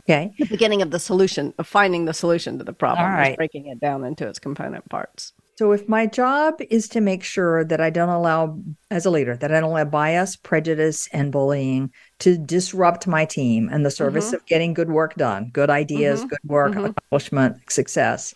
Okay. 0.00 0.32
The 0.38 0.46
beginning 0.46 0.82
of 0.82 0.90
the 0.90 1.00
solution, 1.00 1.52
of 1.58 1.66
finding 1.66 2.04
the 2.04 2.14
solution 2.14 2.58
to 2.58 2.64
the 2.64 2.72
problem, 2.72 3.04
All 3.04 3.12
right. 3.12 3.32
is 3.32 3.36
breaking 3.36 3.66
it 3.66 3.80
down 3.80 4.04
into 4.04 4.26
its 4.26 4.38
component 4.38 4.88
parts. 4.88 5.32
So 5.58 5.72
if 5.72 5.88
my 5.88 6.06
job 6.06 6.60
is 6.70 6.86
to 6.90 7.00
make 7.00 7.24
sure 7.24 7.64
that 7.64 7.80
I 7.80 7.90
don't 7.90 8.10
allow, 8.10 8.60
as 8.92 9.06
a 9.06 9.10
leader, 9.10 9.36
that 9.38 9.52
I 9.52 9.58
don't 9.58 9.70
allow 9.70 9.86
bias, 9.86 10.36
prejudice, 10.36 11.08
and 11.12 11.32
bullying 11.32 11.90
to 12.20 12.38
disrupt 12.38 13.08
my 13.08 13.24
team 13.24 13.68
and 13.72 13.84
the 13.84 13.90
service 13.90 14.26
Mm-hmm. 14.26 14.34
of 14.36 14.46
getting 14.46 14.72
good 14.72 14.88
work 14.88 15.16
done, 15.16 15.50
good 15.52 15.68
ideas, 15.68 16.22
Mhm. 16.22 16.28
good 16.28 16.38
work, 16.44 16.72
Mhm. 16.74 16.90
accomplishment, 16.90 17.56
success. 17.72 18.34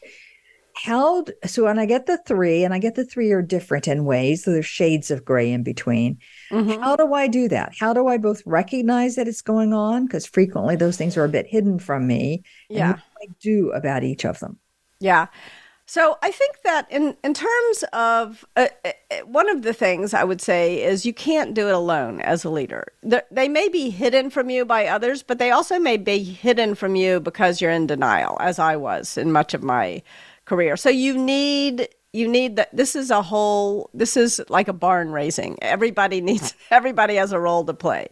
How 0.74 1.24
so? 1.46 1.68
And 1.68 1.78
I 1.78 1.86
get 1.86 2.06
the 2.06 2.18
three, 2.26 2.64
and 2.64 2.74
I 2.74 2.80
get 2.80 2.96
the 2.96 3.04
three 3.04 3.30
are 3.30 3.40
different 3.42 3.86
in 3.86 4.04
ways. 4.04 4.42
So 4.42 4.50
there's 4.50 4.66
shades 4.66 5.12
of 5.12 5.24
gray 5.24 5.52
in 5.52 5.62
between. 5.62 6.18
Mhm. 6.50 6.80
How 6.80 6.96
do 6.96 7.14
I 7.14 7.28
do 7.28 7.46
that? 7.50 7.70
How 7.78 7.92
do 7.92 8.08
I 8.08 8.16
both 8.16 8.42
recognize 8.46 9.14
that 9.14 9.28
it's 9.28 9.42
going 9.42 9.72
on? 9.72 10.06
Because 10.06 10.26
frequently 10.26 10.74
those 10.74 10.96
things 10.96 11.16
are 11.16 11.24
a 11.24 11.28
bit 11.28 11.46
hidden 11.46 11.78
from 11.78 12.08
me. 12.08 12.42
and 12.68 12.78
Yeah. 12.78 12.88
what 12.88 12.96
do 12.96 13.02
I 13.30 13.34
do 13.40 13.70
about 13.70 14.02
each 14.02 14.24
of 14.24 14.40
them? 14.40 14.58
Yeah. 14.98 15.26
So 15.86 16.16
I 16.22 16.30
think 16.30 16.62
that 16.62 16.90
in 16.90 17.16
in 17.24 17.34
terms 17.34 17.84
of 17.92 18.44
uh, 18.56 18.68
uh, 18.84 18.92
one 19.24 19.50
of 19.50 19.62
the 19.62 19.74
things 19.74 20.14
I 20.14 20.24
would 20.24 20.40
say 20.40 20.82
is 20.82 21.04
you 21.04 21.12
can't 21.12 21.54
do 21.54 21.68
it 21.68 21.74
alone 21.74 22.20
as 22.20 22.44
a 22.44 22.50
leader. 22.50 22.92
The, 23.02 23.24
they 23.30 23.48
may 23.48 23.68
be 23.68 23.90
hidden 23.90 24.30
from 24.30 24.48
you 24.48 24.64
by 24.64 24.86
others, 24.86 25.22
but 25.22 25.38
they 25.38 25.50
also 25.50 25.78
may 25.78 25.96
be 25.96 26.22
hidden 26.22 26.74
from 26.74 26.94
you 26.94 27.20
because 27.20 27.60
you're 27.60 27.70
in 27.70 27.86
denial, 27.86 28.36
as 28.40 28.58
I 28.58 28.76
was 28.76 29.18
in 29.18 29.32
much 29.32 29.54
of 29.54 29.62
my 29.62 30.02
career. 30.44 30.76
So 30.76 30.88
you 30.88 31.18
need 31.18 31.88
you 32.12 32.28
need 32.28 32.56
that. 32.56 32.74
This 32.74 32.94
is 32.94 33.10
a 33.10 33.22
whole. 33.22 33.90
This 33.92 34.16
is 34.16 34.40
like 34.48 34.68
a 34.68 34.72
barn 34.72 35.10
raising. 35.10 35.58
Everybody 35.62 36.20
needs. 36.30 36.54
Everybody 36.70 37.16
has 37.16 37.32
a 37.32 37.40
role 37.40 37.64
to 37.64 37.74
play. 37.74 38.08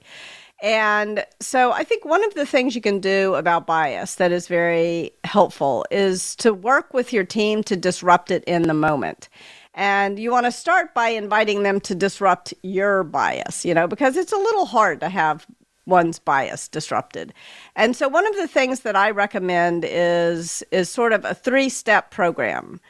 And 0.62 1.24
so 1.40 1.72
I 1.72 1.84
think 1.84 2.04
one 2.04 2.24
of 2.24 2.34
the 2.34 2.44
things 2.44 2.74
you 2.74 2.82
can 2.82 3.00
do 3.00 3.34
about 3.34 3.66
bias 3.66 4.16
that 4.16 4.30
is 4.30 4.46
very 4.46 5.12
helpful 5.24 5.86
is 5.90 6.36
to 6.36 6.52
work 6.52 6.92
with 6.92 7.12
your 7.12 7.24
team 7.24 7.62
to 7.64 7.76
disrupt 7.76 8.30
it 8.30 8.44
in 8.44 8.62
the 8.62 8.74
moment. 8.74 9.28
And 9.74 10.18
you 10.18 10.30
want 10.30 10.46
to 10.46 10.52
start 10.52 10.92
by 10.92 11.08
inviting 11.08 11.62
them 11.62 11.80
to 11.80 11.94
disrupt 11.94 12.52
your 12.62 13.04
bias, 13.04 13.64
you 13.64 13.72
know, 13.72 13.86
because 13.86 14.16
it's 14.16 14.32
a 14.32 14.36
little 14.36 14.66
hard 14.66 15.00
to 15.00 15.08
have 15.08 15.46
one's 15.86 16.18
bias 16.18 16.68
disrupted. 16.68 17.32
And 17.76 17.96
so 17.96 18.08
one 18.08 18.26
of 18.26 18.36
the 18.36 18.48
things 18.48 18.80
that 18.80 18.96
I 18.96 19.10
recommend 19.10 19.84
is 19.86 20.62
is 20.70 20.90
sort 20.90 21.12
of 21.12 21.24
a 21.24 21.34
three-step 21.34 22.10
program 22.10 22.80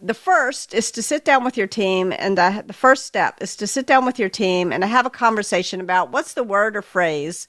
the 0.00 0.14
first 0.14 0.74
is 0.74 0.90
to 0.92 1.02
sit 1.02 1.24
down 1.24 1.44
with 1.44 1.56
your 1.56 1.66
team 1.66 2.12
and 2.16 2.38
the 2.38 2.72
first 2.72 3.06
step 3.06 3.38
is 3.40 3.56
to 3.56 3.66
sit 3.66 3.86
down 3.86 4.04
with 4.04 4.18
your 4.18 4.28
team 4.28 4.72
and 4.72 4.84
have 4.84 5.06
a 5.06 5.10
conversation 5.10 5.80
about 5.80 6.12
what's 6.12 6.34
the 6.34 6.44
word 6.44 6.76
or 6.76 6.82
phrase 6.82 7.48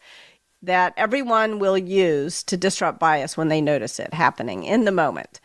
that 0.62 0.94
everyone 0.98 1.60
will 1.60 1.78
use 1.78 2.44
to 2.44 2.58
disrupt 2.58 3.00
bias 3.00 3.38
when 3.38 3.48
they 3.48 3.62
notice 3.62 4.00
it 4.00 4.14
happening 4.14 4.64
in 4.64 4.86
the 4.86 4.92
moment 4.92 5.40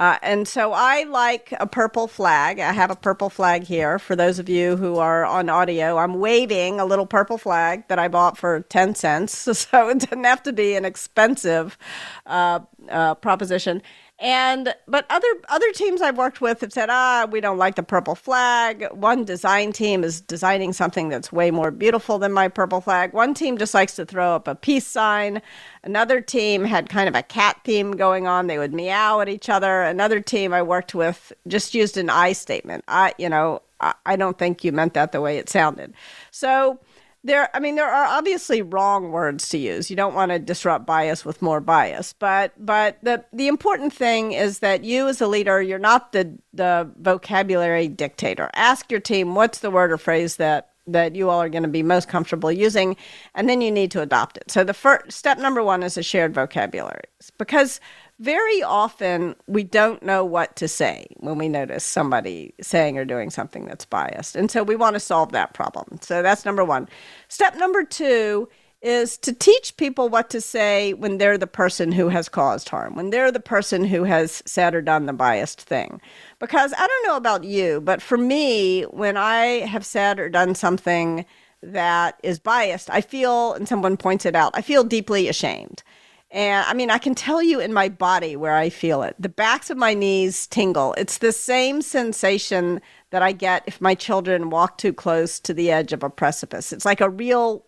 uh, 0.00 0.18
and 0.22 0.46
so 0.46 0.72
I 0.72 1.04
like 1.04 1.52
a 1.60 1.66
purple 1.66 2.06
flag. 2.06 2.58
I 2.58 2.72
have 2.72 2.90
a 2.90 2.96
purple 2.96 3.28
flag 3.28 3.64
here. 3.64 3.98
For 3.98 4.16
those 4.16 4.38
of 4.38 4.48
you 4.48 4.76
who 4.76 4.96
are 4.96 5.26
on 5.26 5.50
audio, 5.50 5.98
I'm 5.98 6.20
waving 6.20 6.80
a 6.80 6.86
little 6.86 7.04
purple 7.04 7.36
flag 7.36 7.86
that 7.88 7.98
I 7.98 8.08
bought 8.08 8.38
for 8.38 8.60
10 8.60 8.94
cents. 8.94 9.48
So 9.70 9.88
it 9.88 9.98
doesn't 9.98 10.24
have 10.24 10.42
to 10.44 10.52
be 10.54 10.74
an 10.74 10.84
expensive 10.86 11.76
uh, 12.24 12.60
uh, 12.88 13.14
proposition. 13.16 13.82
And 14.20 14.74
but 14.86 15.06
other 15.08 15.26
other 15.48 15.72
teams 15.72 16.02
I've 16.02 16.18
worked 16.18 16.42
with 16.42 16.60
have 16.60 16.74
said, 16.74 16.90
ah, 16.90 17.26
we 17.30 17.40
don't 17.40 17.56
like 17.56 17.76
the 17.76 17.82
purple 17.82 18.14
flag. 18.14 18.86
One 18.92 19.24
design 19.24 19.72
team 19.72 20.04
is 20.04 20.20
designing 20.20 20.74
something 20.74 21.08
that's 21.08 21.32
way 21.32 21.50
more 21.50 21.70
beautiful 21.70 22.18
than 22.18 22.30
my 22.30 22.48
purple 22.48 22.82
flag. 22.82 23.14
One 23.14 23.32
team 23.32 23.56
just 23.56 23.72
likes 23.72 23.96
to 23.96 24.04
throw 24.04 24.34
up 24.36 24.46
a 24.46 24.54
peace 24.54 24.86
sign. 24.86 25.40
Another 25.84 26.20
team 26.20 26.64
had 26.64 26.90
kind 26.90 27.08
of 27.08 27.14
a 27.14 27.22
cat 27.22 27.62
theme 27.64 27.92
going 27.92 28.26
on. 28.26 28.46
They 28.46 28.58
would 28.58 28.74
meow 28.74 29.20
at 29.20 29.30
each 29.30 29.48
other. 29.48 29.80
Another 29.82 30.20
team 30.20 30.52
I 30.52 30.60
worked 30.60 30.94
with 30.94 31.32
just 31.48 31.72
used 31.72 31.96
an 31.96 32.10
I 32.10 32.32
statement. 32.34 32.84
I, 32.88 33.14
you 33.16 33.30
know, 33.30 33.62
I, 33.80 33.94
I 34.04 34.16
don't 34.16 34.38
think 34.38 34.62
you 34.64 34.72
meant 34.72 34.92
that 34.94 35.12
the 35.12 35.22
way 35.22 35.38
it 35.38 35.48
sounded. 35.48 35.94
So 36.30 36.78
there 37.22 37.54
i 37.54 37.60
mean 37.60 37.74
there 37.74 37.88
are 37.88 38.06
obviously 38.06 38.62
wrong 38.62 39.10
words 39.10 39.48
to 39.50 39.58
use. 39.58 39.90
You 39.90 39.96
don't 39.96 40.14
want 40.14 40.32
to 40.32 40.38
disrupt 40.38 40.86
bias 40.86 41.24
with 41.24 41.42
more 41.42 41.60
bias 41.60 42.12
but 42.14 42.52
but 42.58 42.98
the 43.02 43.24
the 43.32 43.48
important 43.48 43.92
thing 43.92 44.32
is 44.32 44.60
that 44.60 44.84
you 44.84 45.08
as 45.08 45.20
a 45.20 45.26
leader 45.26 45.60
you're 45.60 45.78
not 45.78 46.12
the 46.12 46.38
the 46.52 46.90
vocabulary 46.98 47.88
dictator. 47.88 48.50
Ask 48.54 48.90
your 48.90 49.00
team 49.00 49.34
what's 49.34 49.60
the 49.60 49.70
word 49.70 49.92
or 49.92 49.98
phrase 49.98 50.36
that 50.36 50.70
that 50.86 51.14
you 51.14 51.28
all 51.28 51.40
are 51.40 51.48
going 51.48 51.62
to 51.62 51.68
be 51.68 51.82
most 51.82 52.08
comfortable 52.08 52.50
using 52.50 52.96
and 53.34 53.48
then 53.48 53.60
you 53.60 53.70
need 53.70 53.90
to 53.92 54.00
adopt 54.00 54.36
it. 54.36 54.50
So 54.50 54.64
the 54.64 54.74
first 54.74 55.12
step 55.12 55.38
number 55.38 55.62
one 55.62 55.82
is 55.82 55.96
a 55.96 56.02
shared 56.02 56.34
vocabulary. 56.34 57.04
Because 57.38 57.80
very 58.20 58.62
often 58.62 59.34
we 59.46 59.64
don't 59.64 60.02
know 60.02 60.24
what 60.24 60.54
to 60.54 60.68
say 60.68 61.06
when 61.16 61.38
we 61.38 61.48
notice 61.48 61.82
somebody 61.84 62.54
saying 62.60 62.98
or 62.98 63.04
doing 63.06 63.30
something 63.30 63.64
that's 63.64 63.86
biased. 63.86 64.36
And 64.36 64.50
so 64.50 64.62
we 64.62 64.76
want 64.76 64.94
to 64.94 65.00
solve 65.00 65.32
that 65.32 65.54
problem. 65.54 65.98
So 66.02 66.22
that's 66.22 66.44
number 66.44 66.62
one. 66.62 66.86
Step 67.28 67.56
number 67.56 67.82
two 67.82 68.46
is 68.82 69.16
to 69.18 69.32
teach 69.32 69.74
people 69.78 70.10
what 70.10 70.28
to 70.30 70.40
say 70.40 70.92
when 70.92 71.16
they're 71.16 71.38
the 71.38 71.46
person 71.46 71.92
who 71.92 72.08
has 72.08 72.28
caused 72.28 72.68
harm, 72.68 72.94
when 72.94 73.08
they're 73.08 73.32
the 73.32 73.40
person 73.40 73.84
who 73.84 74.04
has 74.04 74.42
said 74.44 74.74
or 74.74 74.82
done 74.82 75.06
the 75.06 75.12
biased 75.14 75.60
thing. 75.62 75.98
Because 76.38 76.74
I 76.76 76.86
don't 76.86 77.06
know 77.06 77.16
about 77.16 77.44
you, 77.44 77.80
but 77.80 78.02
for 78.02 78.18
me, 78.18 78.82
when 78.84 79.16
I 79.16 79.60
have 79.66 79.84
said 79.84 80.18
or 80.18 80.28
done 80.28 80.54
something 80.54 81.24
that 81.62 82.20
is 82.22 82.38
biased, 82.38 82.90
I 82.90 83.00
feel, 83.00 83.54
and 83.54 83.66
someone 83.66 83.96
points 83.96 84.26
it 84.26 84.34
out, 84.34 84.52
I 84.54 84.62
feel 84.62 84.84
deeply 84.84 85.28
ashamed. 85.28 85.82
And 86.32 86.64
I 86.66 86.74
mean, 86.74 86.90
I 86.90 86.98
can 86.98 87.14
tell 87.14 87.42
you 87.42 87.58
in 87.58 87.72
my 87.72 87.88
body 87.88 88.36
where 88.36 88.54
I 88.54 88.70
feel 88.70 89.02
it. 89.02 89.16
The 89.18 89.28
backs 89.28 89.68
of 89.68 89.76
my 89.76 89.94
knees 89.94 90.46
tingle. 90.46 90.94
It's 90.94 91.18
the 91.18 91.32
same 91.32 91.82
sensation 91.82 92.80
that 93.10 93.22
I 93.22 93.32
get 93.32 93.64
if 93.66 93.80
my 93.80 93.96
children 93.96 94.50
walk 94.50 94.78
too 94.78 94.92
close 94.92 95.40
to 95.40 95.52
the 95.52 95.72
edge 95.72 95.92
of 95.92 96.04
a 96.04 96.10
precipice. 96.10 96.72
It's 96.72 96.84
like 96.84 97.00
a 97.00 97.10
real 97.10 97.64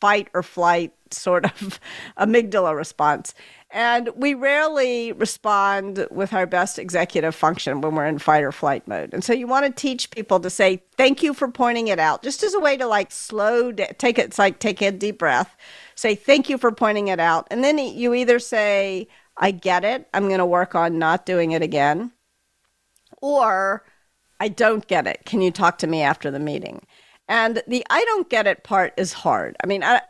fight 0.00 0.28
or 0.32 0.44
flight 0.44 0.92
sort 1.10 1.44
of 1.44 1.80
amygdala 2.18 2.76
response. 2.76 3.34
And 3.70 4.08
we 4.16 4.32
rarely 4.32 5.12
respond 5.12 6.06
with 6.10 6.32
our 6.32 6.46
best 6.46 6.78
executive 6.78 7.34
function 7.34 7.80
when 7.82 7.94
we're 7.94 8.06
in 8.06 8.18
fight 8.18 8.42
or 8.42 8.52
flight 8.52 8.88
mode. 8.88 9.12
And 9.12 9.22
so 9.22 9.34
you 9.34 9.46
want 9.46 9.66
to 9.66 9.72
teach 9.72 10.10
people 10.10 10.40
to 10.40 10.48
say, 10.48 10.82
thank 10.96 11.22
you 11.22 11.34
for 11.34 11.48
pointing 11.48 11.88
it 11.88 11.98
out, 11.98 12.22
just 12.22 12.42
as 12.42 12.54
a 12.54 12.60
way 12.60 12.78
to 12.78 12.86
like 12.86 13.12
slow, 13.12 13.70
da- 13.72 13.92
take 13.98 14.18
it, 14.18 14.26
it's 14.26 14.38
like 14.38 14.58
take 14.58 14.80
a 14.80 14.90
deep 14.90 15.18
breath, 15.18 15.54
say, 15.98 16.14
thank 16.14 16.48
you 16.48 16.56
for 16.58 16.70
pointing 16.70 17.08
it 17.08 17.18
out. 17.18 17.48
And 17.50 17.64
then 17.64 17.76
you 17.76 18.14
either 18.14 18.38
say, 18.38 19.08
I 19.36 19.50
get 19.50 19.84
it, 19.84 20.08
I'm 20.14 20.28
going 20.28 20.38
to 20.38 20.46
work 20.46 20.76
on 20.76 20.96
not 20.96 21.26
doing 21.26 21.50
it 21.50 21.60
again, 21.60 22.12
or 23.20 23.84
I 24.38 24.46
don't 24.46 24.86
get 24.86 25.08
it. 25.08 25.22
Can 25.26 25.40
you 25.40 25.50
talk 25.50 25.78
to 25.78 25.88
me 25.88 26.02
after 26.02 26.30
the 26.30 26.38
meeting? 26.38 26.82
And 27.26 27.62
the 27.66 27.84
I 27.90 28.04
don't 28.04 28.30
get 28.30 28.46
it 28.46 28.62
part 28.62 28.94
is 28.96 29.12
hard. 29.12 29.56
I 29.62 29.66
mean, 29.66 29.82
I, 29.82 30.00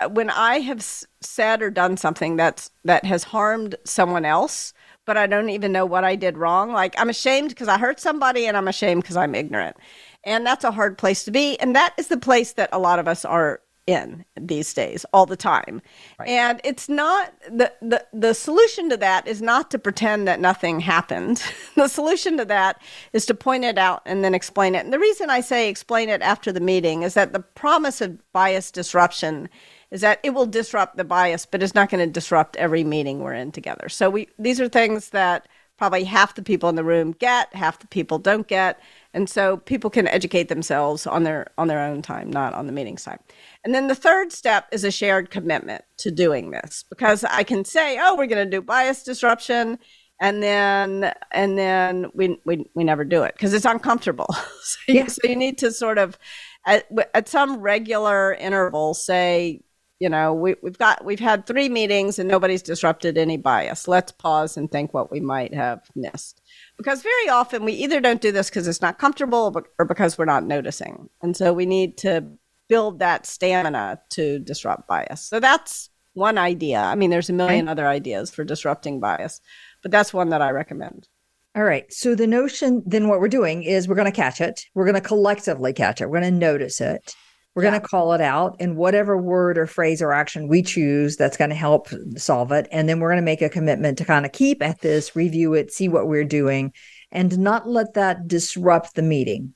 I, 0.00 0.06
when 0.06 0.30
I 0.30 0.60
have 0.60 0.82
said 1.20 1.60
or 1.60 1.70
done 1.70 1.98
something 1.98 2.36
that's 2.36 2.70
that 2.84 3.04
has 3.04 3.24
harmed 3.24 3.76
someone 3.84 4.24
else, 4.24 4.72
but 5.04 5.18
I 5.18 5.26
don't 5.26 5.50
even 5.50 5.72
know 5.72 5.84
what 5.84 6.04
I 6.04 6.16
did 6.16 6.38
wrong, 6.38 6.72
like 6.72 6.94
I'm 6.98 7.10
ashamed 7.10 7.50
because 7.50 7.68
I 7.68 7.76
hurt 7.76 8.00
somebody 8.00 8.46
and 8.46 8.56
I'm 8.56 8.68
ashamed 8.68 9.02
because 9.02 9.16
I'm 9.16 9.34
ignorant. 9.34 9.76
And 10.24 10.46
that's 10.46 10.64
a 10.64 10.72
hard 10.72 10.96
place 10.96 11.24
to 11.24 11.30
be. 11.30 11.60
And 11.60 11.76
that 11.76 11.94
is 11.98 12.08
the 12.08 12.16
place 12.16 12.54
that 12.54 12.70
a 12.72 12.78
lot 12.78 12.98
of 12.98 13.06
us 13.06 13.26
are 13.26 13.60
in 13.86 14.24
these 14.40 14.72
days 14.72 15.04
all 15.12 15.26
the 15.26 15.36
time. 15.36 15.82
Right. 16.18 16.28
And 16.28 16.60
it's 16.64 16.88
not 16.88 17.34
the, 17.42 17.72
the 17.82 18.04
the 18.12 18.34
solution 18.34 18.88
to 18.90 18.96
that 18.96 19.26
is 19.28 19.42
not 19.42 19.70
to 19.72 19.78
pretend 19.78 20.26
that 20.26 20.40
nothing 20.40 20.80
happened. 20.80 21.42
the 21.76 21.88
solution 21.88 22.38
to 22.38 22.44
that 22.46 22.80
is 23.12 23.26
to 23.26 23.34
point 23.34 23.64
it 23.64 23.76
out 23.76 24.02
and 24.06 24.24
then 24.24 24.34
explain 24.34 24.74
it. 24.74 24.84
And 24.84 24.92
the 24.92 24.98
reason 24.98 25.28
I 25.28 25.40
say 25.40 25.68
explain 25.68 26.08
it 26.08 26.22
after 26.22 26.50
the 26.50 26.60
meeting 26.60 27.02
is 27.02 27.14
that 27.14 27.32
the 27.32 27.40
promise 27.40 28.00
of 28.00 28.32
bias 28.32 28.70
disruption 28.70 29.48
is 29.90 30.00
that 30.00 30.18
it 30.22 30.30
will 30.30 30.46
disrupt 30.46 30.96
the 30.96 31.04
bias, 31.04 31.46
but 31.46 31.62
it's 31.62 31.74
not 31.74 31.90
going 31.90 32.04
to 32.04 32.12
disrupt 32.12 32.56
every 32.56 32.84
meeting 32.84 33.20
we're 33.20 33.34
in 33.34 33.52
together. 33.52 33.88
So 33.88 34.08
we 34.08 34.28
these 34.38 34.60
are 34.60 34.68
things 34.68 35.10
that 35.10 35.46
probably 35.76 36.04
half 36.04 36.34
the 36.34 36.42
people 36.42 36.68
in 36.68 36.76
the 36.76 36.84
room 36.84 37.12
get, 37.12 37.54
half 37.54 37.78
the 37.78 37.86
people 37.86 38.18
don't 38.18 38.46
get. 38.46 38.80
And 39.14 39.30
so 39.30 39.58
people 39.58 39.90
can 39.90 40.08
educate 40.08 40.48
themselves 40.48 41.06
on 41.06 41.22
their 41.22 41.52
on 41.56 41.68
their 41.68 41.80
own 41.80 42.02
time, 42.02 42.30
not 42.30 42.52
on 42.52 42.66
the 42.66 42.72
meeting 42.72 42.98
side. 42.98 43.20
And 43.64 43.74
then 43.74 43.86
the 43.86 43.94
third 43.94 44.32
step 44.32 44.66
is 44.72 44.84
a 44.84 44.90
shared 44.90 45.30
commitment 45.30 45.84
to 45.98 46.10
doing 46.10 46.50
this 46.50 46.84
because 46.90 47.24
I 47.24 47.44
can 47.44 47.64
say, 47.64 47.98
"Oh, 48.00 48.16
we're 48.16 48.26
going 48.26 48.44
to 48.44 48.50
do 48.50 48.60
bias 48.60 49.04
disruption." 49.04 49.78
And 50.20 50.42
then, 50.42 51.12
and 51.32 51.58
then 51.58 52.06
we, 52.14 52.38
we, 52.44 52.64
we 52.74 52.84
never 52.84 53.04
do 53.04 53.24
it 53.24 53.34
because 53.34 53.52
it's 53.52 53.64
uncomfortable. 53.64 54.28
so, 54.62 54.78
yeah. 54.86 55.02
you, 55.02 55.08
so 55.08 55.20
you 55.28 55.36
need 55.36 55.58
to 55.58 55.72
sort 55.72 55.98
of, 55.98 56.16
at, 56.64 56.88
at 57.14 57.28
some 57.28 57.58
regular 57.58 58.32
interval, 58.34 58.94
say, 58.94 59.60
you 60.04 60.10
know, 60.10 60.34
we, 60.34 60.54
we've 60.60 60.76
got, 60.76 61.02
we've 61.02 61.18
had 61.18 61.46
three 61.46 61.70
meetings 61.70 62.18
and 62.18 62.28
nobody's 62.28 62.60
disrupted 62.60 63.16
any 63.16 63.38
bias. 63.38 63.88
Let's 63.88 64.12
pause 64.12 64.54
and 64.58 64.70
think 64.70 64.92
what 64.92 65.10
we 65.10 65.18
might 65.18 65.54
have 65.54 65.80
missed. 65.96 66.42
Because 66.76 67.02
very 67.02 67.30
often 67.30 67.64
we 67.64 67.72
either 67.72 68.02
don't 68.02 68.20
do 68.20 68.30
this 68.30 68.50
because 68.50 68.68
it's 68.68 68.82
not 68.82 68.98
comfortable 68.98 69.64
or 69.78 69.86
because 69.86 70.18
we're 70.18 70.26
not 70.26 70.44
noticing. 70.44 71.08
And 71.22 71.34
so 71.34 71.54
we 71.54 71.64
need 71.64 71.96
to 71.98 72.22
build 72.68 72.98
that 72.98 73.24
stamina 73.24 73.98
to 74.10 74.40
disrupt 74.40 74.86
bias. 74.86 75.22
So 75.22 75.40
that's 75.40 75.88
one 76.12 76.36
idea. 76.36 76.80
I 76.80 76.96
mean, 76.96 77.08
there's 77.08 77.30
a 77.30 77.32
million 77.32 77.66
other 77.66 77.86
ideas 77.86 78.30
for 78.30 78.44
disrupting 78.44 79.00
bias, 79.00 79.40
but 79.80 79.90
that's 79.90 80.12
one 80.12 80.28
that 80.28 80.42
I 80.42 80.50
recommend. 80.50 81.08
All 81.56 81.64
right. 81.64 81.90
So 81.90 82.14
the 82.14 82.26
notion 82.26 82.82
then 82.84 83.08
what 83.08 83.20
we're 83.20 83.28
doing 83.28 83.62
is 83.62 83.88
we're 83.88 83.94
going 83.94 84.04
to 84.04 84.12
catch 84.12 84.42
it. 84.42 84.66
We're 84.74 84.84
going 84.84 85.00
to 85.00 85.08
collectively 85.08 85.72
catch 85.72 86.02
it. 86.02 86.10
We're 86.10 86.20
going 86.20 86.30
to 86.34 86.38
notice 86.38 86.82
it. 86.82 87.14
We're 87.54 87.62
yeah. 87.62 87.70
going 87.70 87.82
to 87.82 87.88
call 87.88 88.12
it 88.14 88.20
out 88.20 88.56
in 88.60 88.74
whatever 88.74 89.16
word 89.16 89.58
or 89.58 89.66
phrase 89.66 90.02
or 90.02 90.12
action 90.12 90.48
we 90.48 90.62
choose 90.62 91.16
that's 91.16 91.36
going 91.36 91.50
to 91.50 91.56
help 91.56 91.88
solve 92.16 92.50
it. 92.50 92.66
And 92.72 92.88
then 92.88 92.98
we're 92.98 93.10
going 93.10 93.22
to 93.22 93.22
make 93.22 93.42
a 93.42 93.48
commitment 93.48 93.96
to 93.98 94.04
kind 94.04 94.26
of 94.26 94.32
keep 94.32 94.60
at 94.62 94.80
this, 94.80 95.14
review 95.14 95.54
it, 95.54 95.72
see 95.72 95.88
what 95.88 96.08
we're 96.08 96.24
doing, 96.24 96.72
and 97.12 97.38
not 97.38 97.68
let 97.68 97.94
that 97.94 98.26
disrupt 98.26 98.96
the 98.96 99.02
meeting. 99.02 99.54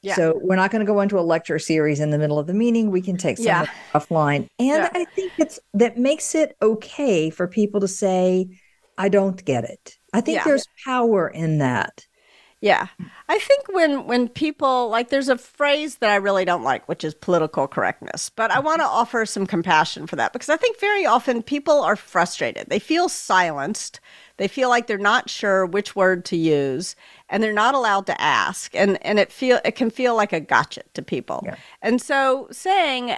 Yeah. 0.00 0.16
So 0.16 0.38
we're 0.42 0.56
not 0.56 0.70
going 0.70 0.84
to 0.84 0.90
go 0.90 1.00
into 1.00 1.18
a 1.18 1.20
lecture 1.20 1.58
series 1.58 2.00
in 2.00 2.10
the 2.10 2.18
middle 2.18 2.38
of 2.38 2.46
the 2.46 2.54
meeting. 2.54 2.90
We 2.90 3.00
can 3.00 3.16
take 3.16 3.38
some 3.38 3.46
yeah. 3.46 3.66
offline. 3.94 4.48
And 4.58 4.68
yeah. 4.68 4.90
I 4.94 5.04
think 5.06 5.32
it's 5.38 5.58
that 5.72 5.96
makes 5.96 6.34
it 6.34 6.56
okay 6.60 7.30
for 7.30 7.48
people 7.48 7.80
to 7.80 7.88
say, 7.88 8.48
I 8.98 9.08
don't 9.08 9.42
get 9.44 9.64
it. 9.64 9.96
I 10.12 10.20
think 10.20 10.44
there's 10.44 10.66
power 10.84 11.28
in 11.28 11.58
that. 11.58 12.06
Yeah. 12.64 12.86
I 13.28 13.38
think 13.38 13.66
when 13.72 14.06
when 14.06 14.28
people 14.28 14.88
like 14.88 15.10
there's 15.10 15.28
a 15.28 15.36
phrase 15.36 15.96
that 15.96 16.10
I 16.10 16.16
really 16.16 16.46
don't 16.46 16.62
like 16.62 16.88
which 16.88 17.04
is 17.04 17.12
political 17.14 17.68
correctness, 17.68 18.30
but 18.30 18.50
I 18.50 18.58
want 18.58 18.80
to 18.80 18.86
offer 18.86 19.26
some 19.26 19.46
compassion 19.46 20.06
for 20.06 20.16
that 20.16 20.32
because 20.32 20.48
I 20.48 20.56
think 20.56 20.80
very 20.80 21.04
often 21.04 21.42
people 21.42 21.80
are 21.80 21.96
frustrated. 21.96 22.68
They 22.70 22.78
feel 22.78 23.08
silenced 23.10 24.00
they 24.36 24.48
feel 24.48 24.68
like 24.68 24.86
they're 24.86 24.98
not 24.98 25.30
sure 25.30 25.64
which 25.64 25.94
word 25.94 26.24
to 26.26 26.36
use 26.36 26.96
and 27.28 27.42
they're 27.42 27.52
not 27.52 27.74
allowed 27.74 28.06
to 28.06 28.20
ask. 28.20 28.74
And, 28.74 29.04
and 29.04 29.18
it 29.18 29.30
feel, 29.30 29.60
it 29.64 29.72
can 29.72 29.90
feel 29.90 30.16
like 30.16 30.32
a 30.32 30.40
gotcha 30.40 30.82
to 30.94 31.02
people. 31.02 31.42
Yeah. 31.46 31.56
And 31.82 32.00
so 32.00 32.48
saying, 32.50 33.16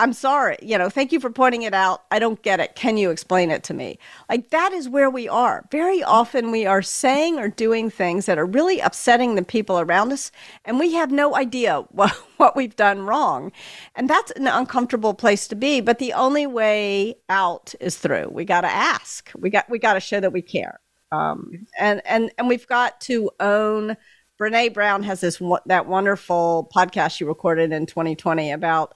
I'm 0.00 0.14
sorry, 0.14 0.56
you 0.62 0.78
know, 0.78 0.88
thank 0.88 1.12
you 1.12 1.20
for 1.20 1.28
pointing 1.28 1.60
it 1.60 1.74
out. 1.74 2.04
I 2.10 2.18
don't 2.18 2.40
get 2.40 2.58
it. 2.58 2.74
Can 2.74 2.96
you 2.96 3.10
explain 3.10 3.50
it 3.50 3.62
to 3.64 3.74
me? 3.74 3.98
Like 4.30 4.48
that 4.48 4.72
is 4.72 4.88
where 4.88 5.10
we 5.10 5.28
are. 5.28 5.66
Very 5.70 6.02
often 6.02 6.50
we 6.50 6.64
are 6.64 6.80
saying 6.80 7.38
or 7.38 7.48
doing 7.48 7.90
things 7.90 8.24
that 8.24 8.38
are 8.38 8.46
really 8.46 8.80
upsetting 8.80 9.34
the 9.34 9.44
people 9.44 9.78
around 9.78 10.10
us, 10.10 10.32
and 10.64 10.78
we 10.78 10.94
have 10.94 11.12
no 11.12 11.36
idea 11.36 11.80
what, 11.90 12.12
what 12.38 12.56
we've 12.56 12.74
done 12.76 13.02
wrong. 13.02 13.52
And 13.94 14.08
that's 14.08 14.30
an 14.32 14.46
uncomfortable 14.46 15.12
place 15.12 15.46
to 15.48 15.54
be, 15.54 15.82
but 15.82 15.98
the 15.98 16.14
only 16.14 16.46
way 16.46 17.16
out 17.28 17.74
is 17.78 17.98
through. 17.98 18.30
We 18.32 18.46
got 18.46 18.62
to 18.62 18.72
ask. 18.72 19.30
We 19.36 19.50
got 19.50 19.68
we 19.68 19.78
got 19.78 19.92
to 19.94 20.00
show 20.00 20.18
that 20.18 20.32
we 20.32 20.40
care. 20.40 20.80
Um, 21.12 21.66
and 21.78 22.00
and 22.06 22.32
and 22.38 22.48
we've 22.48 22.66
got 22.66 23.02
to 23.02 23.30
own 23.38 23.98
Brene 24.40 24.72
Brown 24.72 25.02
has 25.02 25.20
this 25.20 25.42
that 25.66 25.86
wonderful 25.86 26.70
podcast 26.74 27.18
she 27.18 27.24
recorded 27.24 27.70
in 27.70 27.84
2020 27.84 28.50
about 28.52 28.94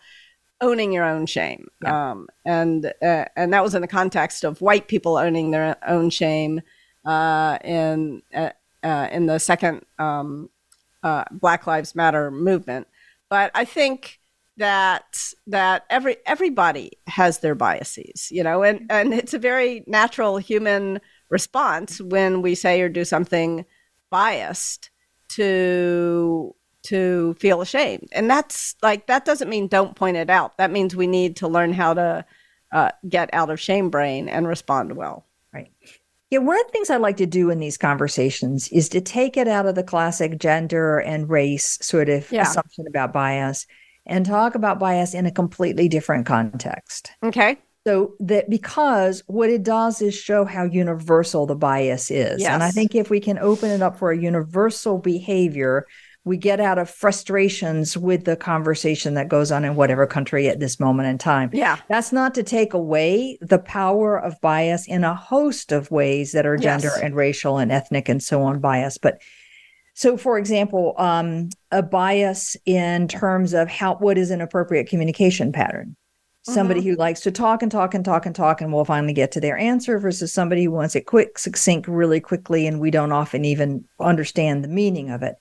owning 0.60 0.92
your 0.92 1.04
own 1.04 1.26
shame. 1.26 1.68
Yeah. 1.82 2.10
Um, 2.10 2.28
and 2.44 2.86
uh, 3.02 3.24
and 3.36 3.52
that 3.52 3.62
was 3.62 3.74
in 3.74 3.82
the 3.82 3.88
context 3.88 4.44
of 4.44 4.60
white 4.60 4.88
people 4.88 5.16
owning 5.16 5.50
their 5.50 5.76
own 5.86 6.10
shame 6.10 6.60
uh, 7.04 7.58
in 7.64 8.22
uh, 8.34 8.50
uh 8.82 9.08
in 9.12 9.26
the 9.26 9.38
second 9.38 9.84
um, 9.98 10.50
uh, 11.02 11.24
Black 11.30 11.66
Lives 11.66 11.94
Matter 11.94 12.30
movement. 12.30 12.86
But 13.28 13.50
I 13.54 13.64
think 13.64 14.20
that 14.56 15.18
that 15.46 15.84
every 15.90 16.16
everybody 16.26 16.92
has 17.06 17.40
their 17.40 17.54
biases, 17.54 18.28
you 18.30 18.42
know, 18.42 18.62
and 18.62 18.86
and 18.90 19.12
it's 19.12 19.34
a 19.34 19.38
very 19.38 19.84
natural 19.86 20.38
human 20.38 21.00
response 21.30 22.00
when 22.00 22.42
we 22.42 22.54
say 22.54 22.80
or 22.80 22.88
do 22.88 23.04
something 23.04 23.64
biased 24.10 24.90
to 25.30 26.54
to 26.84 27.34
feel 27.38 27.60
ashamed. 27.60 28.08
And 28.12 28.30
that's 28.30 28.76
like, 28.82 29.06
that 29.06 29.24
doesn't 29.24 29.48
mean 29.48 29.68
don't 29.68 29.96
point 29.96 30.16
it 30.16 30.30
out. 30.30 30.56
That 30.58 30.70
means 30.70 30.94
we 30.94 31.06
need 31.06 31.36
to 31.36 31.48
learn 31.48 31.72
how 31.72 31.94
to 31.94 32.24
uh, 32.72 32.90
get 33.08 33.30
out 33.32 33.50
of 33.50 33.60
shame 33.60 33.90
brain 33.90 34.28
and 34.28 34.46
respond 34.46 34.96
well. 34.96 35.26
Right. 35.52 35.70
Yeah, 36.30 36.40
one 36.40 36.58
of 36.58 36.66
the 36.66 36.72
things 36.72 36.90
I 36.90 36.96
like 36.96 37.16
to 37.18 37.26
do 37.26 37.50
in 37.50 37.60
these 37.60 37.76
conversations 37.76 38.68
is 38.68 38.88
to 38.90 39.00
take 39.00 39.36
it 39.36 39.46
out 39.46 39.66
of 39.66 39.76
the 39.76 39.84
classic 39.84 40.38
gender 40.38 40.98
and 40.98 41.30
race 41.30 41.78
sort 41.80 42.08
of 42.08 42.30
yeah. 42.32 42.42
assumption 42.42 42.86
about 42.86 43.12
bias 43.12 43.66
and 44.04 44.26
talk 44.26 44.54
about 44.54 44.78
bias 44.78 45.14
in 45.14 45.26
a 45.26 45.30
completely 45.30 45.88
different 45.88 46.26
context. 46.26 47.12
Okay. 47.22 47.58
So 47.86 48.14
that 48.20 48.50
because 48.50 49.22
what 49.26 49.50
it 49.50 49.62
does 49.62 50.02
is 50.02 50.14
show 50.14 50.44
how 50.44 50.64
universal 50.64 51.46
the 51.46 51.54
bias 51.54 52.10
is. 52.10 52.40
Yes. 52.40 52.50
And 52.50 52.62
I 52.62 52.70
think 52.70 52.94
if 52.94 53.10
we 53.10 53.20
can 53.20 53.38
open 53.38 53.70
it 53.70 53.82
up 53.82 53.98
for 53.98 54.10
a 54.10 54.18
universal 54.18 54.98
behavior 54.98 55.86
we 56.24 56.38
get 56.38 56.58
out 56.58 56.78
of 56.78 56.88
frustrations 56.88 57.98
with 57.98 58.24
the 58.24 58.36
conversation 58.36 59.14
that 59.14 59.28
goes 59.28 59.52
on 59.52 59.64
in 59.64 59.76
whatever 59.76 60.06
country 60.06 60.48
at 60.48 60.58
this 60.58 60.80
moment 60.80 61.08
in 61.08 61.18
time. 61.18 61.50
Yeah. 61.52 61.78
That's 61.88 62.12
not 62.12 62.34
to 62.36 62.42
take 62.42 62.72
away 62.72 63.36
the 63.42 63.58
power 63.58 64.18
of 64.18 64.40
bias 64.40 64.88
in 64.88 65.04
a 65.04 65.14
host 65.14 65.70
of 65.70 65.90
ways 65.90 66.32
that 66.32 66.46
are 66.46 66.56
gender 66.56 66.90
yes. 66.94 67.00
and 67.02 67.14
racial 67.14 67.58
and 67.58 67.70
ethnic 67.70 68.08
and 68.08 68.22
so 68.22 68.42
on 68.42 68.58
bias. 68.60 68.96
But 68.96 69.20
so, 69.92 70.16
for 70.16 70.38
example, 70.38 70.94
um, 70.96 71.50
a 71.70 71.82
bias 71.82 72.56
in 72.64 73.06
terms 73.06 73.52
of 73.52 73.68
how 73.68 73.96
what 73.96 74.16
is 74.16 74.30
an 74.30 74.40
appropriate 74.40 74.88
communication 74.88 75.52
pattern. 75.52 75.94
Somebody 76.46 76.80
mm-hmm. 76.80 76.90
who 76.90 76.96
likes 76.96 77.20
to 77.20 77.30
talk 77.30 77.62
and 77.62 77.72
talk 77.72 77.94
and 77.94 78.04
talk 78.04 78.26
and 78.26 78.34
talk 78.34 78.60
and 78.60 78.70
will 78.70 78.84
finally 78.84 79.14
get 79.14 79.32
to 79.32 79.40
their 79.40 79.56
answer 79.56 79.98
versus 79.98 80.30
somebody 80.30 80.64
who 80.64 80.72
wants 80.72 80.94
it 80.94 81.06
quick, 81.06 81.38
succinct, 81.38 81.88
really 81.88 82.20
quickly, 82.20 82.66
and 82.66 82.80
we 82.80 82.90
don't 82.90 83.12
often 83.12 83.46
even 83.46 83.84
understand 83.98 84.62
the 84.62 84.68
meaning 84.68 85.10
of 85.10 85.22
it 85.22 85.36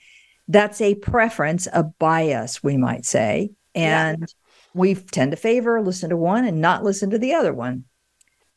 that's 0.54 0.80
a 0.80 0.96
preference, 0.96 1.68
a 1.74 1.84
bias, 1.84 2.63
we 2.63 2.78
might 2.78 3.06
say. 3.06 3.52
And 3.76 4.20
yeah. 4.22 4.28
we 4.74 4.96
tend 4.96 5.32
to 5.32 5.38
favor 5.38 5.82
listen 5.82 6.12
to 6.12 6.18
one 6.18 6.46
and 6.46 6.62
not 6.62 6.84
listen 6.84 7.10
to 7.10 7.18
the 7.18 7.34
other 7.34 7.54
one. 7.54 7.86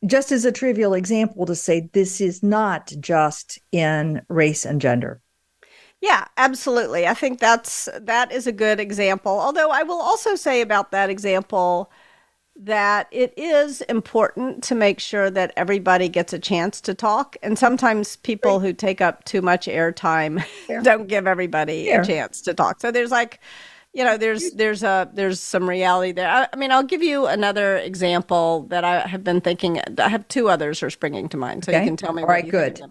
Just 0.05 0.31
as 0.31 0.45
a 0.45 0.51
trivial 0.51 0.93
example 0.93 1.47
to 1.47 1.55
say 1.55 1.89
this 1.91 2.21
is 2.21 2.43
not 2.43 2.93
just 2.99 3.57
in 3.71 4.21
race 4.29 4.63
and 4.63 4.79
gender. 4.79 5.21
Yeah, 5.99 6.25
absolutely. 6.37 7.07
I 7.07 7.15
think 7.15 7.39
that's 7.39 7.89
that 7.99 8.31
is 8.31 8.45
a 8.45 8.51
good 8.51 8.79
example. 8.79 9.39
Although 9.39 9.71
I 9.71 9.81
will 9.81 9.99
also 9.99 10.35
say 10.35 10.61
about 10.61 10.91
that 10.91 11.09
example 11.09 11.91
that 12.59 13.07
it 13.11 13.33
is 13.37 13.81
important 13.81 14.63
to 14.63 14.75
make 14.75 14.99
sure 14.99 15.29
that 15.29 15.53
everybody 15.55 16.09
gets 16.09 16.33
a 16.33 16.39
chance 16.39 16.81
to 16.81 16.93
talk. 16.93 17.37
And 17.43 17.57
sometimes 17.57 18.15
people 18.17 18.59
who 18.59 18.73
take 18.73 18.99
up 18.99 19.23
too 19.25 19.41
much 19.41 19.67
airtime 19.67 20.43
yeah. 20.67 20.81
don't 20.83 21.07
give 21.07 21.27
everybody 21.27 21.83
yeah. 21.83 22.01
a 22.01 22.05
chance 22.05 22.41
to 22.41 22.53
talk. 22.53 22.81
So 22.81 22.91
there's 22.91 23.11
like, 23.11 23.39
you 23.93 24.03
know, 24.03 24.17
there's 24.17 24.51
there's 24.51 24.83
a 24.83 25.09
there's 25.13 25.39
some 25.39 25.67
reality 25.67 26.11
there. 26.11 26.29
I, 26.29 26.47
I, 26.51 26.55
mean, 26.55 26.71
I'll 26.71 26.83
give 26.83 27.01
you 27.01 27.25
another 27.25 27.77
example 27.77 28.63
that 28.69 28.83
I 28.83 28.99
have 29.07 29.23
been 29.23 29.41
thinking. 29.41 29.81
I 29.97 30.09
have 30.09 30.27
two 30.27 30.49
others 30.49 30.83
are 30.83 30.89
springing 30.89 31.29
to 31.29 31.37
mind, 31.37 31.65
so 31.65 31.71
okay. 31.71 31.81
you 31.81 31.87
can 31.87 31.97
tell 31.97 32.13
me. 32.13 32.21
All 32.21 32.27
right, 32.27 32.47
good. 32.47 32.81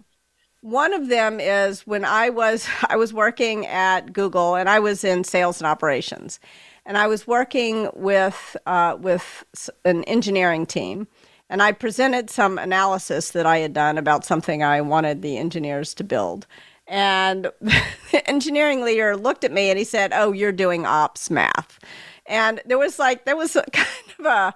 One 0.61 0.93
of 0.93 1.07
them 1.07 1.39
is 1.39 1.85
when 1.87 2.03
I 2.03 2.29
was 2.29 2.67
I 2.89 2.97
was 2.97 3.13
working 3.13 3.65
at 3.67 4.11
Google 4.11 4.55
and 4.55 4.67
I 4.67 4.79
was 4.79 5.03
in 5.03 5.23
sales 5.23 5.61
and 5.61 5.67
operations 5.67 6.39
and 6.87 6.97
I 6.97 7.05
was 7.05 7.27
working 7.27 7.89
with 7.93 8.57
uh, 8.65 8.97
with 8.99 9.43
an 9.85 10.03
engineering 10.05 10.65
team, 10.65 11.07
and 11.49 11.61
I 11.61 11.73
presented 11.73 12.29
some 12.29 12.57
analysis 12.57 13.31
that 13.31 13.45
I 13.45 13.59
had 13.59 13.73
done 13.73 13.97
about 13.97 14.25
something 14.25 14.63
I 14.63 14.81
wanted 14.81 15.21
the 15.21 15.37
engineers 15.37 15.93
to 15.95 16.03
build. 16.03 16.47
And 16.87 17.51
the 17.61 18.27
engineering 18.27 18.83
leader 18.83 19.17
looked 19.17 19.43
at 19.43 19.51
me 19.51 19.69
and 19.69 19.77
he 19.77 19.83
said, 19.83 20.13
"Oh, 20.15 20.31
you're 20.31 20.53
doing 20.53 20.85
ops 20.85 21.29
math." 21.29 21.77
And 22.25 22.61
there 22.65 22.77
was 22.79 22.97
like 22.97 23.25
there 23.25 23.35
was 23.35 23.53
kind 23.73 23.87
of 24.19 24.25
a 24.25 24.55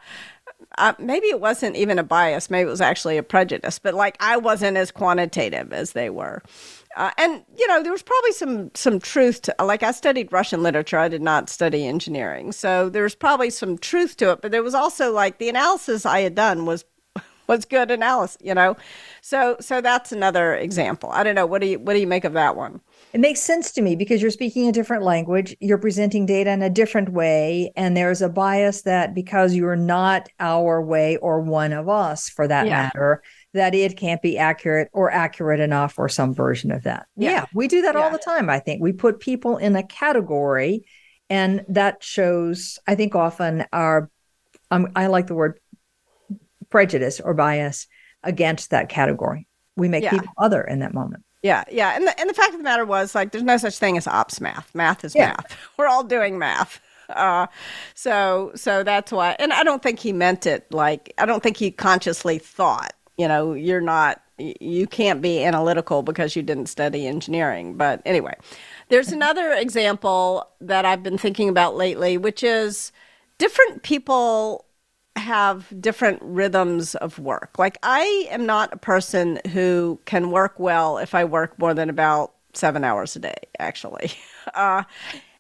uh, 0.78 0.94
maybe 1.00 1.28
it 1.28 1.41
wasn't 1.41 1.76
even 1.76 2.00
a 2.00 2.04
bias, 2.04 2.50
maybe 2.50 2.67
it 2.67 2.72
was 2.72 2.82
actually 2.82 3.17
a 3.17 3.24
prejudice, 3.24 3.78
but 3.78 3.94
like 3.94 4.15
I 4.22 4.38
wasn't 4.38 4.78
as 4.78 4.89
quantitative 4.89 5.74
as 5.74 5.91
they 5.91 6.10
were. 6.10 6.41
Uh, 6.98 7.12
and 7.18 7.44
you 7.58 7.68
know 7.68 7.82
there 7.82 7.92
was 7.92 8.04
probably 8.04 8.32
some 8.32 8.70
some 8.74 9.00
truth 9.00 9.42
to 9.42 9.56
like 9.64 9.82
i 9.82 9.92
studied 9.92 10.32
russian 10.32 10.62
literature. 10.62 10.98
I 10.98 11.08
did 11.08 11.22
not 11.22 11.50
study 11.50 11.86
engineering. 11.86 12.52
So 12.52 12.90
there 12.90 13.04
was 13.04 13.16
probably 13.16 13.50
some 13.50 13.78
truth 13.78 14.18
to 14.18 14.32
it 14.32 14.42
but 14.42 14.52
there 14.52 14.64
was 14.64 14.76
also 14.76 15.12
like 15.12 15.38
the 15.38 15.50
analysis 15.50 16.06
i 16.06 16.22
had 16.22 16.36
done 16.36 16.66
was 16.66 16.84
was 17.48 17.66
good 17.66 17.92
analysis 17.92 18.38
you 18.42 18.54
know? 18.54 18.76
So 19.22 19.56
so 19.60 19.82
that's 19.82 20.12
another 20.12 20.56
example. 20.56 21.10
I 21.12 21.24
don't 21.24 21.36
know. 21.36 21.46
What 21.46 21.62
do 21.62 21.68
you 21.68 21.80
what 21.80 21.94
do 21.94 22.00
you 22.00 22.08
make 22.08 22.26
of 22.26 22.34
that 22.34 22.56
one? 22.56 22.82
It 23.14 23.20
makes 23.20 23.42
sense 23.42 23.72
to 23.74 23.82
me 23.82 23.96
because 23.96 24.22
you're 24.22 24.32
speaking 24.32 24.70
a 24.70 24.72
different 24.72 25.04
language, 25.04 25.56
you're 25.60 25.78
presenting 25.78 26.26
data 26.26 26.50
in 26.52 26.62
a 26.62 26.70
different 26.70 27.10
way, 27.10 27.74
and 27.76 27.96
there's 27.96 28.22
a 28.22 28.30
bias 28.30 28.84
that 28.84 29.14
because 29.14 29.54
you're 29.54 29.76
not 29.76 30.30
our 30.40 30.82
way 30.82 31.18
or 31.18 31.42
one 31.42 31.74
of 31.74 31.90
us 31.90 32.30
for 32.30 32.48
that 32.48 32.68
yeah. 32.68 32.84
matter, 32.84 33.22
that 33.54 33.76
it 33.76 33.98
can't 33.98 34.22
be 34.22 34.38
accurate 34.38 34.90
or 34.94 35.12
accurate 35.12 35.60
enough 35.60 36.00
or 36.00 36.08
some 36.08 36.34
version 36.34 36.72
of 36.72 36.84
that. 36.84 37.08
Yeah, 37.16 37.32
yeah 37.32 37.46
we 37.54 37.68
do 37.68 37.82
that 37.82 37.96
yeah. 37.96 38.02
all 38.02 38.12
the 38.12 38.18
time, 38.18 38.50
I 38.50 38.60
think. 38.60 38.82
We 38.82 38.94
put 38.94 39.20
people 39.20 39.58
in 39.58 39.76
a 39.76 39.84
category, 39.84 40.86
and 41.30 41.66
that 41.70 42.04
shows, 42.04 42.80
I 42.88 42.96
think, 42.96 43.16
often 43.16 43.66
our, 43.74 44.10
um, 44.70 44.92
I 44.96 45.08
like 45.08 45.28
the 45.28 45.36
word 45.36 45.60
prejudice 46.70 47.20
or 47.20 47.34
bias 47.34 47.88
against 48.24 48.70
that 48.70 48.90
category. 48.90 49.48
We 49.76 49.88
make 49.88 50.10
people 50.10 50.28
other 50.38 50.62
in 50.62 50.80
that 50.80 50.94
moment. 50.94 51.24
Yeah, 51.42 51.64
yeah. 51.72 51.96
And 51.96 52.06
the, 52.06 52.20
and 52.20 52.30
the 52.30 52.34
fact 52.34 52.52
of 52.52 52.58
the 52.58 52.64
matter 52.64 52.86
was, 52.86 53.16
like, 53.16 53.32
there's 53.32 53.44
no 53.44 53.58
such 53.58 53.78
thing 53.78 53.98
as 53.98 54.08
ops 54.08 54.40
math. 54.40 54.74
Math 54.76 55.04
is 55.04 55.16
yeah. 55.16 55.30
math. 55.30 55.58
We're 55.78 55.88
all 55.88 56.04
doing 56.04 56.38
math. 56.38 56.80
Uh, 57.10 57.48
so 57.94 58.52
so 58.56 58.84
that's 58.84 59.12
why. 59.12 59.36
And 59.40 59.52
I 59.52 59.64
don't 59.64 59.84
think 59.84 60.00
he 60.00 60.14
meant 60.14 60.46
it 60.46 60.72
like 60.72 61.14
I 61.18 61.26
don't 61.26 61.44
think 61.44 61.58
he 61.58 61.72
consciously 61.72 62.38
thought. 62.38 62.94
You 63.22 63.28
know, 63.28 63.54
you're 63.54 63.82
not. 63.82 64.20
You 64.40 64.88
can't 64.88 65.22
be 65.22 65.44
analytical 65.44 66.02
because 66.02 66.36
you 66.36 66.42
didn't 66.42 66.66
study 66.66 67.06
engineering. 67.06 67.76
But 67.76 68.02
anyway, 68.04 68.34
there's 68.90 69.12
another 69.12 69.54
example 69.54 70.48
that 70.60 70.86
I've 70.86 71.04
been 71.04 71.20
thinking 71.20 71.48
about 71.48 71.76
lately, 71.76 72.18
which 72.18 72.42
is 72.42 72.92
different 73.38 73.84
people 73.84 74.66
have 75.16 75.72
different 75.80 76.18
rhythms 76.24 76.96
of 76.96 77.20
work. 77.20 77.60
Like 77.60 77.78
I 77.84 78.26
am 78.32 78.48
not 78.48 78.74
a 78.74 78.78
person 78.78 79.40
who 79.52 80.00
can 80.06 80.32
work 80.32 80.60
well 80.60 80.98
if 80.98 81.14
I 81.14 81.24
work 81.24 81.60
more 81.60 81.76
than 81.76 81.92
about 81.92 82.34
seven 82.54 82.84
hours 82.84 83.16
a 83.16 83.20
day, 83.20 83.38
actually. 83.60 84.12
Uh, 84.56 84.82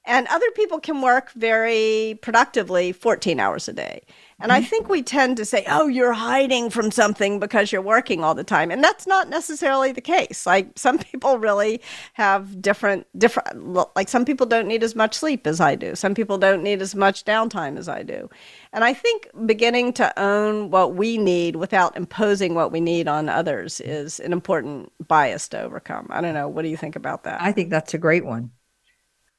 and 0.05 0.27
other 0.27 0.49
people 0.51 0.79
can 0.79 1.01
work 1.01 1.31
very 1.31 2.19
productively 2.21 2.91
14 2.91 3.39
hours 3.39 3.67
a 3.67 3.73
day. 3.73 4.03
And 4.41 4.51
I 4.51 4.59
mm-hmm. 4.59 4.69
think 4.69 4.89
we 4.89 5.03
tend 5.03 5.37
to 5.37 5.45
say, 5.45 5.63
oh, 5.67 5.87
you're 5.87 6.13
hiding 6.13 6.69
from 6.69 6.89
something 6.89 7.39
because 7.39 7.71
you're 7.71 7.81
working 7.81 8.23
all 8.23 8.33
the 8.33 8.43
time. 8.43 8.71
And 8.71 8.83
that's 8.83 9.05
not 9.05 9.29
necessarily 9.29 9.91
the 9.91 10.01
case. 10.01 10.45
Like 10.45 10.77
some 10.77 10.97
people 10.97 11.37
really 11.37 11.81
have 12.13 12.61
different, 12.61 13.05
different, 13.17 13.95
like 13.95 14.09
some 14.09 14.25
people 14.25 14.47
don't 14.47 14.67
need 14.67 14.83
as 14.83 14.95
much 14.95 15.13
sleep 15.15 15.45
as 15.45 15.61
I 15.61 15.75
do. 15.75 15.95
Some 15.95 16.15
people 16.15 16.37
don't 16.37 16.63
need 16.63 16.81
as 16.81 16.95
much 16.95 17.23
downtime 17.23 17.77
as 17.77 17.87
I 17.87 18.01
do. 18.01 18.29
And 18.73 18.83
I 18.83 18.93
think 18.93 19.27
beginning 19.45 19.93
to 19.93 20.19
own 20.19 20.71
what 20.71 20.95
we 20.95 21.17
need 21.17 21.55
without 21.55 21.95
imposing 21.95 22.55
what 22.55 22.71
we 22.71 22.81
need 22.81 23.07
on 23.07 23.29
others 23.29 23.79
is 23.79 24.19
an 24.19 24.33
important 24.33 24.91
bias 25.07 25.47
to 25.49 25.61
overcome. 25.61 26.07
I 26.09 26.21
don't 26.21 26.33
know. 26.33 26.47
What 26.47 26.63
do 26.63 26.69
you 26.69 26.77
think 26.77 26.95
about 26.95 27.23
that? 27.23 27.41
I 27.41 27.51
think 27.51 27.69
that's 27.69 27.93
a 27.93 27.99
great 27.99 28.25
one. 28.25 28.51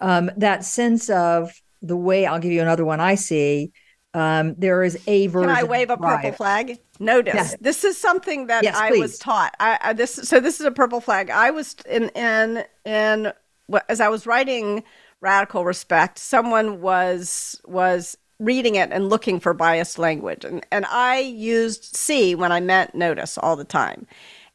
Um, 0.00 0.30
that 0.36 0.64
sense 0.64 1.10
of 1.10 1.52
the 1.80 1.96
way 1.96 2.26
I'll 2.26 2.38
give 2.38 2.52
you 2.52 2.62
another 2.62 2.84
one 2.84 3.00
I 3.00 3.16
see 3.16 3.72
um, 4.14 4.54
there 4.58 4.82
is 4.82 4.98
a 5.06 5.26
version. 5.28 5.48
Can 5.48 5.64
I 5.64 5.64
wave 5.64 5.90
a 5.90 5.96
purple 5.96 6.32
flag? 6.32 6.78
Notice 6.98 7.34
yes. 7.34 7.56
this 7.60 7.84
is 7.84 7.96
something 7.96 8.46
that 8.46 8.62
yes, 8.64 8.76
I 8.76 8.90
please. 8.90 9.00
was 9.00 9.18
taught. 9.18 9.54
I, 9.58 9.78
I, 9.80 9.92
this 9.92 10.14
so 10.14 10.40
this 10.40 10.60
is 10.60 10.66
a 10.66 10.70
purple 10.70 11.00
flag. 11.00 11.30
I 11.30 11.50
was 11.50 11.76
in 11.88 12.10
in 12.10 12.64
in 12.84 13.32
as 13.88 14.00
I 14.00 14.08
was 14.08 14.26
writing 14.26 14.84
radical 15.20 15.64
respect. 15.64 16.18
Someone 16.18 16.80
was 16.80 17.60
was 17.64 18.18
reading 18.38 18.74
it 18.74 18.90
and 18.92 19.08
looking 19.08 19.40
for 19.40 19.54
biased 19.54 19.98
language, 19.98 20.44
and 20.44 20.64
and 20.70 20.84
I 20.86 21.18
used 21.20 21.96
see 21.96 22.34
when 22.34 22.52
I 22.52 22.60
meant 22.60 22.94
notice 22.94 23.38
all 23.38 23.56
the 23.56 23.64
time 23.64 24.06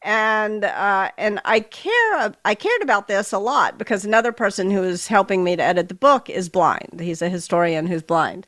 and 0.03 0.63
uh, 0.63 1.11
and 1.17 1.41
I 1.45 1.61
care 1.61 2.33
I 2.45 2.55
cared 2.55 2.81
about 2.81 3.07
this 3.07 3.33
a 3.33 3.39
lot 3.39 3.77
because 3.77 4.05
another 4.05 4.31
person 4.31 4.69
who 4.71 4.83
is 4.83 5.07
helping 5.07 5.43
me 5.43 5.55
to 5.55 5.63
edit 5.63 5.89
the 5.89 5.95
book 5.95 6.29
is 6.29 6.49
blind. 6.49 6.99
He's 6.99 7.21
a 7.21 7.29
historian 7.29 7.87
who's 7.87 8.03
blind, 8.03 8.45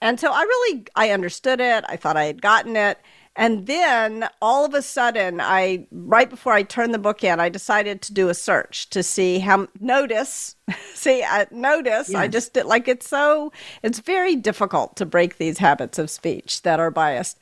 and 0.00 0.20
so 0.20 0.32
I 0.32 0.42
really 0.42 0.86
I 0.94 1.10
understood 1.10 1.60
it. 1.60 1.84
I 1.88 1.96
thought 1.96 2.16
I 2.16 2.24
had 2.24 2.42
gotten 2.42 2.76
it. 2.76 2.98
And 3.38 3.66
then 3.66 4.28
all 4.40 4.64
of 4.64 4.72
a 4.72 4.80
sudden, 4.80 5.40
I 5.42 5.86
right 5.90 6.28
before 6.28 6.54
I 6.54 6.62
turned 6.62 6.94
the 6.94 6.98
book 6.98 7.22
in, 7.22 7.38
I 7.38 7.50
decided 7.50 8.00
to 8.02 8.14
do 8.14 8.30
a 8.30 8.34
search 8.34 8.88
to 8.90 9.02
see 9.02 9.38
how 9.40 9.68
notice. 9.78 10.56
see, 10.94 11.22
uh, 11.22 11.26
I, 11.30 11.46
notice. 11.50 12.08
Yes. 12.08 12.18
I 12.18 12.28
just 12.28 12.54
did 12.54 12.64
like 12.64 12.88
it's 12.88 13.08
so. 13.08 13.52
It's 13.82 14.00
very 14.00 14.36
difficult 14.36 14.96
to 14.96 15.06
break 15.06 15.36
these 15.36 15.58
habits 15.58 15.98
of 15.98 16.08
speech 16.08 16.62
that 16.62 16.80
are 16.80 16.90
biased. 16.90 17.38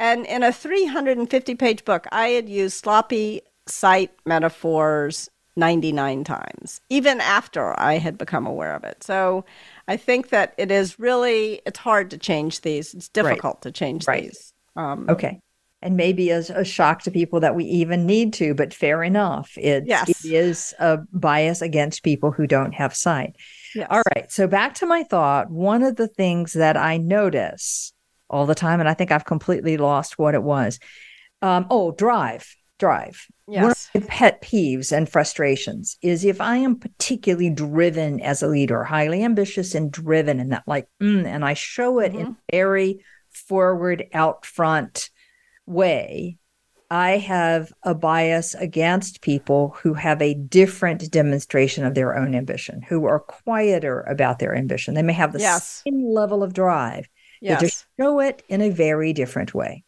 And 0.00 0.26
in 0.26 0.42
a 0.42 0.52
350 0.52 1.54
page 1.54 1.84
book, 1.84 2.06
I 2.10 2.28
had 2.28 2.48
used 2.48 2.78
sloppy 2.78 3.42
sight 3.66 4.12
metaphors 4.24 5.28
99 5.56 6.24
times, 6.24 6.80
even 6.88 7.20
after 7.20 7.78
I 7.78 7.98
had 7.98 8.18
become 8.18 8.46
aware 8.46 8.74
of 8.74 8.84
it. 8.84 9.04
So 9.04 9.44
I 9.86 9.96
think 9.96 10.30
that 10.30 10.54
it 10.56 10.70
is 10.70 10.98
really 10.98 11.60
it's 11.66 11.78
hard 11.78 12.10
to 12.10 12.18
change 12.18 12.62
these. 12.62 12.94
It's 12.94 13.08
difficult 13.08 13.56
right. 13.56 13.62
to 13.62 13.72
change 13.72 14.06
right. 14.06 14.24
these. 14.24 14.52
Um, 14.76 15.06
okay. 15.08 15.40
And 15.82 15.98
maybe 15.98 16.30
as 16.30 16.48
a 16.48 16.64
shock 16.64 17.02
to 17.02 17.10
people 17.10 17.40
that 17.40 17.54
we 17.54 17.64
even 17.66 18.06
need 18.06 18.32
to, 18.34 18.54
but 18.54 18.72
fair 18.72 19.02
enough. 19.02 19.52
It, 19.58 19.84
yes. 19.86 20.08
it 20.08 20.32
is 20.32 20.72
a 20.78 21.00
bias 21.12 21.60
against 21.60 22.02
people 22.02 22.30
who 22.30 22.46
don't 22.46 22.72
have 22.72 22.94
sight. 22.94 23.36
Yes. 23.74 23.88
All 23.90 24.02
right. 24.14 24.32
So 24.32 24.46
back 24.46 24.74
to 24.76 24.86
my 24.86 25.02
thought. 25.02 25.50
One 25.50 25.82
of 25.82 25.96
the 25.96 26.08
things 26.08 26.54
that 26.54 26.78
I 26.78 26.96
notice 26.96 27.92
all 28.30 28.46
the 28.46 28.54
time, 28.54 28.80
and 28.80 28.88
I 28.88 28.94
think 28.94 29.12
I've 29.12 29.26
completely 29.26 29.76
lost 29.76 30.18
what 30.18 30.34
it 30.34 30.42
was. 30.42 30.78
Um, 31.42 31.66
oh, 31.70 31.92
drive, 31.92 32.56
drive. 32.84 33.26
Yes. 33.48 33.62
One 33.62 33.70
of 33.70 34.08
my 34.08 34.14
pet 34.14 34.42
peeves 34.42 34.92
and 34.92 35.08
frustrations 35.08 35.96
is 36.02 36.22
if 36.22 36.38
I 36.38 36.56
am 36.58 36.76
particularly 36.76 37.48
driven 37.48 38.20
as 38.20 38.42
a 38.42 38.46
leader, 38.46 38.84
highly 38.84 39.24
ambitious 39.24 39.74
and 39.74 39.90
driven, 39.90 40.38
and 40.38 40.52
that 40.52 40.64
like, 40.66 40.86
mm, 41.02 41.24
and 41.24 41.46
I 41.46 41.54
show 41.54 41.98
it 41.98 42.12
mm-hmm. 42.12 42.20
in 42.20 42.36
very 42.50 43.02
forward, 43.30 44.04
out 44.12 44.44
front 44.44 45.08
way, 45.64 46.36
I 46.90 47.12
have 47.16 47.72
a 47.82 47.94
bias 47.94 48.54
against 48.54 49.22
people 49.22 49.74
who 49.80 49.94
have 49.94 50.20
a 50.20 50.34
different 50.34 51.10
demonstration 51.10 51.86
of 51.86 51.94
their 51.94 52.14
own 52.18 52.34
ambition, 52.34 52.82
who 52.82 53.06
are 53.06 53.18
quieter 53.18 54.02
about 54.02 54.40
their 54.40 54.54
ambition. 54.54 54.92
They 54.92 55.02
may 55.02 55.14
have 55.14 55.32
the 55.32 55.40
yes. 55.40 55.82
same 55.86 56.06
level 56.06 56.42
of 56.42 56.52
drive, 56.52 57.08
yes. 57.40 57.60
they 57.60 57.66
just 57.66 57.86
show 57.98 58.20
it 58.20 58.42
in 58.50 58.60
a 58.60 58.68
very 58.68 59.14
different 59.14 59.54
way. 59.54 59.84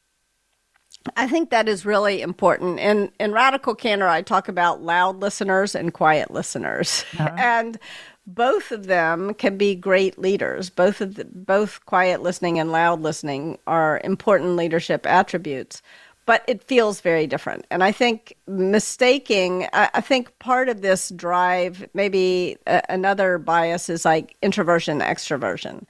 I 1.16 1.28
think 1.28 1.50
that 1.50 1.68
is 1.68 1.84
really 1.84 2.22
important. 2.22 2.78
In 2.78 3.10
in 3.20 3.32
Radical 3.32 3.74
Candor, 3.74 4.08
I 4.08 4.22
talk 4.22 4.48
about 4.48 4.82
loud 4.82 5.20
listeners 5.20 5.74
and 5.74 5.92
quiet 5.92 6.30
listeners, 6.30 7.04
uh-huh. 7.18 7.34
and 7.38 7.78
both 8.26 8.72
of 8.72 8.86
them 8.86 9.34
can 9.34 9.56
be 9.56 9.74
great 9.74 10.18
leaders. 10.18 10.68
Both 10.70 11.00
of 11.00 11.14
the, 11.14 11.24
both 11.24 11.84
quiet 11.86 12.22
listening 12.22 12.58
and 12.58 12.72
loud 12.72 13.00
listening 13.00 13.58
are 13.66 14.00
important 14.02 14.56
leadership 14.56 15.06
attributes, 15.06 15.80
but 16.24 16.42
it 16.48 16.62
feels 16.64 17.00
very 17.00 17.26
different. 17.26 17.66
And 17.70 17.84
I 17.84 17.92
think 17.92 18.36
mistaking. 18.48 19.68
I, 19.72 19.90
I 19.94 20.00
think 20.00 20.36
part 20.40 20.68
of 20.68 20.82
this 20.82 21.10
drive, 21.10 21.88
maybe 21.94 22.56
a, 22.66 22.82
another 22.88 23.38
bias, 23.38 23.88
is 23.88 24.04
like 24.04 24.36
introversion, 24.42 25.00
extroversion 25.00 25.84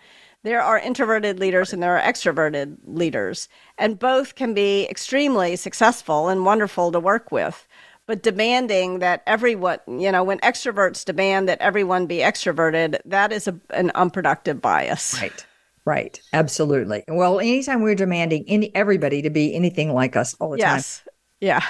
there 0.47 0.63
are 0.63 0.79
introverted 0.79 1.41
leaders 1.41 1.73
and 1.73 1.83
there 1.83 1.99
are 1.99 2.03
extroverted 2.03 2.77
leaders, 2.85 3.49
and 3.79 3.99
both 3.99 4.35
can 4.35 4.55
be 4.55 4.89
extremely 4.89 5.57
successful 5.57 6.29
and 6.29 6.45
wonderful 6.45 6.93
to 6.93 7.01
work 7.01 7.33
with. 7.33 7.67
But 8.07 8.23
demanding 8.23 9.01
that 9.01 9.25
everyone, 9.27 9.81
you 9.89 10.13
know, 10.13 10.23
when 10.23 10.39
extroverts 10.39 11.05
demand 11.05 11.49
that 11.49 11.61
everyone 11.61 12.07
be 12.07 12.19
extroverted, 12.19 13.01
that 13.05 13.33
is 13.33 13.49
a, 13.49 13.59
an 13.71 13.91
unproductive 13.97 14.63
bias. 14.63 15.21
Right. 15.21 15.47
Right. 15.85 16.21
Absolutely. 16.33 17.05
Well, 17.09 17.41
anytime 17.41 17.83
we're 17.83 17.95
demanding 17.95 18.45
any 18.47 18.75
everybody 18.75 19.23
to 19.23 19.31
be 19.31 19.55
anything 19.55 19.93
like 19.93 20.17
us 20.17 20.35
all 20.35 20.51
the 20.51 20.59
yes. 20.59 20.99
time. 20.99 21.07
Yes. 21.41 21.63
Yeah. 21.65 21.69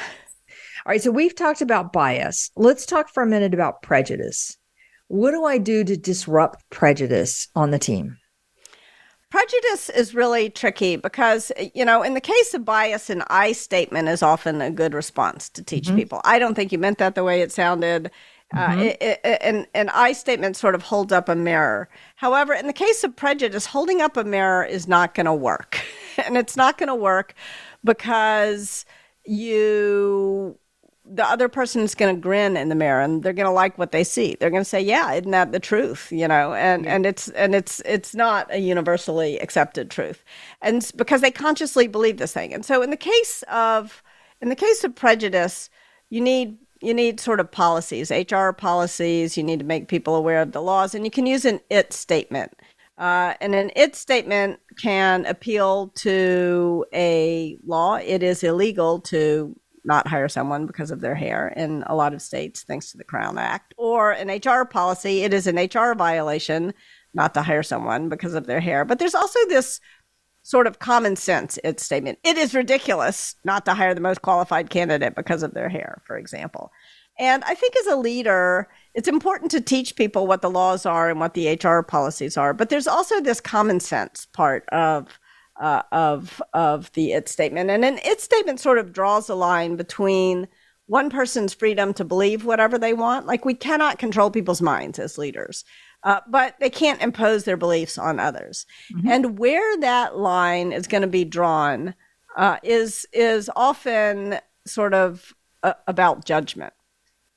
All 0.84 0.90
right. 0.90 1.02
So 1.02 1.10
we've 1.10 1.34
talked 1.34 1.62
about 1.62 1.92
bias. 1.92 2.50
Let's 2.56 2.86
talk 2.86 3.08
for 3.08 3.22
a 3.22 3.26
minute 3.26 3.54
about 3.54 3.82
prejudice. 3.82 4.56
What 5.08 5.30
do 5.30 5.44
I 5.44 5.58
do 5.58 5.84
to 5.84 5.96
disrupt 5.96 6.68
prejudice 6.70 7.48
on 7.54 7.70
the 7.70 7.78
team? 7.78 8.18
Prejudice 9.36 9.90
is 9.90 10.14
really 10.14 10.48
tricky 10.48 10.96
because, 10.96 11.52
you 11.74 11.84
know, 11.84 12.02
in 12.02 12.14
the 12.14 12.22
case 12.22 12.54
of 12.54 12.64
bias, 12.64 13.10
an 13.10 13.22
I 13.28 13.52
statement 13.52 14.08
is 14.08 14.22
often 14.22 14.62
a 14.62 14.70
good 14.70 14.94
response 14.94 15.50
to 15.50 15.62
teach 15.62 15.88
mm-hmm. 15.88 15.96
people. 15.96 16.20
I 16.24 16.38
don't 16.38 16.54
think 16.54 16.72
you 16.72 16.78
meant 16.78 16.96
that 16.96 17.14
the 17.14 17.22
way 17.22 17.42
it 17.42 17.52
sounded. 17.52 18.10
Uh, 18.54 18.68
mm-hmm. 18.68 18.80
it, 18.80 18.96
it, 19.02 19.38
and 19.42 19.66
an 19.74 19.90
I 19.90 20.14
statement 20.14 20.56
sort 20.56 20.74
of 20.74 20.84
holds 20.84 21.12
up 21.12 21.28
a 21.28 21.36
mirror. 21.36 21.90
However, 22.14 22.54
in 22.54 22.66
the 22.66 22.72
case 22.72 23.04
of 23.04 23.14
prejudice, 23.14 23.66
holding 23.66 24.00
up 24.00 24.16
a 24.16 24.24
mirror 24.24 24.64
is 24.64 24.88
not 24.88 25.14
going 25.14 25.26
to 25.26 25.34
work. 25.34 25.80
and 26.24 26.38
it's 26.38 26.56
not 26.56 26.78
going 26.78 26.88
to 26.88 26.94
work 26.94 27.34
because 27.84 28.86
you 29.26 30.58
the 31.08 31.24
other 31.24 31.48
person 31.48 31.82
is 31.82 31.94
going 31.94 32.14
to 32.14 32.20
grin 32.20 32.56
in 32.56 32.68
the 32.68 32.74
mirror 32.74 33.00
and 33.00 33.22
they're 33.22 33.32
going 33.32 33.46
to 33.46 33.52
like 33.52 33.78
what 33.78 33.92
they 33.92 34.04
see. 34.04 34.36
They're 34.38 34.50
going 34.50 34.62
to 34.62 34.68
say, 34.68 34.80
"Yeah, 34.80 35.12
isn't 35.12 35.30
that 35.30 35.52
the 35.52 35.60
truth?" 35.60 36.10
You 36.10 36.28
know, 36.28 36.54
and 36.54 36.84
yeah. 36.84 36.94
and 36.94 37.06
it's 37.06 37.28
and 37.30 37.54
it's 37.54 37.80
it's 37.84 38.14
not 38.14 38.52
a 38.52 38.58
universally 38.58 39.38
accepted 39.38 39.90
truth, 39.90 40.24
and 40.62 40.90
because 40.96 41.20
they 41.20 41.30
consciously 41.30 41.86
believe 41.86 42.18
this 42.18 42.32
thing. 42.32 42.52
And 42.52 42.64
so, 42.64 42.82
in 42.82 42.90
the 42.90 42.96
case 42.96 43.44
of 43.50 44.02
in 44.40 44.48
the 44.48 44.56
case 44.56 44.84
of 44.84 44.94
prejudice, 44.94 45.70
you 46.10 46.20
need 46.20 46.58
you 46.80 46.94
need 46.94 47.20
sort 47.20 47.40
of 47.40 47.50
policies, 47.50 48.10
HR 48.10 48.50
policies. 48.50 49.36
You 49.36 49.42
need 49.42 49.60
to 49.60 49.64
make 49.64 49.88
people 49.88 50.14
aware 50.14 50.42
of 50.42 50.52
the 50.52 50.62
laws, 50.62 50.94
and 50.94 51.04
you 51.04 51.10
can 51.10 51.26
use 51.26 51.44
an 51.44 51.60
"it" 51.70 51.92
statement. 51.92 52.52
Uh, 52.98 53.34
and 53.40 53.54
an 53.54 53.70
"it" 53.76 53.94
statement 53.94 54.58
can 54.78 55.24
appeal 55.26 55.88
to 55.96 56.84
a 56.92 57.58
law. 57.64 57.96
It 57.96 58.22
is 58.22 58.42
illegal 58.42 59.00
to 59.00 59.54
not 59.86 60.08
hire 60.08 60.28
someone 60.28 60.66
because 60.66 60.90
of 60.90 61.00
their 61.00 61.14
hair 61.14 61.48
in 61.56 61.84
a 61.86 61.94
lot 61.94 62.12
of 62.12 62.20
states, 62.20 62.62
thanks 62.64 62.90
to 62.90 62.98
the 62.98 63.04
Crown 63.04 63.38
Act, 63.38 63.72
or 63.76 64.10
an 64.10 64.28
HR 64.28 64.64
policy. 64.64 65.22
It 65.22 65.32
is 65.32 65.46
an 65.46 65.56
HR 65.56 65.94
violation 65.94 66.74
not 67.14 67.34
to 67.34 67.42
hire 67.42 67.62
someone 67.62 68.08
because 68.08 68.34
of 68.34 68.46
their 68.46 68.60
hair. 68.60 68.84
But 68.84 68.98
there's 68.98 69.14
also 69.14 69.38
this 69.48 69.80
sort 70.42 70.66
of 70.66 70.78
common 70.78 71.16
sense 71.16 71.58
it 71.64 71.80
statement. 71.80 72.18
It 72.22 72.36
is 72.36 72.54
ridiculous 72.54 73.34
not 73.44 73.64
to 73.64 73.74
hire 73.74 73.94
the 73.94 74.00
most 74.00 74.22
qualified 74.22 74.70
candidate 74.70 75.16
because 75.16 75.42
of 75.42 75.54
their 75.54 75.68
hair, 75.68 76.02
for 76.06 76.16
example. 76.16 76.70
And 77.18 77.42
I 77.44 77.54
think 77.54 77.74
as 77.76 77.86
a 77.86 77.96
leader, 77.96 78.68
it's 78.94 79.08
important 79.08 79.50
to 79.52 79.60
teach 79.60 79.96
people 79.96 80.26
what 80.26 80.42
the 80.42 80.50
laws 80.50 80.84
are 80.84 81.08
and 81.08 81.18
what 81.18 81.34
the 81.34 81.58
HR 81.60 81.80
policies 81.80 82.36
are. 82.36 82.52
But 82.52 82.68
there's 82.68 82.86
also 82.86 83.20
this 83.20 83.40
common 83.40 83.80
sense 83.80 84.26
part 84.32 84.68
of 84.68 85.18
uh, 85.60 85.82
of 85.92 86.42
of 86.52 86.92
the 86.92 87.12
it 87.12 87.28
statement, 87.28 87.70
and 87.70 87.84
an 87.84 87.98
it 88.04 88.20
statement 88.20 88.60
sort 88.60 88.78
of 88.78 88.92
draws 88.92 89.28
a 89.28 89.34
line 89.34 89.76
between 89.76 90.48
one 90.86 91.10
person's 91.10 91.52
freedom 91.52 91.92
to 91.94 92.04
believe 92.04 92.44
whatever 92.44 92.78
they 92.78 92.92
want. 92.92 93.26
Like 93.26 93.44
we 93.44 93.54
cannot 93.54 93.98
control 93.98 94.30
people's 94.30 94.62
minds 94.62 94.98
as 94.98 95.18
leaders, 95.18 95.64
uh, 96.04 96.20
but 96.28 96.54
they 96.60 96.70
can't 96.70 97.02
impose 97.02 97.44
their 97.44 97.56
beliefs 97.56 97.98
on 97.98 98.20
others. 98.20 98.66
Mm-hmm. 98.94 99.08
And 99.08 99.38
where 99.38 99.76
that 99.80 100.16
line 100.16 100.72
is 100.72 100.86
going 100.86 101.02
to 101.02 101.08
be 101.08 101.24
drawn 101.24 101.94
uh, 102.36 102.58
is 102.62 103.06
is 103.12 103.50
often 103.56 104.38
sort 104.66 104.94
of 104.94 105.34
uh, 105.62 105.74
about 105.86 106.24
judgment. 106.24 106.72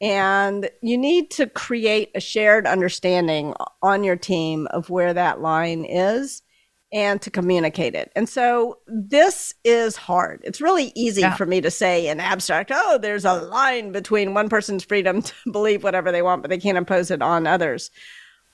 And 0.02 0.70
you 0.82 0.98
need 0.98 1.30
to 1.32 1.48
create 1.48 2.12
a 2.16 2.22
shared 2.22 2.66
understanding 2.66 3.54
on 3.82 4.04
your 4.04 4.16
team 4.16 4.68
of 4.68 4.90
where 4.90 5.14
that 5.14 5.42
line 5.42 5.84
is 5.84 6.42
and 6.92 7.22
to 7.22 7.30
communicate 7.30 7.94
it. 7.94 8.12
And 8.16 8.28
so 8.28 8.80
this 8.88 9.54
is 9.64 9.96
hard. 9.96 10.42
It's 10.44 10.62
really 10.62 10.92
easy 10.96 11.22
yeah. 11.22 11.36
for 11.36 11.46
me 11.46 11.62
to 11.62 11.70
say 11.70 12.08
in 12.08 12.20
abstract, 12.20 12.72
oh, 12.74 12.98
there's 12.98 13.26
a 13.26 13.34
line 13.34 13.92
between 13.92 14.34
one 14.34 14.50
person's 14.50 14.84
freedom 14.84 15.22
to 15.24 15.34
believe 15.52 15.84
whatever 15.84 16.12
they 16.12 16.22
want, 16.22 16.42
but 16.42 16.50
they 16.50 16.58
can't 16.58 16.78
impose 16.78 17.12
it 17.12 17.22
on 17.22 17.46
others. 17.46 17.92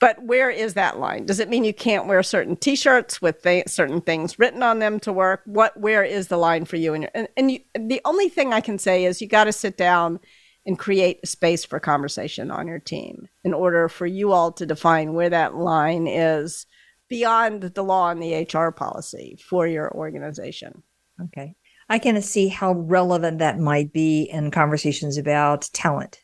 But 0.02 0.22
where 0.24 0.50
is 0.50 0.74
that 0.74 1.00
line? 1.00 1.26
Does 1.26 1.40
it 1.40 1.48
mean 1.48 1.64
you 1.64 1.74
can't 1.74 2.08
wear 2.08 2.22
certain 2.22 2.58
T-shirts 2.58 3.22
with 3.22 3.42
th- 3.44 3.70
certain 3.70 4.02
things 4.02 4.38
written 4.38 4.62
on 4.62 4.80
them 4.80 5.00
to 5.02 5.14
work? 5.14 5.42
What, 5.46 5.80
where 5.80 6.04
is 6.04 6.28
the 6.28 6.38
line 6.38 6.66
for 6.66 6.76
you? 6.76 6.94
And, 6.94 7.10
and, 7.16 7.30
and 7.38 7.52
you, 7.52 7.60
the 7.74 8.02
only 8.04 8.28
thing 8.28 8.52
I 8.52 8.60
can 8.60 8.78
say 8.78 9.06
is 9.06 9.22
you 9.22 9.28
got 9.30 9.46
to 9.46 9.54
sit 9.54 9.78
down 9.78 10.20
and 10.66 10.78
create 10.78 11.20
a 11.24 11.28
space 11.28 11.64
for 11.64 11.80
conversation 11.80 12.52
on 12.52 12.68
your 12.68 12.80
team 12.80 13.30
in 13.46 13.54
order 13.54 13.88
for 13.88 14.06
you 14.06 14.34
all 14.34 14.52
to 14.54 14.66
define 14.66 15.14
where 15.14 15.30
that 15.30 15.56
line 15.56 16.08
is 16.08 16.66
beyond 17.10 17.64
the 17.64 17.84
law 17.84 18.10
and 18.10 18.22
the 18.22 18.48
HR 18.52 18.72
policy 18.72 19.38
for 19.44 19.68
your 19.68 19.92
organization. 19.94 20.84
Okay. 21.22 21.56
I 21.88 22.00
can 22.00 22.22
see 22.22 22.48
how 22.48 22.74
relevant 22.74 23.40
that 23.40 23.60
might 23.60 23.94
be 23.94 24.24
in 24.24 24.52
conversations 24.52 25.18
about 25.18 25.70
talent. 25.72 26.20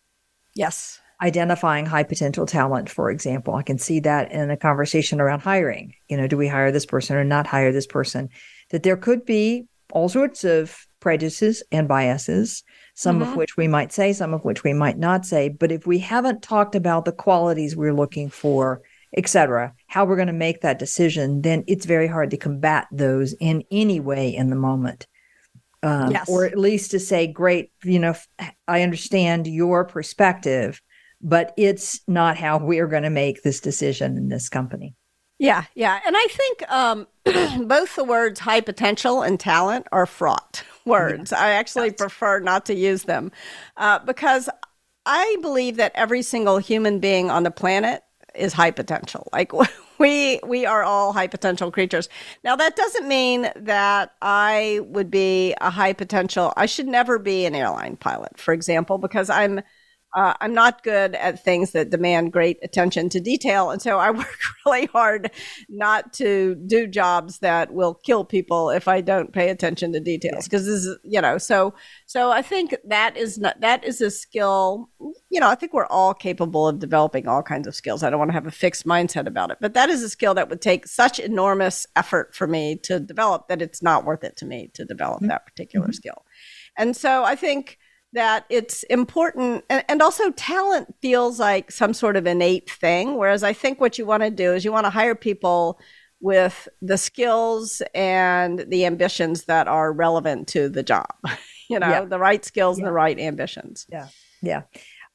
Yes. 0.55 0.99
Identifying 1.21 1.85
high 1.85 2.03
potential 2.03 2.47
talent, 2.47 2.89
for 2.89 3.11
example. 3.11 3.53
I 3.53 3.61
can 3.61 3.77
see 3.77 3.99
that 3.99 4.31
in 4.31 4.49
a 4.49 4.57
conversation 4.57 5.21
around 5.21 5.41
hiring. 5.41 5.93
You 6.09 6.17
know, 6.17 6.27
do 6.27 6.35
we 6.35 6.47
hire 6.47 6.71
this 6.71 6.85
person 6.85 7.15
or 7.15 7.23
not 7.23 7.45
hire 7.45 7.71
this 7.71 7.85
person? 7.85 8.29
That 8.71 8.81
there 8.81 8.97
could 8.97 9.23
be 9.23 9.67
all 9.91 10.09
sorts 10.09 10.43
of 10.43 10.87
prejudices 10.99 11.61
and 11.71 11.87
biases, 11.87 12.63
some 12.95 13.19
mm-hmm. 13.19 13.31
of 13.31 13.37
which 13.37 13.55
we 13.55 13.67
might 13.67 13.91
say, 13.91 14.13
some 14.13 14.33
of 14.33 14.43
which 14.43 14.63
we 14.63 14.73
might 14.73 14.97
not 14.97 15.25
say. 15.25 15.49
But 15.49 15.71
if 15.71 15.85
we 15.85 15.99
haven't 15.99 16.41
talked 16.41 16.73
about 16.73 17.05
the 17.05 17.11
qualities 17.11 17.75
we're 17.75 17.93
looking 17.93 18.29
for 18.29 18.81
etc., 19.17 19.73
how 19.87 20.05
we're 20.05 20.15
going 20.15 20.27
to 20.27 20.33
make 20.33 20.61
that 20.61 20.79
decision, 20.79 21.41
then 21.41 21.63
it's 21.67 21.85
very 21.85 22.07
hard 22.07 22.31
to 22.31 22.37
combat 22.37 22.87
those 22.91 23.33
in 23.33 23.63
any 23.71 23.99
way 23.99 24.33
in 24.33 24.49
the 24.49 24.55
moment. 24.55 25.07
Um, 25.83 26.11
yes. 26.11 26.29
Or 26.29 26.45
at 26.45 26.57
least 26.57 26.91
to 26.91 26.99
say, 26.99 27.27
great, 27.27 27.71
you 27.83 27.99
know, 27.99 28.15
I 28.67 28.83
understand 28.83 29.47
your 29.47 29.83
perspective, 29.83 30.79
but 31.21 31.53
it's 31.57 32.01
not 32.07 32.37
how 32.37 32.59
we're 32.59 32.87
going 32.87 33.03
to 33.03 33.09
make 33.09 33.41
this 33.41 33.59
decision 33.59 34.17
in 34.17 34.29
this 34.29 34.47
company. 34.47 34.95
Yeah, 35.39 35.63
yeah. 35.73 35.99
And 36.05 36.15
I 36.15 36.27
think 36.29 36.71
um, 36.71 37.07
both 37.67 37.95
the 37.95 38.03
words 38.03 38.39
high 38.39 38.61
potential 38.61 39.23
and 39.23 39.39
talent 39.39 39.87
are 39.91 40.05
fraught 40.05 40.63
words. 40.85 41.31
Yeah. 41.31 41.39
I 41.39 41.49
actually 41.51 41.89
That's... 41.89 42.01
prefer 42.01 42.39
not 42.39 42.67
to 42.67 42.75
use 42.75 43.03
them 43.03 43.31
uh, 43.75 43.99
because 43.99 44.49
I 45.07 45.37
believe 45.41 45.77
that 45.77 45.93
every 45.95 46.21
single 46.21 46.59
human 46.59 46.99
being 46.99 47.31
on 47.31 47.41
the 47.41 47.49
planet 47.49 48.03
is 48.35 48.53
high 48.53 48.71
potential. 48.71 49.27
Like 49.33 49.51
we 49.99 50.39
we 50.45 50.65
are 50.65 50.83
all 50.83 51.13
high 51.13 51.27
potential 51.27 51.71
creatures. 51.71 52.09
Now 52.43 52.55
that 52.55 52.75
doesn't 52.75 53.07
mean 53.07 53.49
that 53.55 54.13
I 54.21 54.81
would 54.83 55.11
be 55.11 55.53
a 55.61 55.69
high 55.69 55.93
potential. 55.93 56.53
I 56.57 56.65
should 56.65 56.87
never 56.87 57.19
be 57.19 57.45
an 57.45 57.55
airline 57.55 57.97
pilot, 57.97 58.37
for 58.39 58.53
example, 58.53 58.97
because 58.97 59.29
I'm 59.29 59.61
uh, 60.13 60.33
I'm 60.41 60.53
not 60.53 60.83
good 60.83 61.15
at 61.15 61.43
things 61.43 61.71
that 61.71 61.89
demand 61.89 62.33
great 62.33 62.57
attention 62.61 63.07
to 63.09 63.19
detail. 63.19 63.71
And 63.71 63.81
so 63.81 63.97
I 63.97 64.11
work 64.21 64.37
really 64.65 64.87
hard 64.87 65.31
not 65.69 66.11
to 66.13 66.55
do 66.65 66.87
jobs 66.87 67.39
that 67.39 67.73
will 67.73 67.93
kill 67.93 68.25
people 68.25 68.69
if 68.69 68.87
I 68.87 69.01
don't 69.01 69.31
pay 69.31 69.49
attention 69.49 69.93
to 69.93 69.99
details. 69.99 70.45
Because 70.45 70.65
this 70.65 70.85
is, 70.85 70.97
you 71.03 71.21
know, 71.21 71.37
so, 71.37 71.73
so 72.05 72.31
I 72.31 72.41
think 72.41 72.75
that 72.85 73.15
is 73.15 73.37
not, 73.37 73.61
that 73.61 73.83
is 73.85 74.01
a 74.01 74.11
skill, 74.11 74.89
you 75.29 75.39
know, 75.39 75.49
I 75.49 75.55
think 75.55 75.73
we're 75.73 75.85
all 75.85 76.13
capable 76.13 76.67
of 76.67 76.79
developing 76.79 77.27
all 77.27 77.43
kinds 77.43 77.67
of 77.67 77.75
skills. 77.75 78.03
I 78.03 78.09
don't 78.09 78.19
want 78.19 78.29
to 78.29 78.35
have 78.35 78.47
a 78.47 78.51
fixed 78.51 78.85
mindset 78.85 79.27
about 79.27 79.51
it, 79.51 79.59
but 79.61 79.73
that 79.75 79.89
is 79.89 80.03
a 80.03 80.09
skill 80.09 80.33
that 80.33 80.49
would 80.49 80.61
take 80.61 80.87
such 80.87 81.19
enormous 81.19 81.87
effort 81.95 82.35
for 82.35 82.47
me 82.47 82.75
to 82.83 82.99
develop 82.99 83.47
that 83.47 83.61
it's 83.61 83.81
not 83.81 84.03
worth 84.03 84.23
it 84.23 84.35
to 84.37 84.45
me 84.45 84.71
to 84.73 84.83
develop 84.83 85.19
mm-hmm. 85.19 85.27
that 85.27 85.45
particular 85.45 85.87
mm-hmm. 85.87 85.93
skill. 85.93 86.25
And 86.77 86.95
so 86.95 87.23
I 87.23 87.35
think, 87.35 87.77
that 88.13 88.45
it's 88.49 88.83
important 88.83 89.63
and, 89.69 89.83
and, 89.87 90.01
also 90.01 90.31
talent 90.31 90.93
feels 91.01 91.39
like 91.39 91.71
some 91.71 91.93
sort 91.93 92.15
of 92.15 92.27
innate 92.27 92.69
thing 92.69 93.15
whereas 93.15 93.43
i 93.43 93.53
think 93.53 93.79
what 93.79 93.97
you 93.97 94.05
want 94.05 94.23
to 94.23 94.29
do 94.29 94.53
is 94.53 94.65
you 94.65 94.71
want 94.71 94.85
to 94.85 94.89
hire 94.89 95.15
people 95.15 95.79
with 96.19 96.67
the 96.81 96.97
skills 96.97 97.81
and 97.95 98.65
the 98.67 98.85
ambitions 98.85 99.45
that 99.45 99.67
are 99.67 99.93
relevant 99.93 100.47
to 100.47 100.69
the 100.69 100.83
job 100.83 101.07
you 101.69 101.79
know 101.79 101.89
yeah. 101.89 102.05
the 102.05 102.19
right 102.19 102.43
skills 102.43 102.77
yeah. 102.77 102.81
and 102.81 102.87
the 102.87 102.93
right 102.93 103.19
ambitions 103.19 103.85
yeah 103.89 104.07
yeah 104.41 104.61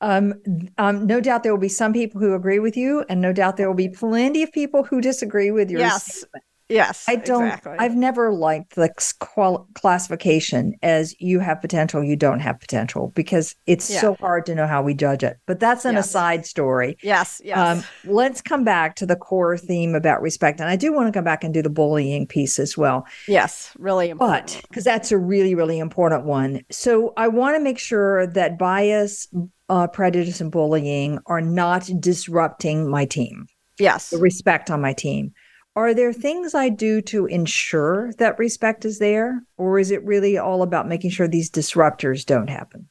um, 0.00 0.34
um, 0.76 1.06
no 1.06 1.20
doubt 1.20 1.42
there 1.42 1.52
will 1.52 1.60
be 1.60 1.68
some 1.68 1.92
people 1.92 2.20
who 2.20 2.34
agree 2.34 2.58
with 2.58 2.76
you, 2.76 3.04
and 3.08 3.20
no 3.20 3.32
doubt 3.32 3.56
there 3.56 3.66
will 3.66 3.74
be 3.74 3.88
plenty 3.88 4.42
of 4.42 4.52
people 4.52 4.84
who 4.84 5.00
disagree 5.00 5.50
with 5.50 5.70
your 5.70 5.80
yes. 5.80 6.18
Statement. 6.18 6.44
Yes, 6.68 7.04
I 7.06 7.16
don't. 7.16 7.46
Exactly. 7.46 7.76
I've 7.78 7.94
never 7.94 8.32
liked 8.32 8.74
the 8.74 8.90
qual- 9.20 9.68
classification 9.74 10.74
as 10.82 11.14
you 11.20 11.38
have 11.38 11.60
potential, 11.60 12.02
you 12.02 12.16
don't 12.16 12.40
have 12.40 12.58
potential, 12.58 13.12
because 13.14 13.54
it's 13.66 13.88
yeah. 13.88 14.00
so 14.00 14.14
hard 14.14 14.46
to 14.46 14.54
know 14.54 14.66
how 14.66 14.82
we 14.82 14.92
judge 14.92 15.22
it. 15.22 15.36
But 15.46 15.60
that's 15.60 15.84
an 15.84 15.94
yes. 15.94 16.06
aside 16.06 16.44
story. 16.44 16.96
Yes, 17.02 17.40
yes. 17.44 17.58
Um, 17.58 17.84
let's 18.04 18.42
come 18.42 18.64
back 18.64 18.96
to 18.96 19.06
the 19.06 19.14
core 19.14 19.56
theme 19.56 19.94
about 19.94 20.22
respect, 20.22 20.58
and 20.58 20.68
I 20.68 20.74
do 20.74 20.92
want 20.92 21.06
to 21.06 21.16
come 21.16 21.24
back 21.24 21.44
and 21.44 21.54
do 21.54 21.62
the 21.62 21.70
bullying 21.70 22.26
piece 22.26 22.58
as 22.58 22.76
well. 22.76 23.06
Yes, 23.28 23.72
really 23.78 24.10
important. 24.10 24.58
But 24.60 24.68
because 24.68 24.84
that's 24.84 25.12
a 25.12 25.18
really, 25.18 25.54
really 25.54 25.78
important 25.78 26.24
one. 26.24 26.62
So 26.70 27.12
I 27.16 27.28
want 27.28 27.56
to 27.56 27.60
make 27.60 27.78
sure 27.78 28.26
that 28.26 28.58
bias, 28.58 29.28
uh, 29.68 29.86
prejudice, 29.86 30.40
and 30.40 30.50
bullying 30.50 31.20
are 31.26 31.40
not 31.40 31.88
disrupting 32.00 32.90
my 32.90 33.04
team. 33.04 33.46
Yes, 33.78 34.08
the 34.08 34.16
respect 34.16 34.70
on 34.70 34.80
my 34.80 34.94
team 34.94 35.32
are 35.76 35.92
there 35.92 36.12
things 36.12 36.54
I 36.54 36.70
do 36.70 37.02
to 37.02 37.26
ensure 37.26 38.12
that 38.14 38.38
respect 38.38 38.84
is 38.86 38.98
there? 38.98 39.42
Or 39.58 39.78
is 39.78 39.90
it 39.90 40.04
really 40.04 40.38
all 40.38 40.62
about 40.62 40.88
making 40.88 41.10
sure 41.10 41.28
these 41.28 41.50
disruptors 41.50 42.24
don't 42.24 42.48
happen? 42.48 42.88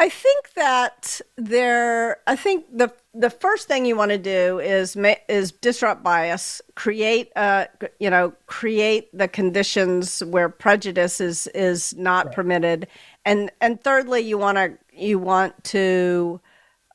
I 0.00 0.08
think 0.08 0.52
that 0.54 1.20
there. 1.36 2.18
I 2.28 2.36
think 2.36 2.66
the 2.72 2.92
the 3.14 3.30
first 3.30 3.66
thing 3.66 3.84
you 3.84 3.96
want 3.96 4.12
to 4.12 4.18
do 4.18 4.60
is 4.60 4.96
is 5.28 5.50
disrupt 5.50 6.04
bias, 6.04 6.62
create 6.76 7.32
uh 7.34 7.66
you 7.98 8.08
know 8.08 8.32
create 8.46 9.08
the 9.16 9.26
conditions 9.26 10.22
where 10.24 10.48
prejudice 10.48 11.20
is 11.20 11.48
is 11.48 11.96
not 11.96 12.26
right. 12.26 12.34
permitted, 12.34 12.86
and 13.24 13.50
and 13.60 13.82
thirdly 13.82 14.20
you 14.20 14.38
want 14.38 14.56
to 14.58 14.78
you 14.92 15.18
want 15.18 15.64
to 15.64 16.40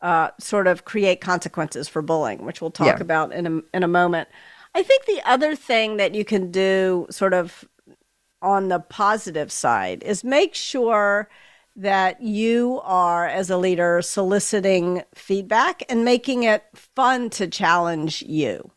uh, 0.03 0.29
sort 0.39 0.67
of 0.67 0.85
create 0.85 1.21
consequences 1.21 1.89
for 1.89 2.03
bullying, 2.03 2.45
which 2.45 2.61
we'll 2.61 2.71
talk 2.71 2.87
Yeah. 2.97 3.01
about 3.01 3.33
in 3.33 3.47
a, 3.47 3.61
in 3.75 3.83
a 3.83 3.87
moment. 3.87 4.29
I 4.75 4.83
think 4.83 5.05
the 5.05 5.21
other 5.25 5.55
thing 5.55 5.97
that 5.97 6.13
you 6.13 6.25
can 6.25 6.51
do, 6.51 7.07
sort 7.09 7.33
of 7.33 7.65
on 8.41 8.67
the 8.67 8.79
positive 8.79 9.51
side, 9.51 10.03
is 10.03 10.23
make 10.23 10.53
sure 10.55 11.29
that 11.75 12.21
you 12.21 12.81
are, 12.83 13.25
as 13.27 13.49
a 13.49 13.57
leader, 13.57 14.01
soliciting 14.03 15.03
feedback 15.15 15.83
and 15.89 16.05
making 16.05 16.43
it 16.43 16.65
fun 16.75 17.29
to 17.31 17.47
challenge 17.47 18.21
you 18.23 18.71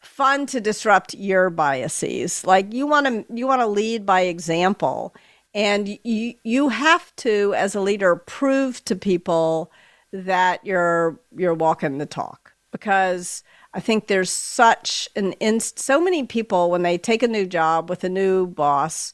fun 0.00 0.46
to 0.46 0.60
disrupt 0.60 1.14
your 1.14 1.50
biases. 1.50 2.46
Like 2.46 2.72
you 2.72 2.86
want 2.86 3.06
to 3.06 3.24
you 3.34 3.46
want 3.46 3.62
to 3.62 3.66
lead 3.66 4.04
by 4.04 4.22
example 4.22 5.14
and 5.54 5.98
you 6.04 6.34
you 6.44 6.68
have 6.68 7.14
to 7.16 7.54
as 7.56 7.74
a 7.74 7.80
leader 7.80 8.16
prove 8.16 8.84
to 8.86 8.96
people 8.96 9.72
that 10.14 10.64
you're 10.64 11.20
you're 11.36 11.54
walking 11.54 11.98
the 11.98 12.06
talk 12.06 12.54
because 12.70 13.42
I 13.74 13.80
think 13.80 14.06
there's 14.06 14.30
such 14.30 15.08
an 15.16 15.34
inst- 15.40 15.78
so 15.78 16.00
many 16.00 16.24
people 16.24 16.70
when 16.70 16.82
they 16.82 16.96
take 16.96 17.22
a 17.22 17.28
new 17.28 17.46
job 17.46 17.90
with 17.90 18.04
a 18.04 18.08
new 18.08 18.46
boss 18.46 19.12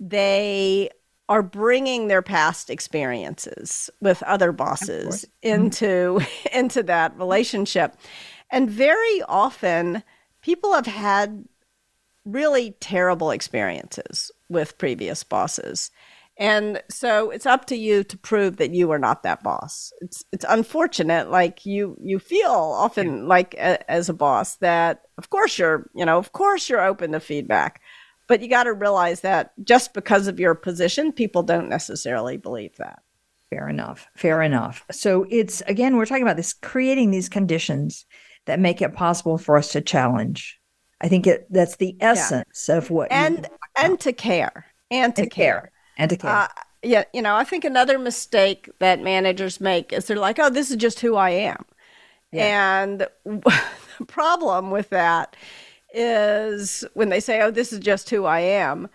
they 0.00 0.90
are 1.28 1.42
bringing 1.42 2.08
their 2.08 2.22
past 2.22 2.70
experiences 2.70 3.88
with 4.00 4.22
other 4.24 4.50
bosses 4.50 5.24
mm-hmm. 5.44 5.62
into 5.62 6.20
into 6.52 6.82
that 6.82 7.16
relationship. 7.16 7.94
And 8.50 8.68
very 8.68 9.22
often 9.28 10.02
people 10.42 10.72
have 10.74 10.86
had 10.86 11.44
really 12.24 12.72
terrible 12.80 13.30
experiences 13.30 14.30
with 14.48 14.76
previous 14.78 15.22
bosses. 15.22 15.90
And 16.40 16.82
so 16.88 17.30
it's 17.30 17.44
up 17.44 17.66
to 17.66 17.76
you 17.76 18.02
to 18.02 18.16
prove 18.16 18.56
that 18.56 18.72
you 18.72 18.90
are 18.92 18.98
not 18.98 19.22
that 19.24 19.42
boss. 19.42 19.92
It's 20.00 20.24
it's 20.32 20.46
unfortunate 20.48 21.30
like 21.30 21.66
you 21.66 21.98
you 22.00 22.18
feel 22.18 22.50
often 22.50 23.28
like 23.28 23.52
a, 23.54 23.88
as 23.90 24.08
a 24.08 24.14
boss 24.14 24.56
that 24.56 25.02
of 25.18 25.28
course 25.28 25.58
you're, 25.58 25.90
you 25.94 26.06
know, 26.06 26.16
of 26.16 26.32
course 26.32 26.70
you're 26.70 26.80
open 26.80 27.12
to 27.12 27.20
feedback. 27.20 27.82
But 28.26 28.40
you 28.40 28.48
got 28.48 28.64
to 28.64 28.72
realize 28.72 29.20
that 29.20 29.52
just 29.64 29.92
because 29.92 30.28
of 30.28 30.40
your 30.40 30.54
position, 30.54 31.12
people 31.12 31.42
don't 31.42 31.68
necessarily 31.68 32.38
believe 32.38 32.74
that. 32.78 33.02
Fair 33.50 33.68
enough. 33.68 34.08
Fair 34.16 34.40
enough. 34.40 34.86
So 34.90 35.26
it's 35.28 35.60
again, 35.66 35.98
we're 35.98 36.06
talking 36.06 36.22
about 36.22 36.38
this 36.38 36.54
creating 36.54 37.10
these 37.10 37.28
conditions 37.28 38.06
that 38.46 38.58
make 38.58 38.80
it 38.80 38.94
possible 38.94 39.36
for 39.36 39.58
us 39.58 39.72
to 39.72 39.82
challenge. 39.82 40.58
I 41.02 41.08
think 41.08 41.26
it 41.26 41.48
that's 41.50 41.76
the 41.76 41.98
essence 42.00 42.70
of 42.70 42.90
what 42.90 43.12
And 43.12 43.46
and 43.76 44.00
to 44.00 44.14
care. 44.14 44.64
And 44.90 45.14
to 45.16 45.22
and 45.22 45.30
care. 45.30 45.60
care 45.60 45.72
and 46.00 46.10
to 46.10 46.16
care. 46.16 46.30
Uh, 46.30 46.48
yeah, 46.82 47.04
you 47.12 47.20
know, 47.20 47.36
I 47.36 47.44
think 47.44 47.64
another 47.64 47.98
mistake 47.98 48.70
that 48.78 49.02
managers 49.02 49.60
make 49.60 49.92
is 49.92 50.06
they're 50.06 50.16
like, 50.16 50.38
"Oh, 50.38 50.48
this 50.48 50.70
is 50.70 50.76
just 50.76 51.00
who 51.00 51.14
I 51.14 51.30
am," 51.30 51.64
and 52.32 53.06
the 53.24 54.06
problem 54.06 54.70
with 54.70 54.88
that 54.90 55.36
is 55.92 56.84
when 56.94 57.10
they 57.10 57.20
say, 57.20 57.42
"Oh, 57.42 57.50
this 57.50 57.72
is 57.72 57.80
just 57.80 58.08
who 58.08 58.24
I 58.24 58.40
am," 58.40 58.88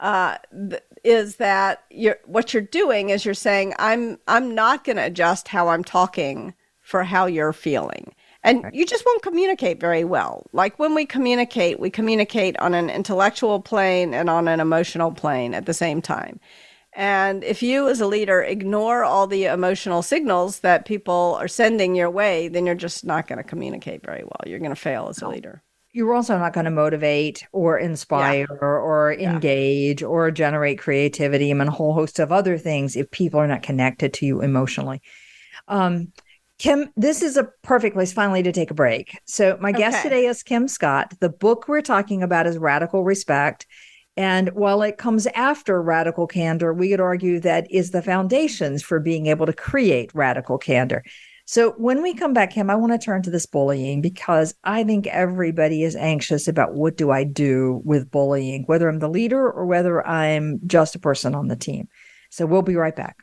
uh, 0.00 0.36
th- 0.68 0.82
is 1.02 1.36
that 1.36 1.84
you're 1.90 2.18
what 2.26 2.52
you're 2.52 2.62
doing 2.62 3.08
is 3.08 3.24
you're 3.24 3.32
saying, 3.32 3.72
"I'm 3.78 4.18
I'm 4.28 4.54
not 4.54 4.84
going 4.84 4.96
to 4.96 5.06
adjust 5.06 5.48
how 5.48 5.68
I'm 5.68 5.84
talking 5.84 6.52
for 6.82 7.04
how 7.04 7.24
you're 7.24 7.54
feeling." 7.54 8.14
And 8.42 8.64
you 8.72 8.86
just 8.86 9.04
won't 9.04 9.22
communicate 9.22 9.80
very 9.80 10.04
well. 10.04 10.46
Like 10.52 10.78
when 10.78 10.94
we 10.94 11.04
communicate, 11.04 11.78
we 11.78 11.90
communicate 11.90 12.58
on 12.58 12.72
an 12.72 12.88
intellectual 12.88 13.60
plane 13.60 14.14
and 14.14 14.30
on 14.30 14.48
an 14.48 14.60
emotional 14.60 15.12
plane 15.12 15.52
at 15.52 15.66
the 15.66 15.74
same 15.74 16.00
time. 16.00 16.40
And 16.94 17.44
if 17.44 17.62
you, 17.62 17.88
as 17.88 18.00
a 18.00 18.06
leader, 18.06 18.42
ignore 18.42 19.04
all 19.04 19.26
the 19.26 19.44
emotional 19.44 20.02
signals 20.02 20.60
that 20.60 20.86
people 20.86 21.36
are 21.38 21.48
sending 21.48 21.94
your 21.94 22.10
way, 22.10 22.48
then 22.48 22.66
you're 22.66 22.74
just 22.74 23.04
not 23.04 23.28
going 23.28 23.36
to 23.36 23.44
communicate 23.44 24.04
very 24.04 24.24
well. 24.24 24.40
You're 24.46 24.58
going 24.58 24.70
to 24.70 24.76
fail 24.76 25.08
as 25.08 25.22
a 25.22 25.28
leader. 25.28 25.62
You're 25.92 26.14
also 26.14 26.38
not 26.38 26.52
going 26.52 26.64
to 26.64 26.70
motivate 26.70 27.44
or 27.52 27.78
inspire 27.78 28.46
or 28.60 29.12
engage 29.12 30.02
or 30.02 30.30
generate 30.30 30.78
creativity 30.78 31.50
and 31.50 31.60
a 31.60 31.70
whole 31.70 31.94
host 31.94 32.20
of 32.20 32.32
other 32.32 32.58
things 32.58 32.96
if 32.96 33.10
people 33.10 33.40
are 33.40 33.48
not 33.48 33.62
connected 33.62 34.14
to 34.14 34.26
you 34.26 34.40
emotionally. 34.40 35.02
Um, 35.68 36.12
Kim, 36.60 36.90
this 36.94 37.22
is 37.22 37.38
a 37.38 37.44
perfect 37.62 37.94
place 37.94 38.12
finally 38.12 38.42
to 38.42 38.52
take 38.52 38.70
a 38.70 38.74
break. 38.74 39.18
So, 39.24 39.56
my 39.62 39.72
guest 39.72 40.00
Okay. 40.00 40.10
today 40.10 40.26
is 40.26 40.42
Kim 40.42 40.68
Scott. 40.68 41.14
The 41.18 41.30
book 41.30 41.66
we're 41.66 41.80
talking 41.80 42.22
about 42.22 42.46
is 42.46 42.58
Radical 42.58 43.02
Respect. 43.02 43.66
And 44.14 44.50
while 44.50 44.82
it 44.82 44.98
comes 44.98 45.26
after 45.28 45.80
radical 45.82 46.26
candor, 46.26 46.74
we 46.74 46.90
could 46.90 47.00
argue 47.00 47.40
that 47.40 47.66
is 47.70 47.92
the 47.92 48.02
foundations 48.02 48.82
for 48.82 49.00
being 49.00 49.24
able 49.24 49.46
to 49.46 49.54
create 49.54 50.10
radical 50.12 50.58
candor. 50.58 51.02
So, 51.46 51.70
when 51.78 52.02
we 52.02 52.12
come 52.12 52.34
back, 52.34 52.50
Kim, 52.50 52.68
I 52.68 52.74
want 52.74 52.92
to 52.92 52.98
turn 52.98 53.22
to 53.22 53.30
this 53.30 53.46
bullying 53.46 54.02
because 54.02 54.54
I 54.62 54.84
think 54.84 55.06
everybody 55.06 55.82
is 55.82 55.96
anxious 55.96 56.46
about 56.46 56.74
what 56.74 56.94
do 56.94 57.10
I 57.10 57.24
do 57.24 57.80
with 57.86 58.10
bullying, 58.10 58.64
whether 58.64 58.86
I'm 58.86 58.98
the 58.98 59.08
leader 59.08 59.50
or 59.50 59.64
whether 59.64 60.06
I'm 60.06 60.60
just 60.66 60.94
a 60.94 60.98
person 60.98 61.34
on 61.34 61.48
the 61.48 61.56
team. 61.56 61.88
So, 62.28 62.44
we'll 62.44 62.60
be 62.60 62.76
right 62.76 62.94
back. 62.94 63.16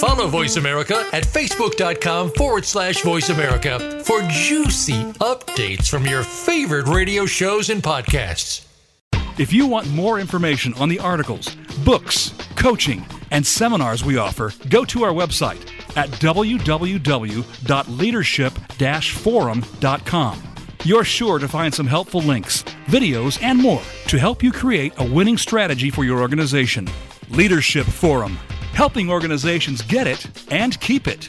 Follow 0.00 0.26
Voice 0.28 0.56
America 0.56 1.06
at 1.12 1.24
facebook.com 1.24 2.30
forward 2.30 2.64
slash 2.64 3.02
voice 3.02 3.28
America 3.28 4.00
for 4.02 4.22
juicy 4.30 4.94
updates 5.20 5.90
from 5.90 6.06
your 6.06 6.22
favorite 6.22 6.86
radio 6.86 7.26
shows 7.26 7.68
and 7.68 7.82
podcasts. 7.82 8.64
If 9.38 9.52
you 9.52 9.66
want 9.66 9.90
more 9.90 10.18
information 10.18 10.72
on 10.74 10.88
the 10.88 11.00
articles, 11.00 11.54
books, 11.84 12.32
coaching, 12.56 13.04
and 13.30 13.46
seminars 13.46 14.02
we 14.02 14.16
offer, 14.16 14.54
go 14.70 14.86
to 14.86 15.04
our 15.04 15.12
website 15.12 15.60
at 15.98 16.08
www.leadership 16.12 18.52
forum.com. 19.02 20.42
You're 20.82 21.04
sure 21.04 21.38
to 21.38 21.46
find 21.46 21.74
some 21.74 21.86
helpful 21.86 22.22
links, 22.22 22.62
videos, 22.86 23.38
and 23.42 23.58
more 23.58 23.82
to 24.08 24.18
help 24.18 24.42
you 24.42 24.50
create 24.50 24.94
a 24.96 25.04
winning 25.04 25.36
strategy 25.36 25.90
for 25.90 26.04
your 26.04 26.20
organization. 26.20 26.88
Leadership 27.28 27.86
Forum, 27.86 28.38
helping 28.72 29.10
organizations 29.10 29.82
get 29.82 30.06
it 30.06 30.26
and 30.50 30.78
keep 30.80 31.06
it. 31.06 31.28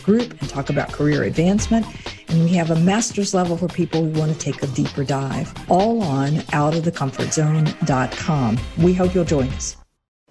group 0.03 0.39
and 0.39 0.49
talk 0.49 0.69
about 0.69 0.91
career 0.91 1.23
advancement. 1.23 1.85
And 2.29 2.43
we 2.43 2.53
have 2.55 2.71
a 2.71 2.75
master's 2.75 3.33
level 3.33 3.57
for 3.57 3.67
people 3.67 4.03
who 4.03 4.19
want 4.19 4.31
to 4.31 4.37
take 4.37 4.63
a 4.63 4.67
deeper 4.67 5.03
dive, 5.03 5.53
all 5.69 6.01
on 6.01 6.35
outofthecomfortzone.com. 6.53 8.59
We 8.77 8.93
hope 8.93 9.13
you'll 9.13 9.25
join 9.25 9.49
us. 9.49 9.75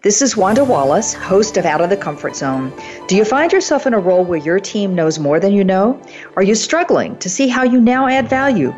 This 0.02 0.22
is 0.22 0.34
Wanda 0.34 0.64
Wallace, 0.64 1.12
host 1.12 1.58
of 1.58 1.66
Out 1.66 1.82
of 1.82 1.90
the 1.90 1.96
Comfort 1.96 2.34
Zone. 2.34 2.72
Do 3.06 3.16
you 3.16 3.24
find 3.26 3.52
yourself 3.52 3.86
in 3.86 3.92
a 3.92 3.98
role 3.98 4.24
where 4.24 4.38
your 4.38 4.58
team 4.58 4.94
knows 4.94 5.18
more 5.18 5.38
than 5.38 5.52
you 5.52 5.62
know? 5.62 6.00
Are 6.36 6.42
you 6.42 6.54
struggling 6.54 7.18
to 7.18 7.28
see 7.28 7.48
how 7.48 7.64
you 7.64 7.82
now 7.82 8.06
add 8.06 8.30
value? 8.30 8.74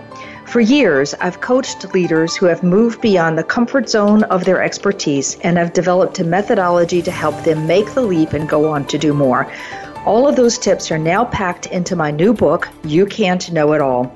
For 0.47 0.61
years, 0.61 1.15
I've 1.21 1.41
coached 1.41 1.95
leaders 1.95 2.35
who 2.35 2.47
have 2.47 2.65
moved 2.65 3.01
beyond 3.01 3.39
the 3.39 3.45
comfort 3.45 3.89
zone 3.89 4.25
of 4.25 4.45
their 4.45 4.63
expertise 4.63 5.39
and 5.43 5.57
have 5.57 5.73
developed 5.73 6.19
a 6.19 6.25
methodology 6.25 7.01
to 7.03 7.13
help 7.13 7.41
them 7.45 7.69
make 7.69 7.95
the 7.95 8.03
leap 8.03 8.33
and 8.33 8.49
go 8.49 8.69
on 8.69 8.85
to 8.87 8.99
do 8.99 9.15
more. 9.15 9.49
All 10.05 10.27
of 10.27 10.35
those 10.35 10.59
tips 10.59 10.91
are 10.91 10.99
now 10.99 11.25
packed 11.25 11.67
into 11.67 11.95
my 11.95 12.11
new 12.11 12.35
book, 12.35 12.69
You 12.85 13.07
Can't 13.07 13.53
Know 13.53 13.73
It 13.73 13.81
All. 13.81 14.15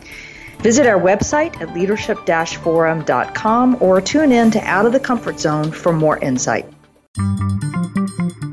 Visit 0.58 0.86
our 0.86 0.98
website 0.98 1.60
at 1.60 1.74
leadership 1.74 2.18
forum.com 2.56 3.76
or 3.80 4.00
tune 4.00 4.32
in 4.32 4.50
to 4.50 4.60
Out 4.60 4.86
of 4.86 4.92
the 4.92 4.98
Comfort 4.98 5.38
Zone 5.38 5.70
for 5.70 5.92
more 5.92 6.18
insight. 6.18 6.66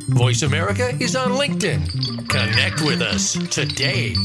Voice 0.09 0.43
America 0.43 0.89
is 0.99 1.15
on 1.15 1.31
LinkedIn. 1.31 2.29
Connect 2.29 2.81
with 2.81 3.01
us 3.01 3.34
today. 3.49 4.15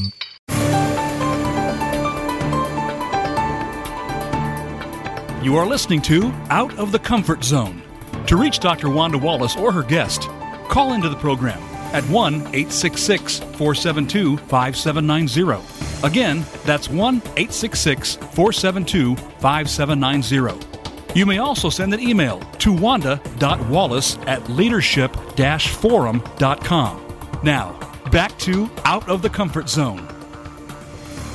You 5.43 5.57
are 5.57 5.67
listening 5.67 6.03
to 6.03 6.31
Out 6.51 6.79
of 6.79 6.93
the 6.93 6.99
Comfort 6.99 7.43
Zone. 7.43 7.83
To 8.27 8.37
reach 8.37 8.59
Dr. 8.59 8.91
Wanda 8.91 9.17
Wallace 9.17 9.57
or 9.57 9.73
her 9.73 9.83
guest, 9.83 10.29
call 10.69 10.93
into 10.93 11.09
the 11.09 11.17
program 11.17 11.68
at 11.93 12.05
1 12.05 12.35
866 12.35 13.39
472 13.39 14.37
5790. 14.37 16.07
Again, 16.07 16.45
that's 16.65 16.89
1 16.89 17.17
866 17.17 18.17
472 18.17 19.17
5790. 19.17 20.79
You 21.15 21.27
may 21.27 21.39
also 21.39 21.71
send 21.71 21.95
an 21.95 22.01
email 22.01 22.41
to 22.59 22.73
wanda.wallace 22.73 24.19
at 24.27 24.49
leadership 24.51 25.17
forum.com. 25.37 27.05
Now, 27.43 27.79
back 28.11 28.39
to 28.41 28.71
Out 28.85 29.09
of 29.09 29.23
the 29.23 29.31
Comfort 29.31 29.69
Zone. 29.69 30.07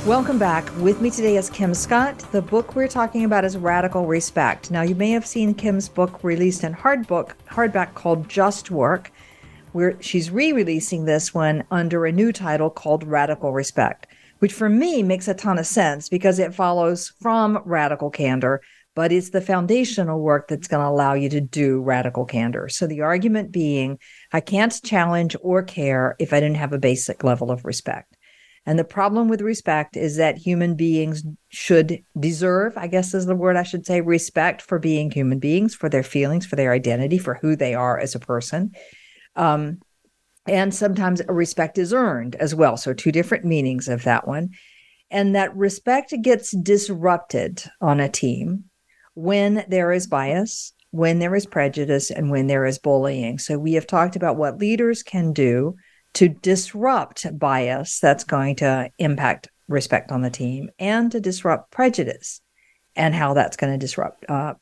Welcome 0.06 0.38
back. 0.38 0.70
With 0.80 1.00
me 1.00 1.10
today 1.10 1.38
is 1.38 1.48
Kim 1.48 1.72
Scott. 1.72 2.18
The 2.30 2.42
book 2.42 2.76
we're 2.76 2.88
talking 2.88 3.24
about 3.24 3.42
is 3.42 3.56
Radical 3.56 4.04
Respect. 4.04 4.70
Now, 4.70 4.82
you 4.82 4.94
may 4.94 5.10
have 5.12 5.26
seen 5.26 5.54
Kim's 5.54 5.88
book 5.88 6.22
released 6.22 6.62
in 6.62 6.74
hard 6.74 7.06
book, 7.06 7.34
hardback 7.48 7.94
called 7.94 8.28
Just 8.28 8.70
Work. 8.70 9.10
She's 10.00 10.30
re-releasing 10.30 11.04
this 11.04 11.34
one 11.34 11.64
under 11.70 12.06
a 12.06 12.12
new 12.12 12.32
title 12.32 12.70
called 12.70 13.04
Radical 13.04 13.52
Respect, 13.52 14.06
which 14.38 14.52
for 14.52 14.68
me 14.68 15.02
makes 15.02 15.26
a 15.26 15.34
ton 15.34 15.58
of 15.58 15.66
sense 15.66 16.08
because 16.08 16.38
it 16.38 16.54
follows 16.54 17.12
from 17.20 17.60
Radical 17.64 18.10
Candor, 18.10 18.60
but 18.94 19.10
it's 19.10 19.30
the 19.30 19.40
foundational 19.40 20.20
work 20.20 20.48
that's 20.48 20.68
going 20.68 20.82
to 20.82 20.88
allow 20.88 21.14
you 21.14 21.28
to 21.28 21.40
do 21.40 21.82
radical 21.82 22.24
candor. 22.24 22.68
So 22.68 22.86
the 22.86 23.00
argument 23.00 23.50
being, 23.50 23.98
I 24.32 24.40
can't 24.40 24.80
challenge 24.84 25.34
or 25.40 25.62
care 25.62 26.14
if 26.20 26.32
I 26.32 26.38
didn't 26.38 26.58
have 26.58 26.72
a 26.72 26.78
basic 26.78 27.24
level 27.24 27.50
of 27.50 27.64
respect. 27.64 28.16
And 28.66 28.78
the 28.78 28.84
problem 28.84 29.28
with 29.28 29.42
respect 29.42 29.96
is 29.96 30.16
that 30.16 30.38
human 30.38 30.74
beings 30.74 31.24
should 31.48 32.02
deserve, 32.18 32.78
I 32.78 32.86
guess 32.86 33.12
is 33.12 33.26
the 33.26 33.34
word 33.34 33.56
I 33.56 33.62
should 33.62 33.84
say, 33.84 34.00
respect 34.00 34.62
for 34.62 34.78
being 34.78 35.10
human 35.10 35.38
beings, 35.38 35.74
for 35.74 35.88
their 35.88 36.04
feelings, 36.04 36.46
for 36.46 36.56
their 36.56 36.72
identity, 36.72 37.18
for 37.18 37.34
who 37.34 37.56
they 37.56 37.74
are 37.74 37.98
as 37.98 38.14
a 38.14 38.20
person. 38.20 38.72
Um, 39.36 39.80
and 40.46 40.74
sometimes 40.74 41.22
respect 41.28 41.78
is 41.78 41.92
earned 41.92 42.34
as 42.36 42.54
well. 42.54 42.76
So, 42.76 42.92
two 42.92 43.12
different 43.12 43.44
meanings 43.44 43.88
of 43.88 44.04
that 44.04 44.28
one. 44.28 44.50
And 45.10 45.34
that 45.34 45.56
respect 45.56 46.14
gets 46.22 46.50
disrupted 46.56 47.62
on 47.80 48.00
a 48.00 48.08
team 48.08 48.64
when 49.14 49.64
there 49.68 49.92
is 49.92 50.06
bias, 50.06 50.72
when 50.90 51.18
there 51.18 51.34
is 51.34 51.46
prejudice, 51.46 52.10
and 52.10 52.30
when 52.30 52.46
there 52.46 52.66
is 52.66 52.78
bullying. 52.78 53.38
So, 53.38 53.58
we 53.58 53.72
have 53.74 53.86
talked 53.86 54.16
about 54.16 54.36
what 54.36 54.58
leaders 54.58 55.02
can 55.02 55.32
do 55.32 55.76
to 56.14 56.28
disrupt 56.28 57.38
bias 57.38 57.98
that's 57.98 58.24
going 58.24 58.56
to 58.56 58.90
impact 58.98 59.48
respect 59.68 60.12
on 60.12 60.22
the 60.22 60.30
team 60.30 60.70
and 60.78 61.10
to 61.12 61.20
disrupt 61.20 61.70
prejudice 61.70 62.40
and 62.96 63.14
how 63.14 63.34
that's 63.34 63.56
going 63.56 63.72
to 63.72 63.78
disrupt 63.78 64.24
uh, 64.28 64.54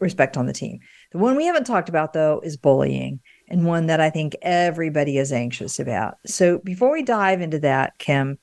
respect 0.00 0.36
on 0.36 0.46
the 0.46 0.52
team. 0.52 0.80
The 1.12 1.18
one 1.18 1.36
we 1.36 1.46
haven't 1.46 1.66
talked 1.66 1.88
about, 1.88 2.12
though, 2.12 2.40
is 2.42 2.56
bullying, 2.56 3.20
and 3.48 3.64
one 3.64 3.86
that 3.86 4.00
I 4.00 4.10
think 4.10 4.36
everybody 4.42 5.18
is 5.18 5.32
anxious 5.32 5.78
about. 5.78 6.16
So, 6.26 6.58
before 6.58 6.92
we 6.92 7.02
dive 7.02 7.40
into 7.40 7.58
that, 7.60 7.98
Kim, 7.98 8.38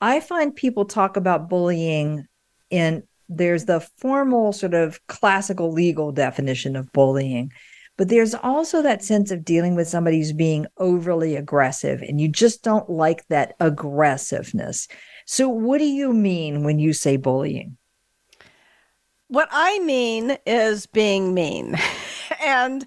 I 0.00 0.20
find 0.20 0.54
people 0.54 0.84
talk 0.84 1.16
about 1.16 1.48
bullying 1.48 2.26
in 2.70 3.02
there's 3.28 3.66
the 3.66 3.80
formal 3.98 4.52
sort 4.52 4.74
of 4.74 5.04
classical 5.06 5.72
legal 5.72 6.10
definition 6.10 6.74
of 6.74 6.92
bullying, 6.92 7.52
but 7.96 8.08
there's 8.08 8.34
also 8.34 8.82
that 8.82 9.04
sense 9.04 9.30
of 9.30 9.44
dealing 9.44 9.76
with 9.76 9.86
somebody 9.86 10.18
who's 10.18 10.32
being 10.32 10.66
overly 10.78 11.36
aggressive 11.36 12.02
and 12.02 12.20
you 12.20 12.28
just 12.28 12.64
don't 12.64 12.90
like 12.90 13.26
that 13.28 13.54
aggressiveness. 13.60 14.88
So, 15.26 15.48
what 15.48 15.78
do 15.78 15.84
you 15.84 16.12
mean 16.12 16.64
when 16.64 16.78
you 16.78 16.92
say 16.92 17.16
bullying? 17.16 17.76
What 19.30 19.48
I 19.52 19.78
mean 19.78 20.38
is 20.44 20.86
being 20.86 21.34
mean. 21.34 21.78
and 22.44 22.84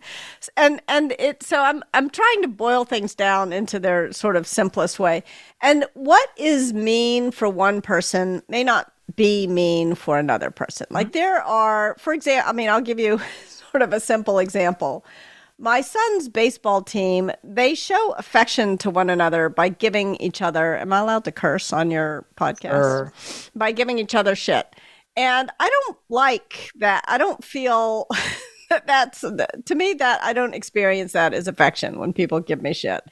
and 0.58 0.82
and 0.90 1.14
it 1.18 1.42
so 1.42 1.62
I'm 1.62 1.82
I'm 1.94 2.10
trying 2.10 2.42
to 2.42 2.50
boil 2.50 2.84
things 2.84 3.16
down 3.16 3.54
into 3.54 3.80
their 3.80 4.12
sort 4.12 4.36
of 4.36 4.46
simplest 4.46 5.00
way. 5.00 5.24
And 5.62 5.86
what 5.94 6.30
is 6.36 6.74
mean 6.74 7.32
for 7.32 7.48
one 7.48 7.82
person 7.82 8.44
may 8.50 8.62
not 8.62 8.92
be 9.16 9.48
mean 9.48 9.96
for 9.96 10.20
another 10.20 10.52
person. 10.52 10.86
Like 10.90 11.08
mm-hmm. 11.08 11.14
there 11.14 11.42
are 11.44 11.96
for 11.98 12.12
example, 12.12 12.50
I 12.50 12.52
mean 12.52 12.68
I'll 12.68 12.82
give 12.82 13.00
you 13.00 13.22
sort 13.72 13.82
of 13.82 13.94
a 13.94 14.02
simple 14.02 14.40
example. 14.40 15.06
My 15.58 15.80
son's 15.80 16.28
baseball 16.28 16.82
team, 16.82 17.32
they 17.42 17.74
show 17.74 18.16
affection 18.18 18.78
to 18.80 18.90
one 18.90 19.10
another 19.10 19.48
by 19.48 19.70
giving 19.70 20.18
each 20.18 20.42
other, 20.42 20.76
am 20.76 20.92
I 20.92 21.00
allowed 21.00 21.24
to 21.24 21.32
curse 21.32 21.72
on 21.72 21.90
your 21.90 22.26
podcast? 22.36 22.72
Sure. 22.72 23.14
By 23.56 23.72
giving 23.72 23.98
each 23.98 24.14
other 24.14 24.36
shit. 24.36 24.76
And 25.16 25.52
I 25.60 25.70
don't 25.70 25.98
like 26.10 26.72
that. 26.76 27.04
I 27.08 27.18
don't 27.18 27.44
feel 27.44 28.08
that 28.70 28.88
that's, 28.88 29.22
to 29.22 29.76
me, 29.76 29.94
that 29.94 30.24
I 30.24 30.34
don't 30.34 30.56
experience 30.56 31.12
that 31.14 31.34
as 31.34 31.48
affection 31.48 32.00
when 32.00 32.14
people 32.14 32.40
give 32.40 32.62
me 32.62 32.74
shit. 32.74 33.04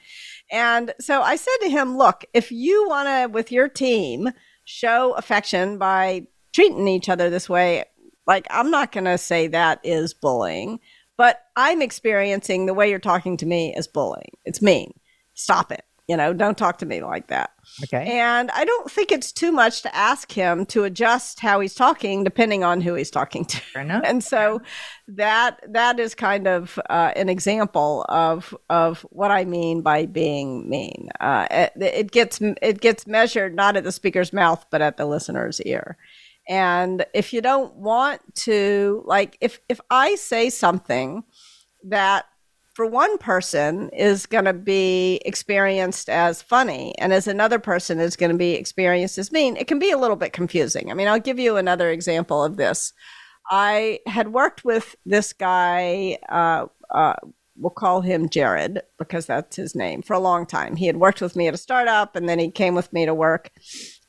And 0.50 0.92
so 1.00 1.22
I 1.22 1.36
said 1.36 1.56
to 1.62 1.70
him, 1.70 1.96
look, 1.96 2.24
if 2.34 2.52
you 2.52 2.88
want 2.88 3.08
to, 3.08 3.32
with 3.32 3.52
your 3.52 3.68
team, 3.68 4.30
show 4.64 5.12
affection 5.14 5.78
by 5.78 6.26
treating 6.52 6.88
each 6.88 7.08
other 7.08 7.30
this 7.30 7.48
way, 7.48 7.84
like, 8.26 8.46
I'm 8.50 8.70
not 8.70 8.92
going 8.92 9.04
to 9.04 9.18
say 9.18 9.48
that 9.48 9.80
is 9.82 10.14
bullying, 10.14 10.80
but 11.16 11.40
I'm 11.56 11.82
experiencing 11.82 12.66
the 12.66 12.74
way 12.74 12.90
you're 12.90 12.98
talking 12.98 13.36
to 13.38 13.46
me 13.46 13.74
as 13.74 13.86
bullying. 13.86 14.32
It's 14.44 14.62
mean. 14.62 14.92
Stop 15.34 15.72
it. 15.72 15.84
You 16.08 16.16
know, 16.16 16.32
don't 16.32 16.58
talk 16.58 16.78
to 16.78 16.86
me 16.86 17.00
like 17.00 17.28
that. 17.28 17.52
Okay. 17.84 18.18
And 18.18 18.50
I 18.50 18.64
don't 18.64 18.90
think 18.90 19.12
it's 19.12 19.30
too 19.30 19.52
much 19.52 19.82
to 19.82 19.94
ask 19.94 20.32
him 20.32 20.66
to 20.66 20.84
adjust 20.84 21.38
how 21.38 21.60
he's 21.60 21.74
talking 21.74 22.24
depending 22.24 22.64
on 22.64 22.80
who 22.80 22.94
he's 22.94 23.10
talking 23.10 23.44
to. 23.44 23.60
And 24.04 24.22
so 24.22 24.60
that 25.08 25.60
that 25.72 26.00
is 26.00 26.14
kind 26.14 26.48
of 26.48 26.78
uh, 26.90 27.12
an 27.14 27.28
example 27.28 28.04
of 28.08 28.54
of 28.68 29.02
what 29.10 29.30
I 29.30 29.44
mean 29.44 29.82
by 29.82 30.06
being 30.06 30.68
mean. 30.68 31.08
Uh, 31.20 31.46
it, 31.50 31.72
it 31.76 32.10
gets 32.10 32.40
it 32.40 32.80
gets 32.80 33.06
measured 33.06 33.54
not 33.54 33.76
at 33.76 33.84
the 33.84 33.92
speaker's 33.92 34.32
mouth 34.32 34.66
but 34.70 34.82
at 34.82 34.96
the 34.96 35.06
listener's 35.06 35.60
ear. 35.62 35.96
And 36.48 37.06
if 37.14 37.32
you 37.32 37.40
don't 37.40 37.74
want 37.76 38.20
to, 38.36 39.04
like, 39.06 39.38
if, 39.40 39.60
if 39.68 39.80
I 39.90 40.16
say 40.16 40.50
something 40.50 41.22
that 41.84 42.24
for 42.74 42.86
one 42.86 43.18
person 43.18 43.90
is 43.90 44.26
going 44.26 44.46
to 44.46 44.52
be 44.52 45.20
experienced 45.24 46.08
as 46.08 46.40
funny 46.40 46.94
and 46.98 47.12
as 47.12 47.28
another 47.28 47.58
person 47.58 48.00
is 48.00 48.16
going 48.16 48.32
to 48.32 48.38
be 48.38 48.54
experienced 48.54 49.18
as 49.18 49.30
mean, 49.30 49.56
it 49.56 49.68
can 49.68 49.78
be 49.78 49.90
a 49.90 49.98
little 49.98 50.16
bit 50.16 50.32
confusing. 50.32 50.90
I 50.90 50.94
mean, 50.94 51.08
I'll 51.08 51.20
give 51.20 51.38
you 51.38 51.56
another 51.56 51.90
example 51.90 52.42
of 52.42 52.56
this. 52.56 52.92
I 53.50 54.00
had 54.06 54.32
worked 54.32 54.64
with 54.64 54.96
this 55.04 55.32
guy, 55.32 56.18
uh, 56.28 56.66
uh, 56.90 57.14
we'll 57.56 57.70
call 57.70 58.00
him 58.00 58.28
Jared 58.28 58.82
because 58.98 59.26
that's 59.26 59.56
his 59.56 59.74
name, 59.74 60.00
for 60.00 60.14
a 60.14 60.20
long 60.20 60.46
time. 60.46 60.76
He 60.76 60.86
had 60.86 60.96
worked 60.96 61.20
with 61.20 61.36
me 61.36 61.48
at 61.48 61.54
a 61.54 61.58
startup 61.58 62.16
and 62.16 62.28
then 62.28 62.38
he 62.38 62.50
came 62.50 62.74
with 62.74 62.92
me 62.92 63.04
to 63.04 63.14
work 63.14 63.50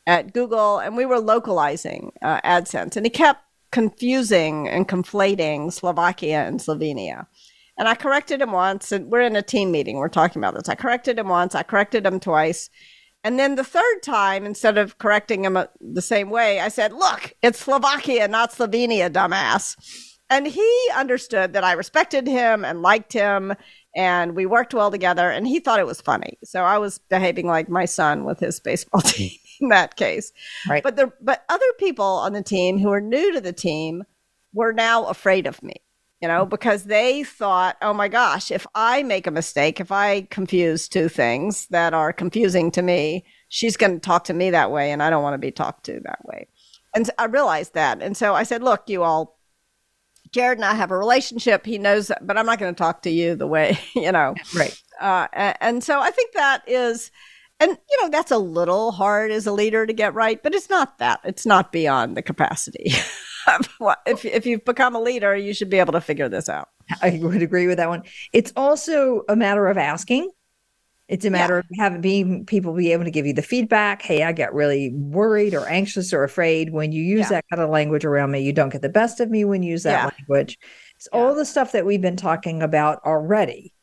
at 0.06 0.34
Google, 0.34 0.80
and 0.80 0.98
we 0.98 1.06
were 1.06 1.20
localizing 1.20 2.12
uh, 2.22 2.42
AdSense, 2.42 2.96
and 2.96 3.06
he 3.06 3.10
kept 3.10 3.42
confusing 3.72 4.68
and 4.68 4.88
conflating 4.88 5.72
Slovakia 5.72 6.46
and 6.46 6.60
Slovenia. 6.60 7.26
And 7.78 7.88
I 7.88 7.96
corrected 7.96 8.42
him 8.42 8.52
once, 8.52 8.92
and 8.92 9.12
we're 9.12 9.22
in 9.22 9.36
a 9.36 9.42
team 9.42 9.72
meeting. 9.72 9.98
We're 9.98 10.10
talking 10.10 10.40
about 10.40 10.54
this. 10.54 10.70
I 10.70 10.76
corrected 10.76 11.18
him 11.18 11.28
once. 11.28 11.56
I 11.56 11.64
corrected 11.64 12.06
him 12.06 12.20
twice. 12.20 12.70
And 13.24 13.40
then 13.40 13.56
the 13.56 13.64
third 13.64 14.04
time, 14.04 14.46
instead 14.46 14.78
of 14.78 14.98
correcting 14.98 15.46
him 15.46 15.56
uh, 15.56 15.66
the 15.80 16.02
same 16.02 16.30
way, 16.30 16.60
I 16.60 16.68
said, 16.68 16.92
Look, 16.92 17.34
it's 17.42 17.60
Slovakia, 17.60 18.28
not 18.28 18.52
Slovenia, 18.52 19.10
dumbass. 19.10 19.76
And 20.30 20.48
he 20.48 20.90
understood 20.96 21.54
that 21.54 21.64
I 21.64 21.74
respected 21.74 22.28
him 22.28 22.66
and 22.66 22.82
liked 22.82 23.14
him, 23.14 23.54
and 23.96 24.36
we 24.36 24.46
worked 24.46 24.74
well 24.74 24.90
together, 24.90 25.30
and 25.30 25.48
he 25.48 25.60
thought 25.60 25.80
it 25.80 25.86
was 25.86 26.02
funny. 26.02 26.38
So 26.44 26.64
I 26.64 26.78
was 26.80 26.98
behaving 26.98 27.48
like 27.48 27.70
my 27.70 27.86
son 27.86 28.24
with 28.24 28.40
his 28.40 28.60
baseball 28.60 29.02
team 29.06 29.32
in 29.62 29.70
that 29.70 29.96
case. 29.96 30.32
Right. 30.68 30.84
But 30.84 30.96
the 30.96 31.12
but 31.22 31.46
other 31.50 31.72
people 31.78 32.06
on 32.06 32.34
the 32.34 32.44
team 32.44 32.80
who 32.80 32.92
are 32.92 33.02
new 33.02 33.34
to 33.34 33.42
the 33.42 33.54
team 33.54 34.04
were 34.54 34.74
now 34.74 35.06
afraid 35.06 35.48
of 35.48 35.62
me, 35.62 35.76
you 36.24 36.30
know, 36.30 36.46
because 36.46 36.86
they 36.86 37.26
thought, 37.26 37.76
oh 37.82 37.94
my 37.94 38.08
gosh, 38.08 38.50
if 38.50 38.66
I 38.74 39.04
make 39.04 39.28
a 39.28 39.32
mistake, 39.32 39.82
if 39.82 39.92
I 39.92 40.22
confuse 40.22 40.88
two 40.88 41.10
things 41.10 41.68
that 41.68 41.94
are 41.94 42.14
confusing 42.14 42.72
to 42.72 42.82
me, 42.82 43.26
she's 43.50 43.76
going 43.76 43.96
to 43.96 44.00
talk 44.00 44.24
to 44.26 44.34
me 44.34 44.50
that 44.52 44.72
way, 44.72 44.94
and 44.94 45.04
I 45.04 45.10
don't 45.10 45.22
want 45.22 45.34
to 45.34 45.38
be 45.38 45.52
talked 45.52 45.84
to 45.88 46.00
that 46.06 46.24
way. 46.24 46.48
And 46.96 47.10
I 47.20 47.26
realized 47.26 47.74
that, 47.74 48.02
and 48.02 48.16
so 48.16 48.36
I 48.36 48.44
said, 48.44 48.64
look, 48.64 48.84
you 48.88 49.04
all. 49.04 49.38
Jared 50.32 50.60
and 50.60 50.66
I 50.66 50.76
have 50.76 50.92
a 50.92 50.98
relationship. 50.98 51.66
He 51.66 51.78
knows 51.78 52.08
that, 52.08 52.26
but 52.26 52.38
I'm 52.38 52.46
not 52.46 52.58
going 52.58 52.74
to 52.74 52.78
talk 52.78 53.02
to 53.02 53.10
you 53.10 53.36
the 53.36 53.46
way, 53.46 53.78
you 53.94 54.14
know. 54.14 54.34
Right. 54.56 54.82
Uh, 55.02 55.28
and 55.60 55.84
so 55.84 56.00
I 56.00 56.10
think 56.10 56.32
that 56.36 56.64
is, 56.68 57.12
and 57.60 57.78
you 57.92 58.02
know 58.02 58.08
that's 58.08 58.32
a 58.32 58.38
little 58.38 58.94
hard 58.94 59.30
as 59.30 59.46
a 59.46 59.52
leader 59.52 59.86
to 59.86 59.94
get 59.94 60.14
right 60.16 60.42
but 60.42 60.56
it's 60.56 60.72
not 60.72 60.98
that 60.98 61.20
it's 61.24 61.46
not 61.46 61.72
beyond 61.72 62.18
the 62.18 62.22
capacity 62.22 62.92
if, 64.06 64.26
if 64.26 64.46
you've 64.46 64.66
become 64.66 64.96
a 64.96 65.02
leader 65.02 65.36
you 65.36 65.54
should 65.54 65.70
be 65.70 65.80
able 65.80 65.94
to 65.94 66.02
figure 66.02 66.30
this 66.30 66.50
out 66.50 66.70
i 67.02 67.20
would 67.22 67.42
agree 67.42 67.68
with 67.68 67.78
that 67.78 67.90
one 67.90 68.04
it's 68.32 68.54
also 68.56 69.24
a 69.30 69.36
matter 69.36 69.68
of 69.68 69.78
asking 69.78 70.30
it's 71.10 71.26
a 71.26 71.30
matter 71.30 71.56
yeah. 71.56 71.60
of 71.60 71.66
having 71.80 72.02
being 72.02 72.46
people 72.46 72.74
be 72.74 72.92
able 72.92 73.04
to 73.04 73.12
give 73.12 73.26
you 73.26 73.34
the 73.34 73.42
feedback 73.42 74.02
hey 74.02 74.24
i 74.24 74.32
get 74.32 74.54
really 74.54 74.92
worried 74.94 75.54
or 75.54 75.68
anxious 75.68 76.14
or 76.14 76.24
afraid 76.24 76.72
when 76.72 76.92
you 76.92 77.04
use 77.04 77.22
yeah. 77.22 77.30
that 77.30 77.46
kind 77.50 77.62
of 77.62 77.70
language 77.70 78.06
around 78.06 78.32
me 78.32 78.42
you 78.42 78.54
don't 78.54 78.70
get 78.70 78.82
the 78.82 78.90
best 78.90 79.20
of 79.20 79.30
me 79.30 79.44
when 79.44 79.64
you 79.64 79.72
use 79.72 79.84
that 79.84 80.04
yeah. 80.04 80.12
language 80.18 80.58
it's 80.96 81.08
all 81.08 81.36
the 81.36 81.46
stuff 81.46 81.72
that 81.72 81.86
we've 81.86 82.02
been 82.02 82.16
talking 82.16 82.62
about 82.62 83.00
already 83.06 83.74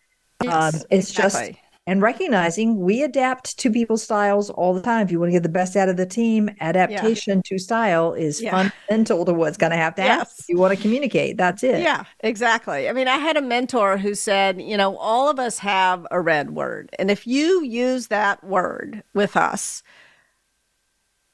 yes, 0.42 0.74
um, 0.74 0.80
it's 0.90 1.10
exactly. 1.10 1.52
just 1.52 1.69
and 1.90 2.02
recognizing 2.02 2.78
we 2.78 3.02
adapt 3.02 3.58
to 3.58 3.68
people's 3.68 4.00
styles 4.00 4.48
all 4.48 4.72
the 4.72 4.80
time. 4.80 5.04
If 5.04 5.10
you 5.10 5.18
want 5.18 5.30
to 5.30 5.32
get 5.32 5.42
the 5.42 5.48
best 5.48 5.74
out 5.74 5.88
of 5.88 5.96
the 5.96 6.06
team, 6.06 6.48
adaptation 6.60 7.38
yeah. 7.38 7.42
to 7.46 7.58
style 7.58 8.12
is 8.12 8.40
yeah. 8.40 8.52
fundamental 8.52 9.24
to 9.24 9.34
what's 9.34 9.56
going 9.56 9.72
to 9.72 9.76
have 9.76 9.96
to 9.96 10.02
happen. 10.02 10.32
You 10.48 10.56
want 10.56 10.72
to 10.72 10.80
communicate. 10.80 11.36
That's 11.36 11.64
it. 11.64 11.82
Yeah, 11.82 12.04
exactly. 12.20 12.88
I 12.88 12.92
mean, 12.92 13.08
I 13.08 13.16
had 13.16 13.36
a 13.36 13.42
mentor 13.42 13.96
who 13.96 14.14
said, 14.14 14.62
you 14.62 14.76
know, 14.76 14.96
all 14.98 15.28
of 15.28 15.40
us 15.40 15.58
have 15.58 16.06
a 16.12 16.20
red 16.20 16.52
word. 16.52 16.94
And 16.96 17.10
if 17.10 17.26
you 17.26 17.64
use 17.64 18.06
that 18.06 18.44
word 18.44 19.02
with 19.12 19.36
us, 19.36 19.82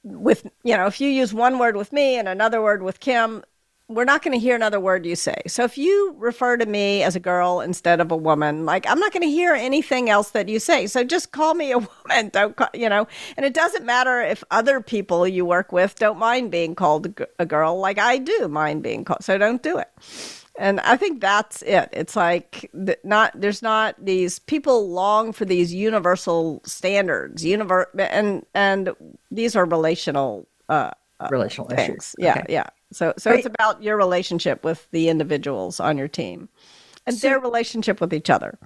with, 0.04 0.46
you 0.64 0.74
know, 0.74 0.86
if 0.86 1.02
you 1.02 1.10
use 1.10 1.34
one 1.34 1.58
word 1.58 1.76
with 1.76 1.92
me 1.92 2.16
and 2.16 2.28
another 2.28 2.62
word 2.62 2.82
with 2.82 3.00
Kim, 3.00 3.44
we're 3.88 4.04
not 4.04 4.22
going 4.22 4.32
to 4.32 4.38
hear 4.38 4.56
another 4.56 4.80
word 4.80 5.06
you 5.06 5.14
say. 5.14 5.40
So 5.46 5.62
if 5.62 5.78
you 5.78 6.14
refer 6.18 6.56
to 6.56 6.66
me 6.66 7.04
as 7.04 7.14
a 7.14 7.20
girl 7.20 7.60
instead 7.60 8.00
of 8.00 8.10
a 8.10 8.16
woman, 8.16 8.66
like 8.66 8.88
I'm 8.88 8.98
not 8.98 9.12
going 9.12 9.22
to 9.22 9.30
hear 9.30 9.54
anything 9.54 10.10
else 10.10 10.30
that 10.30 10.48
you 10.48 10.58
say. 10.58 10.88
So 10.88 11.04
just 11.04 11.30
call 11.30 11.54
me 11.54 11.70
a 11.70 11.78
woman. 12.08 12.30
Don't 12.30 12.56
call, 12.56 12.68
you 12.74 12.88
know, 12.88 13.06
and 13.36 13.46
it 13.46 13.54
doesn't 13.54 13.84
matter 13.84 14.20
if 14.20 14.42
other 14.50 14.80
people 14.80 15.26
you 15.26 15.44
work 15.44 15.70
with 15.70 15.94
don't 15.96 16.18
mind 16.18 16.50
being 16.50 16.74
called 16.74 17.20
a 17.38 17.46
girl 17.46 17.78
like 17.78 17.98
I 17.98 18.18
do 18.18 18.48
mind 18.48 18.82
being 18.82 19.04
called. 19.04 19.22
So 19.22 19.38
don't 19.38 19.62
do 19.62 19.78
it. 19.78 19.88
And 20.58 20.80
I 20.80 20.96
think 20.96 21.20
that's 21.20 21.62
it. 21.62 21.90
It's 21.92 22.16
like 22.16 22.70
not 23.04 23.38
there's 23.40 23.62
not 23.62 23.94
these 24.02 24.38
people 24.38 24.90
long 24.90 25.32
for 25.32 25.44
these 25.44 25.72
universal 25.72 26.62
standards, 26.64 27.44
universe 27.44 27.86
and 27.98 28.44
and 28.54 28.90
these 29.30 29.54
are 29.54 29.66
relational 29.66 30.48
uh, 30.70 30.92
uh 31.20 31.28
relational 31.30 31.68
things. 31.68 31.80
issues. 31.80 32.14
Yeah, 32.18 32.38
okay. 32.38 32.46
yeah. 32.48 32.66
So 32.92 33.14
so 33.18 33.32
it's 33.32 33.46
about 33.46 33.82
your 33.82 33.96
relationship 33.96 34.64
with 34.64 34.88
the 34.90 35.08
individuals 35.08 35.80
on 35.80 35.98
your 35.98 36.08
team 36.08 36.48
and 37.06 37.16
so, 37.16 37.28
their 37.28 37.40
relationship 37.40 38.00
with 38.00 38.12
each 38.12 38.30
other. 38.30 38.58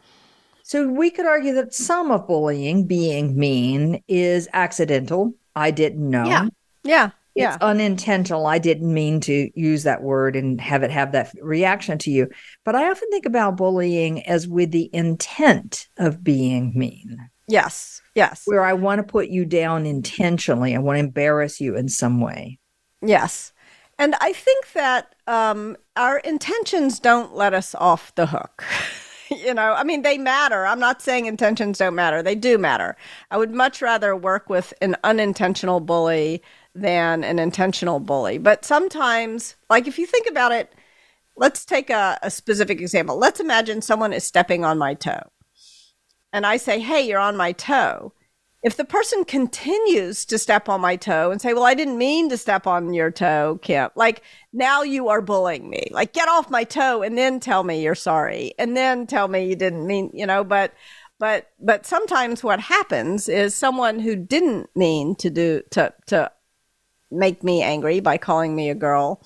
So 0.63 0.89
we 0.89 1.11
could 1.11 1.27
argue 1.27 1.55
that 1.55 1.75
some 1.75 2.11
of 2.11 2.27
bullying, 2.27 2.87
being 2.87 3.37
mean, 3.37 4.03
is 4.09 4.49
accidental. 4.53 5.35
I 5.57 5.71
didn't 5.71 6.09
know. 6.09 6.27
Yeah. 6.27 6.49
Yeah. 6.85 7.11
It's 7.35 7.45
yeah. 7.45 7.59
unintentional. 7.61 8.47
I 8.47 8.59
didn't 8.59 8.93
mean 8.93 9.21
to 9.21 9.51
use 9.55 9.85
that 9.85 10.03
word 10.03 10.35
and 10.35 10.61
have 10.61 10.83
it 10.83 10.91
have 10.91 11.13
that 11.13 11.33
reaction 11.41 11.97
to 11.99 12.11
you. 12.11 12.29
But 12.65 12.75
I 12.75 12.91
often 12.91 13.09
think 13.11 13.25
about 13.25 13.57
bullying 13.57 14.27
as 14.27 14.49
with 14.49 14.73
the 14.73 14.91
intent 14.93 15.89
of 15.97 16.25
being 16.25 16.73
mean. 16.75 17.31
Yes. 17.51 18.01
Yes. 18.15 18.43
Where 18.45 18.65
I 18.65 18.73
want 18.73 18.99
to 19.01 19.03
put 19.03 19.29
you 19.29 19.45
down 19.45 19.87
intentionally. 19.87 20.75
I 20.75 20.79
want 20.79 20.97
to 20.97 21.01
embarrass 21.01 21.61
you 21.61 21.77
in 21.77 21.89
some 21.89 22.21
way. 22.21 22.59
Yes. 23.03 23.53
And 23.99 24.15
I 24.21 24.33
think 24.33 24.73
that 24.73 25.15
um, 25.27 25.77
our 25.97 26.19
intentions 26.19 26.99
don't 27.01 27.35
let 27.35 27.53
us 27.53 27.75
off 27.75 28.15
the 28.15 28.27
hook. 28.27 28.65
you 29.31 29.53
know, 29.53 29.75
I 29.75 29.85
mean, 29.85 30.03
they 30.03 30.17
matter. 30.17 30.67
I'm 30.67 30.81
not 30.81 31.03
saying 31.03 31.27
intentions 31.27 31.79
don't 31.79 31.95
matter, 31.95 32.23
they 32.23 32.35
do 32.35 32.57
matter. 32.57 32.97
I 33.31 33.37
would 33.37 33.53
much 33.53 33.83
rather 33.83 34.17
work 34.17 34.49
with 34.49 34.73
an 34.81 34.97
unintentional 35.05 35.81
bully 35.81 36.43
than 36.75 37.25
an 37.25 37.39
intentional 37.39 38.01
bully. 38.01 38.39
But 38.39 38.65
sometimes, 38.65 39.57
like 39.69 39.87
if 39.87 39.99
you 39.99 40.07
think 40.07 40.27
about 40.29 40.53
it, 40.53 40.73
let's 41.37 41.65
take 41.65 41.91
a, 41.91 42.19
a 42.23 42.31
specific 42.31 42.81
example. 42.81 43.19
Let's 43.19 43.41
imagine 43.41 43.83
someone 43.83 44.13
is 44.13 44.25
stepping 44.25 44.65
on 44.65 44.79
my 44.79 44.95
toe. 44.95 45.31
And 46.33 46.47
I 46.47 46.57
say, 46.57 46.81
hey, 46.81 47.03
you're 47.03 47.19
on 47.19 47.37
my 47.37 47.53
toe 47.53 48.13
if 48.63 48.77
the 48.77 48.85
person 48.85 49.25
continues 49.25 50.25
to 50.27 50.39
step 50.39 50.69
on 50.69 50.81
my 50.81 50.97
toe 50.97 51.31
and 51.31 51.41
say, 51.41 51.55
Well, 51.55 51.65
I 51.65 51.75
didn't 51.75 51.97
mean 51.97 52.29
to 52.29 52.37
step 52.37 52.67
on 52.67 52.93
your 52.93 53.11
toe, 53.11 53.59
Kim, 53.63 53.91
like 53.95 54.23
now 54.53 54.83
you 54.83 55.09
are 55.09 55.23
bullying 55.23 55.71
me. 55.71 55.89
Like, 55.91 56.13
get 56.13 56.29
off 56.29 56.51
my 56.51 56.65
toe 56.65 57.03
and 57.03 57.17
then 57.17 57.41
tell 57.41 57.65
me 57.65 57.83
you're 57.83 57.95
sorry 57.95 58.53
and 58.59 58.77
then 58.77 59.07
tell 59.07 59.29
me 59.29 59.47
you 59.47 59.57
didn't 59.57 59.87
mean, 59.87 60.11
you 60.13 60.27
know, 60.27 60.45
but. 60.45 60.75
But 61.19 61.51
but 61.61 61.85
sometimes 61.85 62.43
what 62.43 62.61
happens 62.61 63.29
is 63.29 63.55
someone 63.55 63.99
who 63.99 64.17
didn't 64.17 64.71
mean 64.75 65.15
to 65.17 65.29
do 65.29 65.61
to 65.73 65.93
to 66.07 66.33
make 67.11 67.45
me 67.45 67.61
angry 67.61 68.01
by 68.01 68.17
calling 68.17 68.57
me 68.57 68.71
a 68.71 68.75
girl 68.75 69.23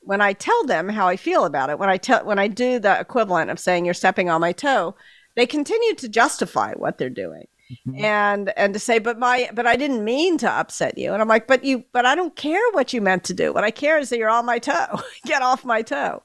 when 0.00 0.22
I 0.22 0.32
tell 0.32 0.64
them 0.64 0.88
how 0.88 1.06
I 1.06 1.16
feel 1.16 1.44
about 1.44 1.68
it, 1.68 1.78
when 1.78 1.90
I 1.90 1.98
tell 1.98 2.24
when 2.24 2.38
I 2.38 2.48
do 2.48 2.78
the 2.78 2.98
equivalent 2.98 3.50
of 3.50 3.58
saying 3.58 3.84
you're 3.84 3.92
stepping 3.92 4.30
on 4.30 4.40
my 4.40 4.52
toe, 4.52 4.94
they 5.36 5.46
continue 5.46 5.94
to 5.94 6.08
justify 6.08 6.72
what 6.74 6.98
they're 6.98 7.10
doing. 7.10 7.46
Mm-hmm. 7.72 8.04
and 8.04 8.58
and 8.58 8.74
to 8.74 8.78
say 8.78 8.98
but 8.98 9.18
my 9.18 9.48
but 9.54 9.66
i 9.66 9.74
didn't 9.74 10.04
mean 10.04 10.36
to 10.36 10.50
upset 10.50 10.98
you. 10.98 11.14
And 11.14 11.22
i'm 11.22 11.28
like 11.28 11.46
but 11.46 11.64
you 11.64 11.82
but 11.92 12.04
i 12.04 12.14
don't 12.14 12.36
care 12.36 12.60
what 12.72 12.92
you 12.92 13.00
meant 13.00 13.24
to 13.24 13.34
do. 13.34 13.54
What 13.54 13.64
i 13.64 13.70
care 13.70 13.98
is 13.98 14.10
that 14.10 14.18
you're 14.18 14.28
on 14.28 14.44
my 14.44 14.58
toe. 14.58 15.00
Get 15.24 15.40
off 15.40 15.64
my 15.64 15.80
toe. 15.80 16.22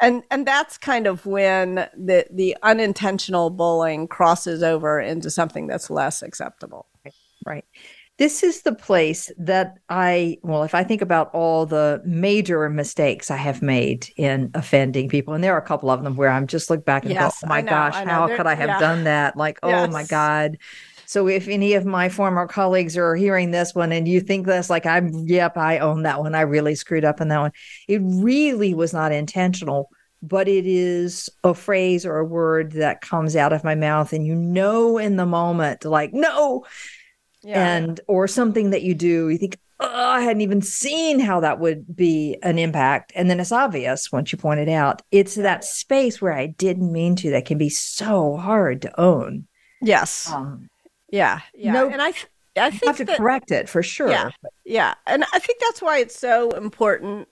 And 0.00 0.24
and 0.32 0.44
that's 0.44 0.78
kind 0.78 1.06
of 1.06 1.24
when 1.26 1.88
the 1.96 2.26
the 2.28 2.56
unintentional 2.64 3.50
bullying 3.50 4.08
crosses 4.08 4.64
over 4.64 5.00
into 5.00 5.30
something 5.30 5.68
that's 5.68 5.90
less 5.90 6.22
acceptable. 6.22 6.86
Right 7.46 7.64
this 8.20 8.42
is 8.42 8.60
the 8.60 8.74
place 8.74 9.32
that 9.38 9.78
I, 9.88 10.36
well, 10.42 10.62
if 10.62 10.74
I 10.74 10.84
think 10.84 11.00
about 11.00 11.30
all 11.32 11.64
the 11.64 12.02
major 12.04 12.68
mistakes 12.68 13.30
I 13.30 13.38
have 13.38 13.62
made 13.62 14.10
in 14.14 14.50
offending 14.52 15.08
people, 15.08 15.32
and 15.32 15.42
there 15.42 15.54
are 15.54 15.58
a 15.58 15.66
couple 15.66 15.88
of 15.88 16.04
them 16.04 16.16
where 16.16 16.28
I'm 16.28 16.46
just 16.46 16.68
look 16.68 16.84
back 16.84 17.04
and 17.04 17.14
yes, 17.14 17.40
go, 17.40 17.46
oh 17.46 17.48
my 17.48 17.62
know, 17.62 17.70
gosh, 17.70 17.94
how 17.94 18.28
could 18.36 18.46
I 18.46 18.54
have 18.54 18.68
yeah. 18.68 18.78
done 18.78 19.04
that? 19.04 19.38
Like, 19.38 19.58
yes. 19.64 19.88
oh 19.88 19.90
my 19.90 20.04
God. 20.04 20.58
So 21.06 21.28
if 21.28 21.48
any 21.48 21.72
of 21.72 21.86
my 21.86 22.10
former 22.10 22.46
colleagues 22.46 22.94
are 22.98 23.16
hearing 23.16 23.52
this 23.52 23.74
one 23.74 23.90
and 23.90 24.06
you 24.06 24.20
think 24.20 24.46
this, 24.46 24.68
like 24.68 24.84
I'm, 24.84 25.26
yep, 25.26 25.56
I 25.56 25.78
own 25.78 26.02
that 26.02 26.20
one. 26.20 26.34
I 26.34 26.42
really 26.42 26.74
screwed 26.74 27.06
up 27.06 27.22
in 27.22 27.28
that 27.28 27.40
one. 27.40 27.52
It 27.88 28.02
really 28.04 28.74
was 28.74 28.92
not 28.92 29.12
intentional, 29.12 29.88
but 30.20 30.46
it 30.46 30.66
is 30.66 31.30
a 31.42 31.54
phrase 31.54 32.04
or 32.04 32.18
a 32.18 32.24
word 32.26 32.72
that 32.72 33.00
comes 33.00 33.34
out 33.34 33.54
of 33.54 33.64
my 33.64 33.74
mouth, 33.74 34.12
and 34.12 34.26
you 34.26 34.34
know 34.34 34.98
in 34.98 35.16
the 35.16 35.24
moment, 35.24 35.86
like, 35.86 36.12
no, 36.12 36.66
yeah. 37.42 37.76
and 37.76 38.00
or 38.06 38.28
something 38.28 38.70
that 38.70 38.82
you 38.82 38.94
do 38.94 39.28
you 39.28 39.38
think 39.38 39.58
oh, 39.80 39.88
i 39.88 40.20
hadn't 40.20 40.42
even 40.42 40.62
seen 40.62 41.18
how 41.18 41.40
that 41.40 41.58
would 41.58 41.96
be 41.96 42.36
an 42.42 42.58
impact 42.58 43.12
and 43.14 43.30
then 43.30 43.40
it's 43.40 43.52
obvious 43.52 44.12
once 44.12 44.32
you 44.32 44.38
point 44.38 44.60
it 44.60 44.68
out. 44.68 45.02
It's 45.10 45.34
that 45.36 45.64
space 45.64 46.20
where 46.20 46.32
i 46.32 46.46
didn't 46.46 46.92
mean 46.92 47.16
to 47.16 47.30
that 47.30 47.46
can 47.46 47.58
be 47.58 47.70
so 47.70 48.36
hard 48.36 48.82
to 48.82 49.00
own. 49.00 49.46
Yes. 49.80 50.30
Um, 50.30 50.68
yeah 51.10 51.40
yeah 51.54 51.72
no, 51.72 51.88
and 51.88 52.00
i 52.00 52.12
th- 52.12 52.26
i 52.56 52.70
think 52.70 52.82
you 52.82 52.88
have 52.88 52.96
to 52.98 53.04
that, 53.04 53.16
correct 53.18 53.50
it 53.50 53.68
for 53.68 53.82
sure. 53.82 54.10
Yeah 54.10 54.30
yeah 54.64 54.94
and 55.06 55.24
i 55.32 55.38
think 55.38 55.60
that's 55.60 55.82
why 55.82 55.98
it's 55.98 56.18
so 56.18 56.50
important 56.52 57.28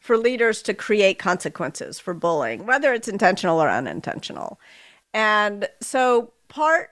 for 0.00 0.16
leaders 0.16 0.62
to 0.62 0.74
create 0.74 1.18
consequences 1.18 2.00
for 2.00 2.14
bullying 2.14 2.66
whether 2.66 2.92
it's 2.92 3.08
intentional 3.08 3.62
or 3.62 3.68
unintentional. 3.68 4.58
And 5.12 5.68
so 5.80 6.32
part 6.48 6.90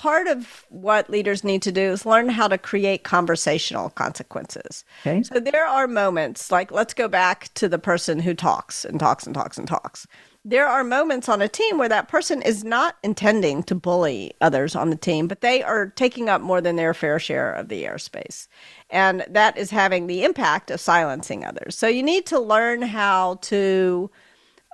part 0.00 0.28
of 0.28 0.64
what 0.70 1.10
leaders 1.10 1.44
need 1.44 1.60
to 1.60 1.70
do 1.70 1.82
is 1.82 2.06
learn 2.06 2.30
how 2.30 2.48
to 2.48 2.56
create 2.56 3.04
conversational 3.04 3.90
consequences. 3.90 4.82
Okay. 5.02 5.22
So 5.22 5.38
there 5.38 5.66
are 5.66 5.86
moments 5.86 6.50
like 6.50 6.72
let's 6.72 6.94
go 6.94 7.06
back 7.06 7.52
to 7.54 7.68
the 7.68 7.78
person 7.78 8.18
who 8.18 8.32
talks 8.32 8.86
and 8.86 8.98
talks 8.98 9.26
and 9.26 9.34
talks 9.34 9.58
and 9.58 9.68
talks. 9.68 10.06
There 10.42 10.66
are 10.66 10.82
moments 10.82 11.28
on 11.28 11.42
a 11.42 11.48
team 11.48 11.76
where 11.76 11.88
that 11.90 12.08
person 12.08 12.40
is 12.40 12.64
not 12.64 12.96
intending 13.02 13.62
to 13.64 13.74
bully 13.74 14.32
others 14.40 14.74
on 14.74 14.88
the 14.88 14.96
team, 14.96 15.28
but 15.28 15.42
they 15.42 15.62
are 15.62 15.90
taking 15.90 16.30
up 16.30 16.40
more 16.40 16.62
than 16.62 16.76
their 16.76 16.94
fair 16.94 17.18
share 17.18 17.52
of 17.52 17.68
the 17.68 17.84
airspace. 17.84 18.48
And 18.88 19.26
that 19.28 19.58
is 19.58 19.70
having 19.70 20.06
the 20.06 20.24
impact 20.24 20.70
of 20.70 20.80
silencing 20.80 21.44
others. 21.44 21.76
So 21.76 21.88
you 21.88 22.02
need 22.02 22.24
to 22.26 22.40
learn 22.40 22.80
how 22.80 23.34
to 23.42 24.10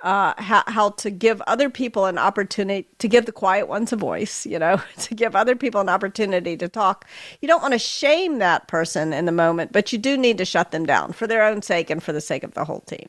uh, 0.03 0.35
how, 0.37 0.63
how 0.67 0.91
to 0.91 1.11
give 1.11 1.41
other 1.47 1.71
people 1.71 2.05
an 2.05 2.19
opportunity 2.19 2.89
to 2.99 3.09
give 3.09 3.27
the 3.27 3.33
quiet 3.33 3.67
ones 3.67 3.93
a 3.93 3.97
voice, 3.97 4.45
you 4.45 4.59
know, 4.59 4.81
to 4.99 5.15
give 5.15 5.35
other 5.35 5.57
people 5.57 5.81
an 5.81 5.89
opportunity 5.89 6.57
to 6.57 6.69
talk. 6.69 7.07
You 7.41 7.49
don't 7.49 7.63
want 7.63 7.73
to 7.73 7.79
shame 7.79 8.39
that 8.39 8.69
person 8.69 9.13
in 9.13 9.25
the 9.25 9.33
moment, 9.33 9.73
but 9.73 9.93
you 9.93 9.99
do 9.99 10.17
need 10.17 10.39
to 10.39 10.45
shut 10.45 10.71
them 10.71 10.85
down 10.85 11.13
for 11.13 11.27
their 11.27 11.43
own 11.43 11.63
sake 11.63 11.91
and 11.91 12.03
for 12.03 12.13
the 12.13 12.21
sake 12.21 12.45
of 12.45 12.55
the 12.55 12.65
whole 12.65 12.81
team. 12.81 13.09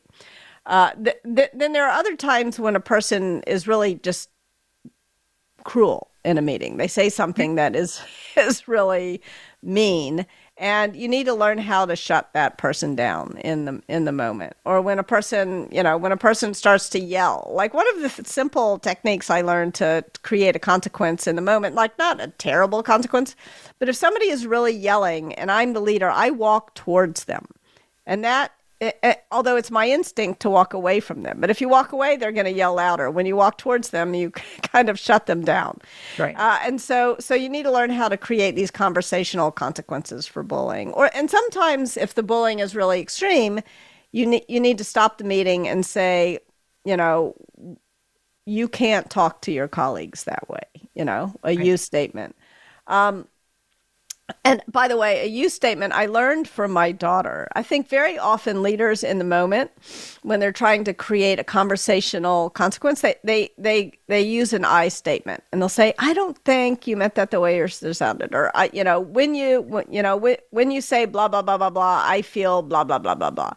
Uh, 0.66 0.92
th- 0.92 1.16
th- 1.34 1.50
then 1.54 1.72
there 1.72 1.86
are 1.86 1.98
other 1.98 2.16
times 2.16 2.58
when 2.58 2.76
a 2.76 2.80
person 2.80 3.42
is 3.46 3.66
really 3.66 3.94
just 3.96 4.30
cruel 5.64 6.10
in 6.24 6.38
a 6.38 6.42
meeting. 6.42 6.76
They 6.76 6.88
say 6.88 7.08
something 7.08 7.54
that 7.56 7.76
is 7.76 8.00
is 8.36 8.68
really 8.68 9.20
mean 9.62 10.26
and 10.58 10.96
you 10.96 11.08
need 11.08 11.24
to 11.26 11.34
learn 11.34 11.58
how 11.58 11.86
to 11.86 11.94
shut 11.94 12.30
that 12.32 12.58
person 12.58 12.94
down 12.94 13.38
in 13.44 13.64
the 13.64 13.82
in 13.88 14.04
the 14.04 14.12
moment. 14.12 14.54
Or 14.64 14.80
when 14.80 14.98
a 14.98 15.02
person 15.02 15.68
you 15.70 15.82
know 15.82 15.96
when 15.96 16.12
a 16.12 16.16
person 16.16 16.54
starts 16.54 16.88
to 16.90 17.00
yell. 17.00 17.50
Like 17.54 17.74
one 17.74 17.86
of 17.94 18.02
the 18.02 18.24
simple 18.24 18.78
techniques 18.78 19.30
i 19.30 19.40
learned 19.40 19.74
to 19.76 20.04
create 20.22 20.56
a 20.56 20.58
consequence 20.58 21.26
in 21.26 21.36
the 21.36 21.42
moment 21.42 21.74
like 21.74 21.96
not 21.98 22.20
a 22.20 22.28
terrible 22.28 22.82
consequence 22.82 23.36
but 23.78 23.88
if 23.88 23.96
somebody 23.96 24.26
is 24.28 24.46
really 24.46 24.72
yelling 24.72 25.34
and 25.34 25.50
i'm 25.50 25.72
the 25.72 25.80
leader 25.80 26.10
i 26.10 26.30
walk 26.30 26.74
towards 26.74 27.24
them. 27.24 27.46
And 28.06 28.24
that 28.24 28.52
it, 28.80 28.98
it, 29.02 29.24
although 29.30 29.56
it's 29.56 29.70
my 29.70 29.88
instinct 29.88 30.40
to 30.40 30.50
walk 30.50 30.72
away 30.72 31.00
from 31.00 31.22
them. 31.22 31.40
But 31.40 31.50
if 31.50 31.60
you 31.60 31.68
walk 31.68 31.92
away, 31.92 32.16
they're 32.16 32.32
going 32.32 32.46
to 32.46 32.52
yell 32.52 32.74
louder. 32.74 33.10
When 33.10 33.26
you 33.26 33.36
walk 33.36 33.58
towards 33.58 33.90
them, 33.90 34.14
you 34.14 34.30
kind 34.62 34.88
of 34.88 34.98
shut 34.98 35.26
them 35.26 35.44
down. 35.44 35.80
Right. 36.18 36.36
Uh, 36.38 36.58
and 36.62 36.80
so, 36.80 37.16
so 37.18 37.34
you 37.34 37.48
need 37.48 37.64
to 37.64 37.72
learn 37.72 37.90
how 37.90 38.08
to 38.08 38.16
create 38.16 38.54
these 38.54 38.70
conversational 38.70 39.50
consequences 39.50 40.26
for 40.26 40.42
bullying. 40.42 40.92
Or 40.92 41.10
and 41.14 41.30
sometimes, 41.30 41.96
if 41.96 42.14
the 42.14 42.22
bullying 42.22 42.60
is 42.60 42.76
really 42.76 43.00
extreme, 43.00 43.60
you 44.12 44.26
need 44.26 44.44
you 44.48 44.60
need 44.60 44.78
to 44.78 44.84
stop 44.84 45.18
the 45.18 45.24
meeting 45.24 45.68
and 45.68 45.84
say, 45.84 46.38
you 46.84 46.96
know, 46.96 47.34
you 48.46 48.68
can't 48.68 49.10
talk 49.10 49.42
to 49.42 49.52
your 49.52 49.68
colleagues 49.68 50.24
that 50.24 50.48
way. 50.48 50.62
you 50.94 51.04
know, 51.04 51.34
a 51.44 51.48
right. 51.48 51.58
you 51.58 51.76
statement. 51.76 52.34
Um, 52.86 53.28
and 54.44 54.62
by 54.68 54.88
the 54.88 54.96
way, 54.96 55.22
a 55.22 55.26
you 55.26 55.48
statement 55.48 55.92
I 55.94 56.06
learned 56.06 56.48
from 56.48 56.70
my 56.70 56.92
daughter. 56.92 57.48
I 57.54 57.62
think 57.62 57.88
very 57.88 58.18
often 58.18 58.62
leaders 58.62 59.02
in 59.02 59.18
the 59.18 59.24
moment, 59.24 59.70
when 60.22 60.38
they're 60.38 60.52
trying 60.52 60.84
to 60.84 60.94
create 60.94 61.38
a 61.38 61.44
conversational 61.44 62.50
consequence, 62.50 63.00
they 63.00 63.16
they 63.24 63.50
they, 63.58 63.92
they 64.06 64.20
use 64.20 64.52
an 64.52 64.64
I 64.64 64.88
statement, 64.88 65.44
and 65.50 65.60
they'll 65.60 65.68
say, 65.68 65.94
"I 65.98 66.12
don't 66.12 66.36
think 66.44 66.86
you 66.86 66.96
meant 66.96 67.14
that 67.14 67.30
the 67.30 67.40
way 67.40 67.56
you 67.56 67.68
sounded," 67.68 68.34
or 68.34 68.50
"I, 68.54 68.70
you 68.72 68.84
know, 68.84 69.00
when 69.00 69.34
you 69.34 69.62
when, 69.62 69.84
you 69.90 70.02
know 70.02 70.16
when 70.50 70.70
you 70.70 70.80
say 70.80 71.06
blah 71.06 71.28
blah 71.28 71.42
blah 71.42 71.56
blah 71.56 71.70
blah, 71.70 72.02
I 72.06 72.22
feel 72.22 72.62
blah 72.62 72.84
blah 72.84 72.98
blah 72.98 73.14
blah 73.14 73.30
blah." 73.30 73.52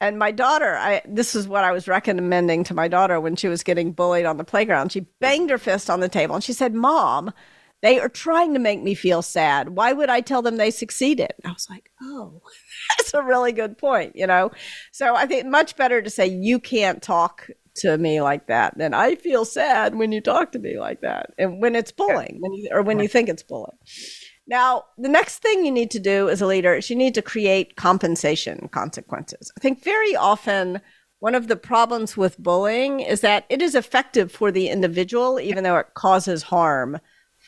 And 0.00 0.18
my 0.18 0.30
daughter, 0.30 0.76
I 0.76 1.02
this 1.06 1.34
is 1.34 1.48
what 1.48 1.64
I 1.64 1.72
was 1.72 1.88
recommending 1.88 2.64
to 2.64 2.74
my 2.74 2.88
daughter 2.88 3.20
when 3.20 3.36
she 3.36 3.48
was 3.48 3.62
getting 3.62 3.92
bullied 3.92 4.26
on 4.26 4.36
the 4.36 4.44
playground. 4.44 4.92
She 4.92 5.00
banged 5.20 5.50
her 5.50 5.58
fist 5.58 5.90
on 5.90 6.00
the 6.00 6.08
table 6.08 6.34
and 6.34 6.44
she 6.44 6.52
said, 6.52 6.74
"Mom." 6.74 7.32
They 7.80 8.00
are 8.00 8.08
trying 8.08 8.54
to 8.54 8.60
make 8.60 8.82
me 8.82 8.94
feel 8.94 9.22
sad. 9.22 9.70
Why 9.70 9.92
would 9.92 10.10
I 10.10 10.20
tell 10.20 10.42
them 10.42 10.56
they 10.56 10.70
succeeded? 10.70 11.32
I 11.44 11.52
was 11.52 11.68
like, 11.70 11.90
oh, 12.02 12.42
that's 12.98 13.14
a 13.14 13.22
really 13.22 13.52
good 13.52 13.78
point, 13.78 14.16
you 14.16 14.26
know? 14.26 14.50
So 14.92 15.14
I 15.14 15.26
think 15.26 15.46
much 15.46 15.76
better 15.76 16.02
to 16.02 16.10
say, 16.10 16.26
you 16.26 16.58
can't 16.58 17.02
talk 17.02 17.48
to 17.76 17.96
me 17.96 18.20
like 18.20 18.48
that 18.48 18.76
than 18.76 18.94
I 18.94 19.14
feel 19.14 19.44
sad 19.44 19.94
when 19.94 20.10
you 20.10 20.20
talk 20.20 20.52
to 20.52 20.58
me 20.58 20.78
like 20.78 21.00
that. 21.02 21.30
And 21.38 21.62
when 21.62 21.76
it's 21.76 21.92
bullying, 21.92 22.38
when 22.40 22.52
you, 22.52 22.68
or 22.72 22.82
when 22.82 22.98
you 22.98 23.06
think 23.06 23.28
it's 23.28 23.44
bullying. 23.44 23.78
Now, 24.48 24.84
the 24.96 25.08
next 25.08 25.38
thing 25.38 25.64
you 25.64 25.70
need 25.70 25.90
to 25.92 26.00
do 26.00 26.28
as 26.28 26.40
a 26.40 26.46
leader 26.46 26.74
is 26.74 26.90
you 26.90 26.96
need 26.96 27.14
to 27.14 27.22
create 27.22 27.76
compensation 27.76 28.68
consequences. 28.72 29.52
I 29.56 29.60
think 29.60 29.84
very 29.84 30.16
often 30.16 30.80
one 31.20 31.34
of 31.34 31.48
the 31.48 31.56
problems 31.56 32.16
with 32.16 32.38
bullying 32.38 33.00
is 33.00 33.20
that 33.20 33.44
it 33.48 33.60
is 33.60 33.74
effective 33.74 34.32
for 34.32 34.50
the 34.50 34.68
individual, 34.68 35.38
even 35.38 35.64
though 35.64 35.76
it 35.76 35.94
causes 35.94 36.44
harm 36.44 36.98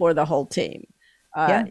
for 0.01 0.14
the 0.14 0.24
whole 0.24 0.46
team. 0.46 0.86
Uh, 1.36 1.46
yeah. 1.48 1.64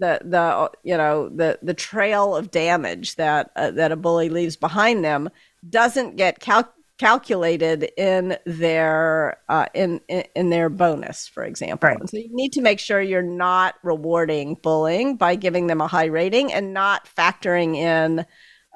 The 0.00 0.20
the 0.24 0.70
you 0.84 0.96
know 0.96 1.28
the 1.28 1.58
the 1.62 1.74
trail 1.74 2.36
of 2.36 2.50
damage 2.50 3.16
that 3.16 3.50
uh, 3.56 3.70
that 3.72 3.90
a 3.90 3.96
bully 3.96 4.28
leaves 4.28 4.56
behind 4.56 5.04
them 5.04 5.28
doesn't 5.68 6.16
get 6.16 6.38
cal- 6.38 6.72
calculated 6.98 7.90
in 7.96 8.36
their 8.44 9.38
uh, 9.48 9.66
in, 9.74 10.00
in, 10.08 10.24
in 10.34 10.50
their 10.50 10.68
bonus, 10.68 11.26
for 11.26 11.44
example. 11.44 11.88
Right. 11.88 12.10
So 12.10 12.16
you 12.16 12.28
need 12.30 12.52
to 12.52 12.60
make 12.60 12.80
sure 12.80 13.00
you're 13.00 13.22
not 13.22 13.76
rewarding 13.82 14.56
bullying 14.62 15.16
by 15.16 15.36
giving 15.36 15.68
them 15.68 15.80
a 15.80 15.86
high 15.86 16.06
rating 16.06 16.52
and 16.52 16.74
not 16.74 17.08
factoring 17.16 17.76
in 17.76 18.26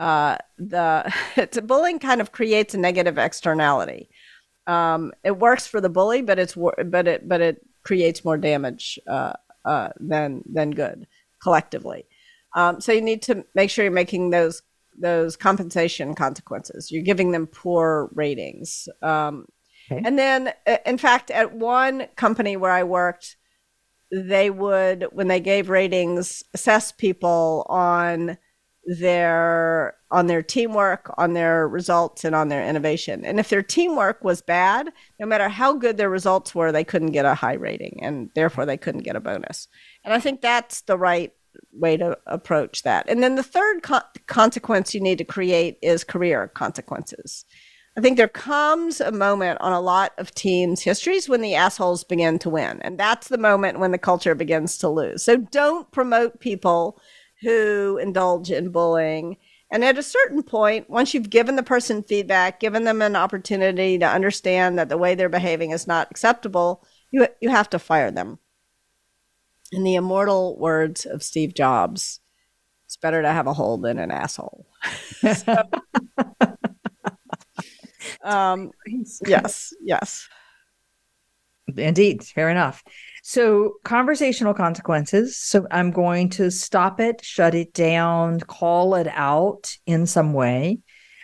uh, 0.00 0.38
the 0.58 1.12
it's 1.36 1.60
bullying 1.60 1.98
kind 1.98 2.20
of 2.20 2.32
creates 2.32 2.74
a 2.74 2.78
negative 2.78 3.18
externality. 3.18 4.08
Um, 4.66 5.12
it 5.24 5.36
works 5.36 5.66
for 5.66 5.80
the 5.80 5.88
bully, 5.88 6.22
but 6.22 6.38
it's 6.38 6.54
but 6.54 7.08
it 7.08 7.28
but 7.28 7.40
it 7.40 7.66
creates 7.82 8.24
more 8.24 8.36
damage 8.36 8.98
uh, 9.08 9.32
uh, 9.64 9.90
than 10.00 10.42
than 10.50 10.70
good 10.70 11.06
collectively. 11.42 12.06
Um, 12.54 12.80
so 12.80 12.92
you 12.92 13.00
need 13.00 13.22
to 13.22 13.44
make 13.54 13.70
sure 13.70 13.84
you're 13.84 13.92
making 13.92 14.30
those 14.30 14.62
those 14.98 15.36
compensation 15.36 16.14
consequences. 16.14 16.90
You're 16.90 17.02
giving 17.02 17.32
them 17.32 17.46
poor 17.46 18.10
ratings. 18.14 18.88
Um, 19.00 19.46
okay. 19.90 20.02
And 20.04 20.18
then, 20.18 20.52
uh, 20.66 20.76
in 20.84 20.98
fact, 20.98 21.30
at 21.30 21.54
one 21.54 22.08
company 22.16 22.56
where 22.56 22.70
I 22.70 22.84
worked, 22.84 23.36
they 24.10 24.50
would, 24.50 25.06
when 25.12 25.28
they 25.28 25.40
gave 25.40 25.70
ratings, 25.70 26.44
assess 26.52 26.92
people 26.92 27.66
on 27.70 28.36
their 28.84 29.94
on 30.10 30.26
their 30.26 30.42
teamwork, 30.42 31.12
on 31.16 31.32
their 31.32 31.66
results, 31.68 32.24
and 32.24 32.34
on 32.34 32.48
their 32.48 32.66
innovation. 32.66 33.24
And 33.24 33.40
if 33.40 33.48
their 33.48 33.62
teamwork 33.62 34.24
was 34.24 34.42
bad, 34.42 34.92
no 35.18 35.26
matter 35.26 35.48
how 35.48 35.74
good 35.74 35.96
their 35.96 36.10
results 36.10 36.54
were, 36.54 36.72
they 36.72 36.84
couldn't 36.84 37.12
get 37.12 37.24
a 37.24 37.34
high 37.34 37.54
rating, 37.54 38.00
and 38.02 38.30
therefore 38.34 38.66
they 38.66 38.76
couldn't 38.76 39.04
get 39.04 39.16
a 39.16 39.20
bonus. 39.20 39.68
And 40.04 40.12
I 40.12 40.20
think 40.20 40.40
that's 40.40 40.82
the 40.82 40.98
right 40.98 41.32
way 41.72 41.96
to 41.96 42.18
approach 42.26 42.82
that. 42.82 43.08
And 43.08 43.22
then 43.22 43.36
the 43.36 43.42
third 43.42 43.82
co- 43.82 44.00
consequence 44.26 44.94
you 44.94 45.00
need 45.00 45.18
to 45.18 45.24
create 45.24 45.78
is 45.82 46.04
career 46.04 46.48
consequences. 46.48 47.44
I 47.96 48.00
think 48.00 48.16
there 48.16 48.28
comes 48.28 49.02
a 49.02 49.12
moment 49.12 49.60
on 49.60 49.72
a 49.72 49.80
lot 49.80 50.12
of 50.16 50.34
teams' 50.34 50.80
histories 50.80 51.28
when 51.28 51.42
the 51.42 51.54
assholes 51.54 52.04
begin 52.04 52.38
to 52.38 52.48
win. 52.48 52.80
And 52.80 52.98
that's 52.98 53.28
the 53.28 53.36
moment 53.36 53.80
when 53.80 53.90
the 53.90 53.98
culture 53.98 54.34
begins 54.34 54.78
to 54.78 54.88
lose. 54.88 55.22
So 55.22 55.36
don't 55.36 55.90
promote 55.92 56.40
people 56.40 56.98
who 57.42 57.98
indulge 57.98 58.50
in 58.50 58.70
bullying. 58.70 59.36
And 59.70 59.84
at 59.84 59.98
a 59.98 60.02
certain 60.02 60.42
point, 60.42 60.88
once 60.90 61.14
you've 61.14 61.30
given 61.30 61.56
the 61.56 61.62
person 61.62 62.02
feedback, 62.02 62.60
given 62.60 62.84
them 62.84 63.02
an 63.02 63.16
opportunity 63.16 63.98
to 63.98 64.06
understand 64.06 64.78
that 64.78 64.88
the 64.88 64.98
way 64.98 65.14
they're 65.14 65.28
behaving 65.28 65.70
is 65.70 65.86
not 65.86 66.08
acceptable, 66.10 66.84
you, 67.10 67.26
you 67.40 67.48
have 67.48 67.70
to 67.70 67.78
fire 67.78 68.10
them. 68.10 68.38
In 69.72 69.82
the 69.82 69.94
immortal 69.94 70.58
words 70.58 71.06
of 71.06 71.22
Steve 71.22 71.54
Jobs, 71.54 72.20
it's 72.84 72.98
better 72.98 73.22
to 73.22 73.32
have 73.32 73.46
a 73.46 73.54
hole 73.54 73.78
than 73.78 73.98
an 73.98 74.10
asshole. 74.10 74.66
so, 75.34 75.62
um, 78.22 78.70
yes, 79.26 79.72
yes. 79.80 80.28
Indeed, 81.74 82.22
fair 82.24 82.50
enough. 82.50 82.84
So, 83.24 83.74
conversational 83.84 84.52
consequences. 84.52 85.38
So, 85.38 85.66
I'm 85.70 85.92
going 85.92 86.28
to 86.30 86.50
stop 86.50 87.00
it, 87.00 87.24
shut 87.24 87.54
it 87.54 87.72
down, 87.72 88.40
call 88.40 88.96
it 88.96 89.06
out 89.08 89.76
in 89.86 90.06
some 90.06 90.32
way. 90.32 90.80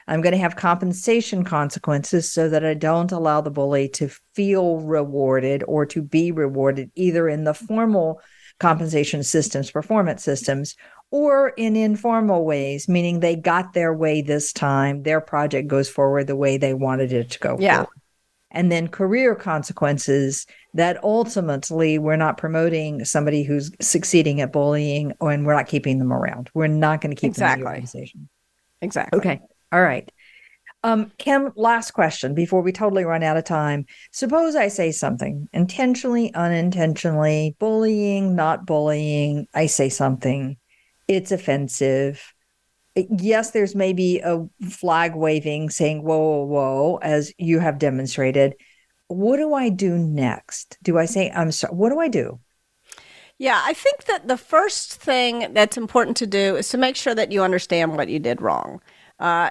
I'm 0.06 0.22
going 0.22 0.32
to 0.32 0.38
have 0.38 0.56
compensation 0.56 1.44
consequences 1.44 2.32
so 2.32 2.48
that 2.48 2.64
I 2.64 2.74
don't 2.74 3.12
allow 3.12 3.42
the 3.42 3.50
bully 3.50 3.88
to 3.90 4.08
feel 4.34 4.78
rewarded 4.78 5.62
or 5.68 5.84
to 5.86 6.00
be 6.00 6.32
rewarded 6.32 6.90
either 6.94 7.28
in 7.28 7.44
the 7.44 7.52
formal 7.52 8.20
compensation 8.58 9.22
systems, 9.22 9.70
performance 9.70 10.24
systems, 10.24 10.76
or 11.10 11.50
in 11.50 11.76
informal 11.76 12.44
ways, 12.44 12.88
meaning 12.88 13.20
they 13.20 13.36
got 13.36 13.72
their 13.72 13.92
way 13.92 14.22
this 14.22 14.52
time, 14.52 15.02
their 15.02 15.20
project 15.20 15.68
goes 15.68 15.88
forward 15.88 16.26
the 16.26 16.36
way 16.36 16.56
they 16.56 16.74
wanted 16.74 17.12
it 17.12 17.30
to 17.32 17.38
go 17.38 17.56
yeah. 17.58 17.76
Forward 17.84 17.88
and 18.50 18.72
then 18.72 18.88
career 18.88 19.34
consequences 19.34 20.46
that 20.74 21.02
ultimately 21.04 21.98
we're 21.98 22.16
not 22.16 22.38
promoting 22.38 23.04
somebody 23.04 23.42
who's 23.42 23.70
succeeding 23.80 24.40
at 24.40 24.52
bullying 24.52 25.12
and 25.20 25.46
we're 25.46 25.54
not 25.54 25.66
keeping 25.66 25.98
them 25.98 26.12
around. 26.12 26.50
We're 26.54 26.66
not 26.66 27.00
going 27.00 27.14
to 27.14 27.20
keep 27.20 27.30
exactly. 27.30 27.48
them 27.50 27.58
in 27.58 27.64
the 27.64 27.68
organization. 27.68 28.28
Exactly. 28.80 29.18
Okay. 29.18 29.40
All 29.72 29.82
right. 29.82 30.10
Um, 30.84 31.10
Kim, 31.18 31.52
last 31.56 31.90
question 31.90 32.34
before 32.34 32.62
we 32.62 32.70
totally 32.70 33.04
run 33.04 33.24
out 33.24 33.36
of 33.36 33.44
time. 33.44 33.86
Suppose 34.12 34.54
I 34.54 34.68
say 34.68 34.92
something 34.92 35.48
intentionally, 35.52 36.32
unintentionally, 36.34 37.56
bullying, 37.58 38.36
not 38.36 38.64
bullying. 38.64 39.48
I 39.52 39.66
say 39.66 39.88
something, 39.88 40.56
it's 41.08 41.32
offensive 41.32 42.22
yes, 43.10 43.50
there's 43.52 43.74
maybe 43.74 44.18
a 44.18 44.46
flag 44.68 45.14
waving 45.14 45.70
saying, 45.70 46.02
whoa, 46.02 46.18
whoa, 46.18 46.44
whoa, 46.44 46.96
as 47.02 47.32
you 47.38 47.58
have 47.58 47.78
demonstrated. 47.78 48.54
What 49.08 49.36
do 49.38 49.54
I 49.54 49.68
do 49.68 49.96
next? 49.96 50.76
Do 50.82 50.98
I 50.98 51.06
say, 51.06 51.30
I'm 51.30 51.50
sorry? 51.52 51.74
What 51.74 51.90
do 51.90 52.00
I 52.00 52.08
do? 52.08 52.40
Yeah, 53.38 53.62
I 53.64 53.72
think 53.72 54.04
that 54.04 54.26
the 54.26 54.36
first 54.36 54.94
thing 54.94 55.54
that's 55.54 55.76
important 55.76 56.16
to 56.18 56.26
do 56.26 56.56
is 56.56 56.68
to 56.70 56.78
make 56.78 56.96
sure 56.96 57.14
that 57.14 57.30
you 57.30 57.42
understand 57.42 57.96
what 57.96 58.08
you 58.08 58.18
did 58.18 58.42
wrong. 58.42 58.80
Uh, 59.20 59.50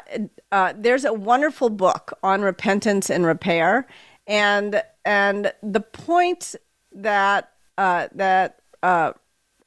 uh, 0.52 0.74
there's 0.76 1.06
a 1.06 1.14
wonderful 1.14 1.70
book 1.70 2.18
on 2.22 2.42
repentance 2.42 3.10
and 3.10 3.26
repair, 3.26 3.88
and 4.28 4.82
and 5.06 5.54
the 5.64 5.80
point 5.80 6.56
that 6.92 7.52
uh, 7.78 8.08
that 8.14 8.60
uh, 8.84 9.14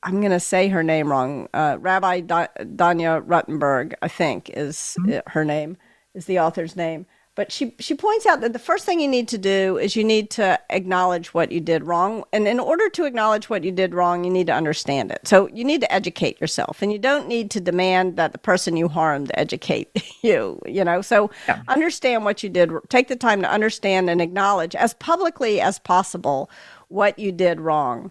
I'm 0.02 0.20
going 0.20 0.32
to 0.32 0.40
say 0.40 0.68
her 0.68 0.82
name 0.82 1.10
wrong. 1.10 1.48
Uh, 1.52 1.76
Rabbi 1.80 2.20
da- 2.20 2.46
Danya 2.58 3.22
Ruttenberg, 3.24 3.94
I 4.02 4.08
think, 4.08 4.50
is 4.50 4.96
mm-hmm. 5.00 5.18
her 5.30 5.44
name, 5.44 5.76
is 6.14 6.26
the 6.26 6.40
author's 6.40 6.76
name. 6.76 7.06
But 7.36 7.52
she 7.52 7.74
she 7.78 7.94
points 7.94 8.26
out 8.26 8.40
that 8.40 8.52
the 8.52 8.58
first 8.58 8.84
thing 8.84 9.00
you 9.00 9.08
need 9.08 9.28
to 9.28 9.38
do 9.38 9.78
is 9.78 9.94
you 9.94 10.02
need 10.02 10.30
to 10.30 10.58
acknowledge 10.68 11.32
what 11.32 11.52
you 11.52 11.60
did 11.60 11.86
wrong, 11.86 12.24
and 12.32 12.48
in 12.48 12.58
order 12.58 12.90
to 12.90 13.04
acknowledge 13.04 13.48
what 13.48 13.62
you 13.62 13.70
did 13.70 13.94
wrong, 13.94 14.24
you 14.24 14.30
need 14.30 14.48
to 14.48 14.52
understand 14.52 15.12
it. 15.12 15.26
So 15.26 15.48
you 15.48 15.64
need 15.64 15.80
to 15.80 15.92
educate 15.92 16.40
yourself, 16.40 16.82
and 16.82 16.92
you 16.92 16.98
don't 16.98 17.28
need 17.28 17.50
to 17.52 17.60
demand 17.60 18.16
that 18.16 18.32
the 18.32 18.38
person 18.38 18.76
you 18.76 18.88
harmed 18.88 19.30
educate 19.34 19.88
you. 20.22 20.60
You 20.66 20.84
know, 20.84 21.02
so 21.02 21.30
yeah. 21.46 21.62
understand 21.68 22.24
what 22.24 22.42
you 22.42 22.50
did. 22.50 22.72
Take 22.88 23.06
the 23.06 23.16
time 23.16 23.40
to 23.42 23.50
understand 23.50 24.10
and 24.10 24.20
acknowledge 24.20 24.74
as 24.74 24.92
publicly 24.94 25.60
as 25.60 25.78
possible 25.78 26.50
what 26.88 27.16
you 27.18 27.30
did 27.30 27.60
wrong 27.60 28.10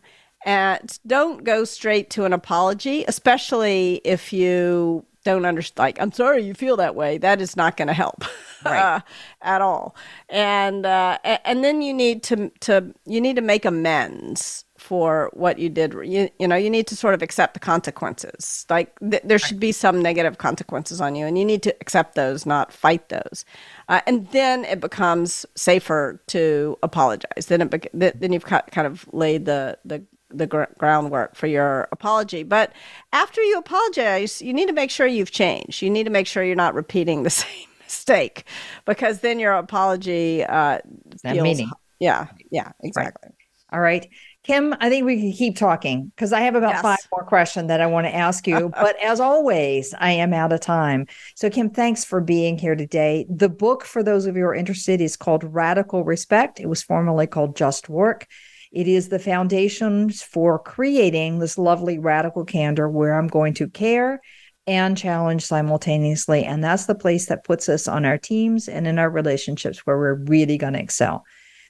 and 0.50 0.98
don't 1.06 1.44
go 1.44 1.64
straight 1.64 2.10
to 2.10 2.26
an 2.26 2.34
apology, 2.34 3.06
especially 3.08 4.02
if 4.04 4.34
you 4.34 5.06
don't 5.24 5.46
understand. 5.46 5.78
Like, 5.78 6.02
I'm 6.02 6.12
sorry 6.12 6.42
you 6.42 6.56
feel 6.56 6.76
that 6.78 6.96
way. 6.96 7.20
That 7.20 7.40
is 7.40 7.56
not 7.56 7.78
going 7.78 7.88
to 7.88 7.94
help. 7.94 8.24
Right. 8.66 8.78
uh, 8.78 9.00
at 9.42 9.62
all. 9.62 9.96
And 10.28 10.86
uh, 10.86 11.18
and 11.24 11.64
then 11.64 11.82
you 11.82 11.94
need 11.94 12.24
to 12.24 12.50
to 12.60 12.94
you 13.06 13.22
need 13.22 13.38
to 13.38 13.42
make 13.42 13.64
amends 13.64 14.66
for 14.78 15.30
what 15.32 15.60
you 15.60 15.70
did. 15.70 15.94
You, 15.94 16.30
you 16.40 16.46
know, 16.46 16.58
you 16.58 16.70
need 16.70 16.86
to 16.88 16.96
sort 16.98 17.14
of 17.14 17.22
accept 17.22 17.54
the 17.54 17.62
consequences. 17.62 18.66
Like 18.70 19.00
th- 19.00 19.24
there 19.24 19.40
should 19.40 19.62
be 19.62 19.72
some 19.72 20.02
negative 20.02 20.40
consequences 20.40 21.00
on 21.00 21.16
you, 21.16 21.26
and 21.26 21.38
you 21.38 21.46
need 21.46 21.64
to 21.64 21.76
accept 21.80 22.16
those, 22.16 22.46
not 22.46 22.74
fight 22.74 23.08
those. 23.08 23.46
Uh, 23.88 24.02
and 24.06 24.30
then 24.32 24.66
it 24.66 24.82
becomes 24.82 25.46
safer 25.56 26.22
to 26.28 26.78
apologize. 26.84 27.46
Then 27.46 27.62
it 27.62 27.70
bec- 27.70 27.92
then 27.94 28.34
you've 28.34 28.44
kind 28.44 28.88
of 28.88 29.08
laid 29.14 29.46
the 29.46 29.78
the 29.86 30.04
the 30.32 30.48
gr- 30.48 30.64
groundwork 30.78 31.36
for 31.36 31.48
your 31.48 31.88
apology. 31.92 32.44
But 32.44 32.72
after 33.14 33.42
you 33.42 33.58
apologize, 33.58 34.42
you 34.42 34.54
need 34.54 34.68
to 34.68 34.74
make 34.74 34.92
sure 34.92 35.08
you've 35.08 35.32
changed. 35.32 35.82
You 35.82 35.90
need 35.90 36.04
to 36.06 36.10
make 36.10 36.28
sure 36.28 36.44
you're 36.44 36.56
not 36.56 36.74
repeating 36.74 37.24
the 37.24 37.30
same 37.44 37.68
mistake, 37.84 38.44
because 38.86 39.20
then 39.22 39.40
your 39.40 39.54
apology 39.54 40.44
uh, 40.44 40.80
feels. 41.22 41.42
meaning. 41.44 41.70
Yeah, 42.00 42.28
yeah, 42.52 42.72
exactly. 42.84 43.30
All 43.72 43.80
right. 43.80 44.08
Kim, 44.44 44.74
I 44.80 44.90
think 44.90 45.06
we 45.06 45.20
can 45.20 45.32
keep 45.34 45.58
talking 45.58 46.12
because 46.16 46.34
I 46.34 46.42
have 46.42 46.56
about 46.56 46.72
Yes. 46.72 46.82
five 46.82 46.98
more 47.12 47.24
questions 47.24 47.68
that 47.68 47.82
I 47.82 47.88
want 47.88 48.08
to 48.08 48.16
ask 48.16 48.48
you. 48.48 48.70
but 48.82 48.96
as 49.04 49.20
always, 49.20 49.94
I 50.00 50.12
am 50.14 50.34
out 50.34 50.54
of 50.54 50.62
time. 50.62 51.06
So, 51.36 51.50
Kim, 51.50 51.70
thanks 51.70 52.04
for 52.06 52.20
being 52.22 52.58
here 52.58 52.76
today. 52.76 53.28
The 53.30 53.50
book, 53.50 53.84
for 53.84 54.02
those 54.02 54.26
of 54.26 54.36
you 54.36 54.44
who 54.44 54.48
are 54.48 54.56
interested, 54.56 55.02
is 55.02 55.16
called 55.18 55.44
Radical 55.44 56.04
Respect. 56.04 56.60
It 56.60 56.68
was 56.68 56.82
formerly 56.82 57.28
called 57.28 57.56
Just 57.56 57.90
Work. 57.90 58.28
It 58.72 58.88
is 58.88 59.10
the 59.10 59.20
foundations 59.20 60.22
for 60.22 60.60
creating 60.60 61.40
this 61.40 61.58
lovely 61.58 61.98
radical 61.98 62.46
candor 62.46 62.88
where 62.88 63.18
I'm 63.18 63.28
going 63.28 63.56
to 63.56 63.70
care 63.70 64.22
and 64.68 64.96
challenge 64.96 65.44
simultaneously. 65.44 66.44
And 66.44 66.64
that's 66.64 66.86
the 66.86 66.94
place 66.94 67.26
that 67.26 67.44
puts 67.44 67.68
us 67.68 67.88
on 67.88 68.06
our 68.06 68.20
teams 68.20 68.68
and 68.68 68.86
in 68.86 69.00
our 69.00 69.10
relationships 69.10 69.80
where 69.80 69.98
we're 69.98 70.24
really 70.26 70.58
going 70.58 70.74
to 70.74 70.80
excel. 70.80 71.24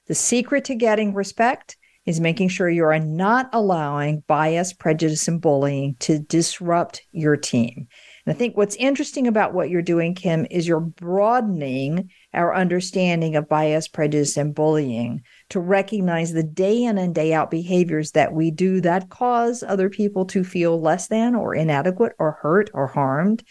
The 0.06 0.14
secret 0.14 0.66
to 0.66 0.74
getting 0.74 1.14
respect 1.14 1.78
is 2.04 2.20
making 2.20 2.48
sure 2.48 2.68
you 2.68 2.84
are 2.84 2.98
not 2.98 3.48
allowing 3.52 4.22
bias, 4.26 4.72
prejudice, 4.72 5.28
and 5.28 5.40
bullying 5.40 5.96
to 6.00 6.18
disrupt 6.18 7.02
your 7.12 7.36
team. 7.36 7.86
And 8.26 8.34
I 8.34 8.38
think 8.38 8.56
what's 8.56 8.76
interesting 8.76 9.26
about 9.26 9.54
what 9.54 9.70
you're 9.70 9.82
doing, 9.82 10.14
Kim, 10.14 10.46
is 10.50 10.66
you're 10.66 10.80
broadening 10.80 12.10
our 12.34 12.54
understanding 12.54 13.36
of 13.36 13.48
bias, 13.48 13.88
prejudice, 13.88 14.36
and 14.36 14.54
bullying 14.54 15.22
to 15.50 15.60
recognize 15.60 16.32
the 16.32 16.42
day 16.42 16.84
in 16.84 16.98
and 16.98 17.14
day 17.14 17.32
out 17.32 17.50
behaviors 17.50 18.12
that 18.12 18.32
we 18.32 18.50
do 18.50 18.80
that 18.80 19.10
cause 19.10 19.62
other 19.62 19.90
people 19.90 20.24
to 20.26 20.42
feel 20.42 20.80
less 20.80 21.08
than 21.08 21.34
or 21.34 21.54
inadequate 21.54 22.12
or 22.18 22.38
hurt 22.40 22.70
or 22.72 22.86
harmed, 22.86 23.44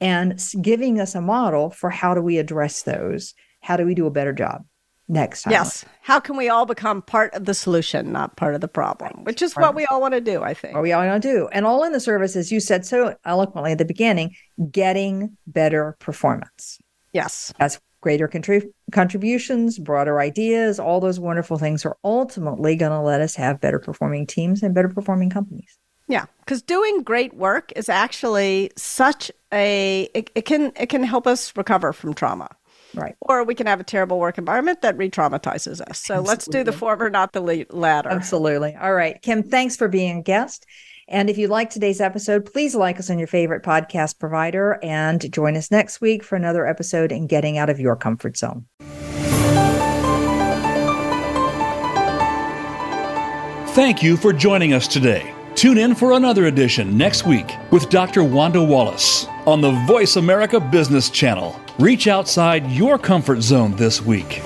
and 0.00 0.38
giving 0.60 1.00
us 1.00 1.14
a 1.14 1.20
model 1.20 1.70
for 1.70 1.90
how 1.90 2.14
do 2.14 2.20
we 2.20 2.38
address 2.38 2.82
those? 2.82 3.34
How 3.60 3.76
do 3.76 3.86
we 3.86 3.94
do 3.94 4.06
a 4.06 4.10
better 4.10 4.32
job 4.32 4.64
next 5.08 5.42
time? 5.42 5.52
Yes. 5.52 5.84
How 6.02 6.20
can 6.20 6.36
we 6.36 6.48
all 6.48 6.66
become 6.66 7.00
part 7.00 7.32
of 7.34 7.44
the 7.44 7.54
solution, 7.54 8.12
not 8.12 8.36
part 8.36 8.54
of 8.54 8.60
the 8.60 8.68
problem? 8.68 9.24
Which 9.24 9.40
is 9.40 9.54
what 9.54 9.74
we 9.74 9.86
all 9.86 10.00
want 10.00 10.14
to 10.14 10.20
do, 10.20 10.42
I 10.42 10.54
think. 10.54 10.74
what 10.74 10.82
we 10.82 10.92
all 10.92 11.06
want 11.06 11.22
to 11.22 11.28
do. 11.28 11.48
And 11.48 11.64
all 11.64 11.84
in 11.84 11.92
the 11.92 12.00
service, 12.00 12.36
as 12.36 12.52
you 12.52 12.60
said 12.60 12.84
so 12.84 13.16
eloquently 13.24 13.72
at 13.72 13.78
the 13.78 13.84
beginning, 13.84 14.34
getting 14.70 15.36
better 15.46 15.96
performance. 16.00 16.78
Yes. 17.12 17.54
That's 17.58 17.80
greater 18.04 18.28
contrib- 18.28 18.70
contributions, 18.92 19.78
broader 19.78 20.20
ideas, 20.20 20.78
all 20.78 21.00
those 21.00 21.18
wonderful 21.18 21.56
things 21.56 21.86
are 21.86 21.96
ultimately 22.04 22.76
going 22.76 22.92
to 22.92 23.00
let 23.00 23.22
us 23.22 23.34
have 23.34 23.62
better 23.62 23.78
performing 23.78 24.26
teams 24.26 24.62
and 24.62 24.74
better 24.74 24.90
performing 24.90 25.30
companies. 25.30 25.78
Yeah, 26.06 26.26
because 26.40 26.60
doing 26.60 27.02
great 27.02 27.32
work 27.32 27.72
is 27.74 27.88
actually 27.88 28.70
such 28.76 29.32
a 29.52 30.10
it, 30.14 30.30
it 30.34 30.44
can 30.44 30.70
it 30.76 30.90
can 30.90 31.02
help 31.02 31.26
us 31.26 31.56
recover 31.56 31.94
from 31.94 32.12
trauma. 32.12 32.50
Right. 32.92 33.16
Or 33.22 33.42
we 33.42 33.54
can 33.54 33.66
have 33.66 33.80
a 33.80 33.84
terrible 33.84 34.18
work 34.18 34.36
environment 34.36 34.82
that 34.82 34.98
re-traumatizes 34.98 35.80
us. 35.80 35.98
So 35.98 36.20
let's 36.20 36.46
do 36.46 36.62
the 36.62 36.72
former, 36.72 37.08
not 37.08 37.32
the 37.32 37.66
latter. 37.70 38.10
Absolutely. 38.10 38.76
All 38.76 38.94
right. 38.94 39.20
Kim, 39.22 39.42
thanks 39.42 39.76
for 39.76 39.88
being 39.88 40.18
a 40.18 40.22
guest. 40.22 40.66
And 41.08 41.28
if 41.28 41.38
you 41.38 41.48
like 41.48 41.70
today's 41.70 42.00
episode, 42.00 42.50
please 42.50 42.74
like 42.74 42.98
us 42.98 43.10
on 43.10 43.18
your 43.18 43.28
favorite 43.28 43.62
podcast 43.62 44.18
provider 44.18 44.78
and 44.82 45.32
join 45.32 45.56
us 45.56 45.70
next 45.70 46.00
week 46.00 46.22
for 46.22 46.36
another 46.36 46.66
episode 46.66 47.12
in 47.12 47.26
Getting 47.26 47.58
Out 47.58 47.70
of 47.70 47.80
Your 47.80 47.96
Comfort 47.96 48.36
Zone. 48.36 48.66
Thank 53.74 54.04
you 54.04 54.16
for 54.16 54.32
joining 54.32 54.72
us 54.72 54.86
today. 54.86 55.34
Tune 55.56 55.78
in 55.78 55.94
for 55.94 56.12
another 56.12 56.46
edition 56.46 56.96
next 56.96 57.26
week 57.26 57.56
with 57.70 57.88
Dr. 57.90 58.22
Wanda 58.22 58.62
Wallace 58.62 59.26
on 59.46 59.60
the 59.60 59.72
Voice 59.86 60.16
America 60.16 60.60
Business 60.60 61.10
Channel. 61.10 61.58
Reach 61.78 62.06
outside 62.06 62.70
your 62.70 62.98
comfort 62.98 63.42
zone 63.42 63.74
this 63.76 64.00
week. 64.00 64.40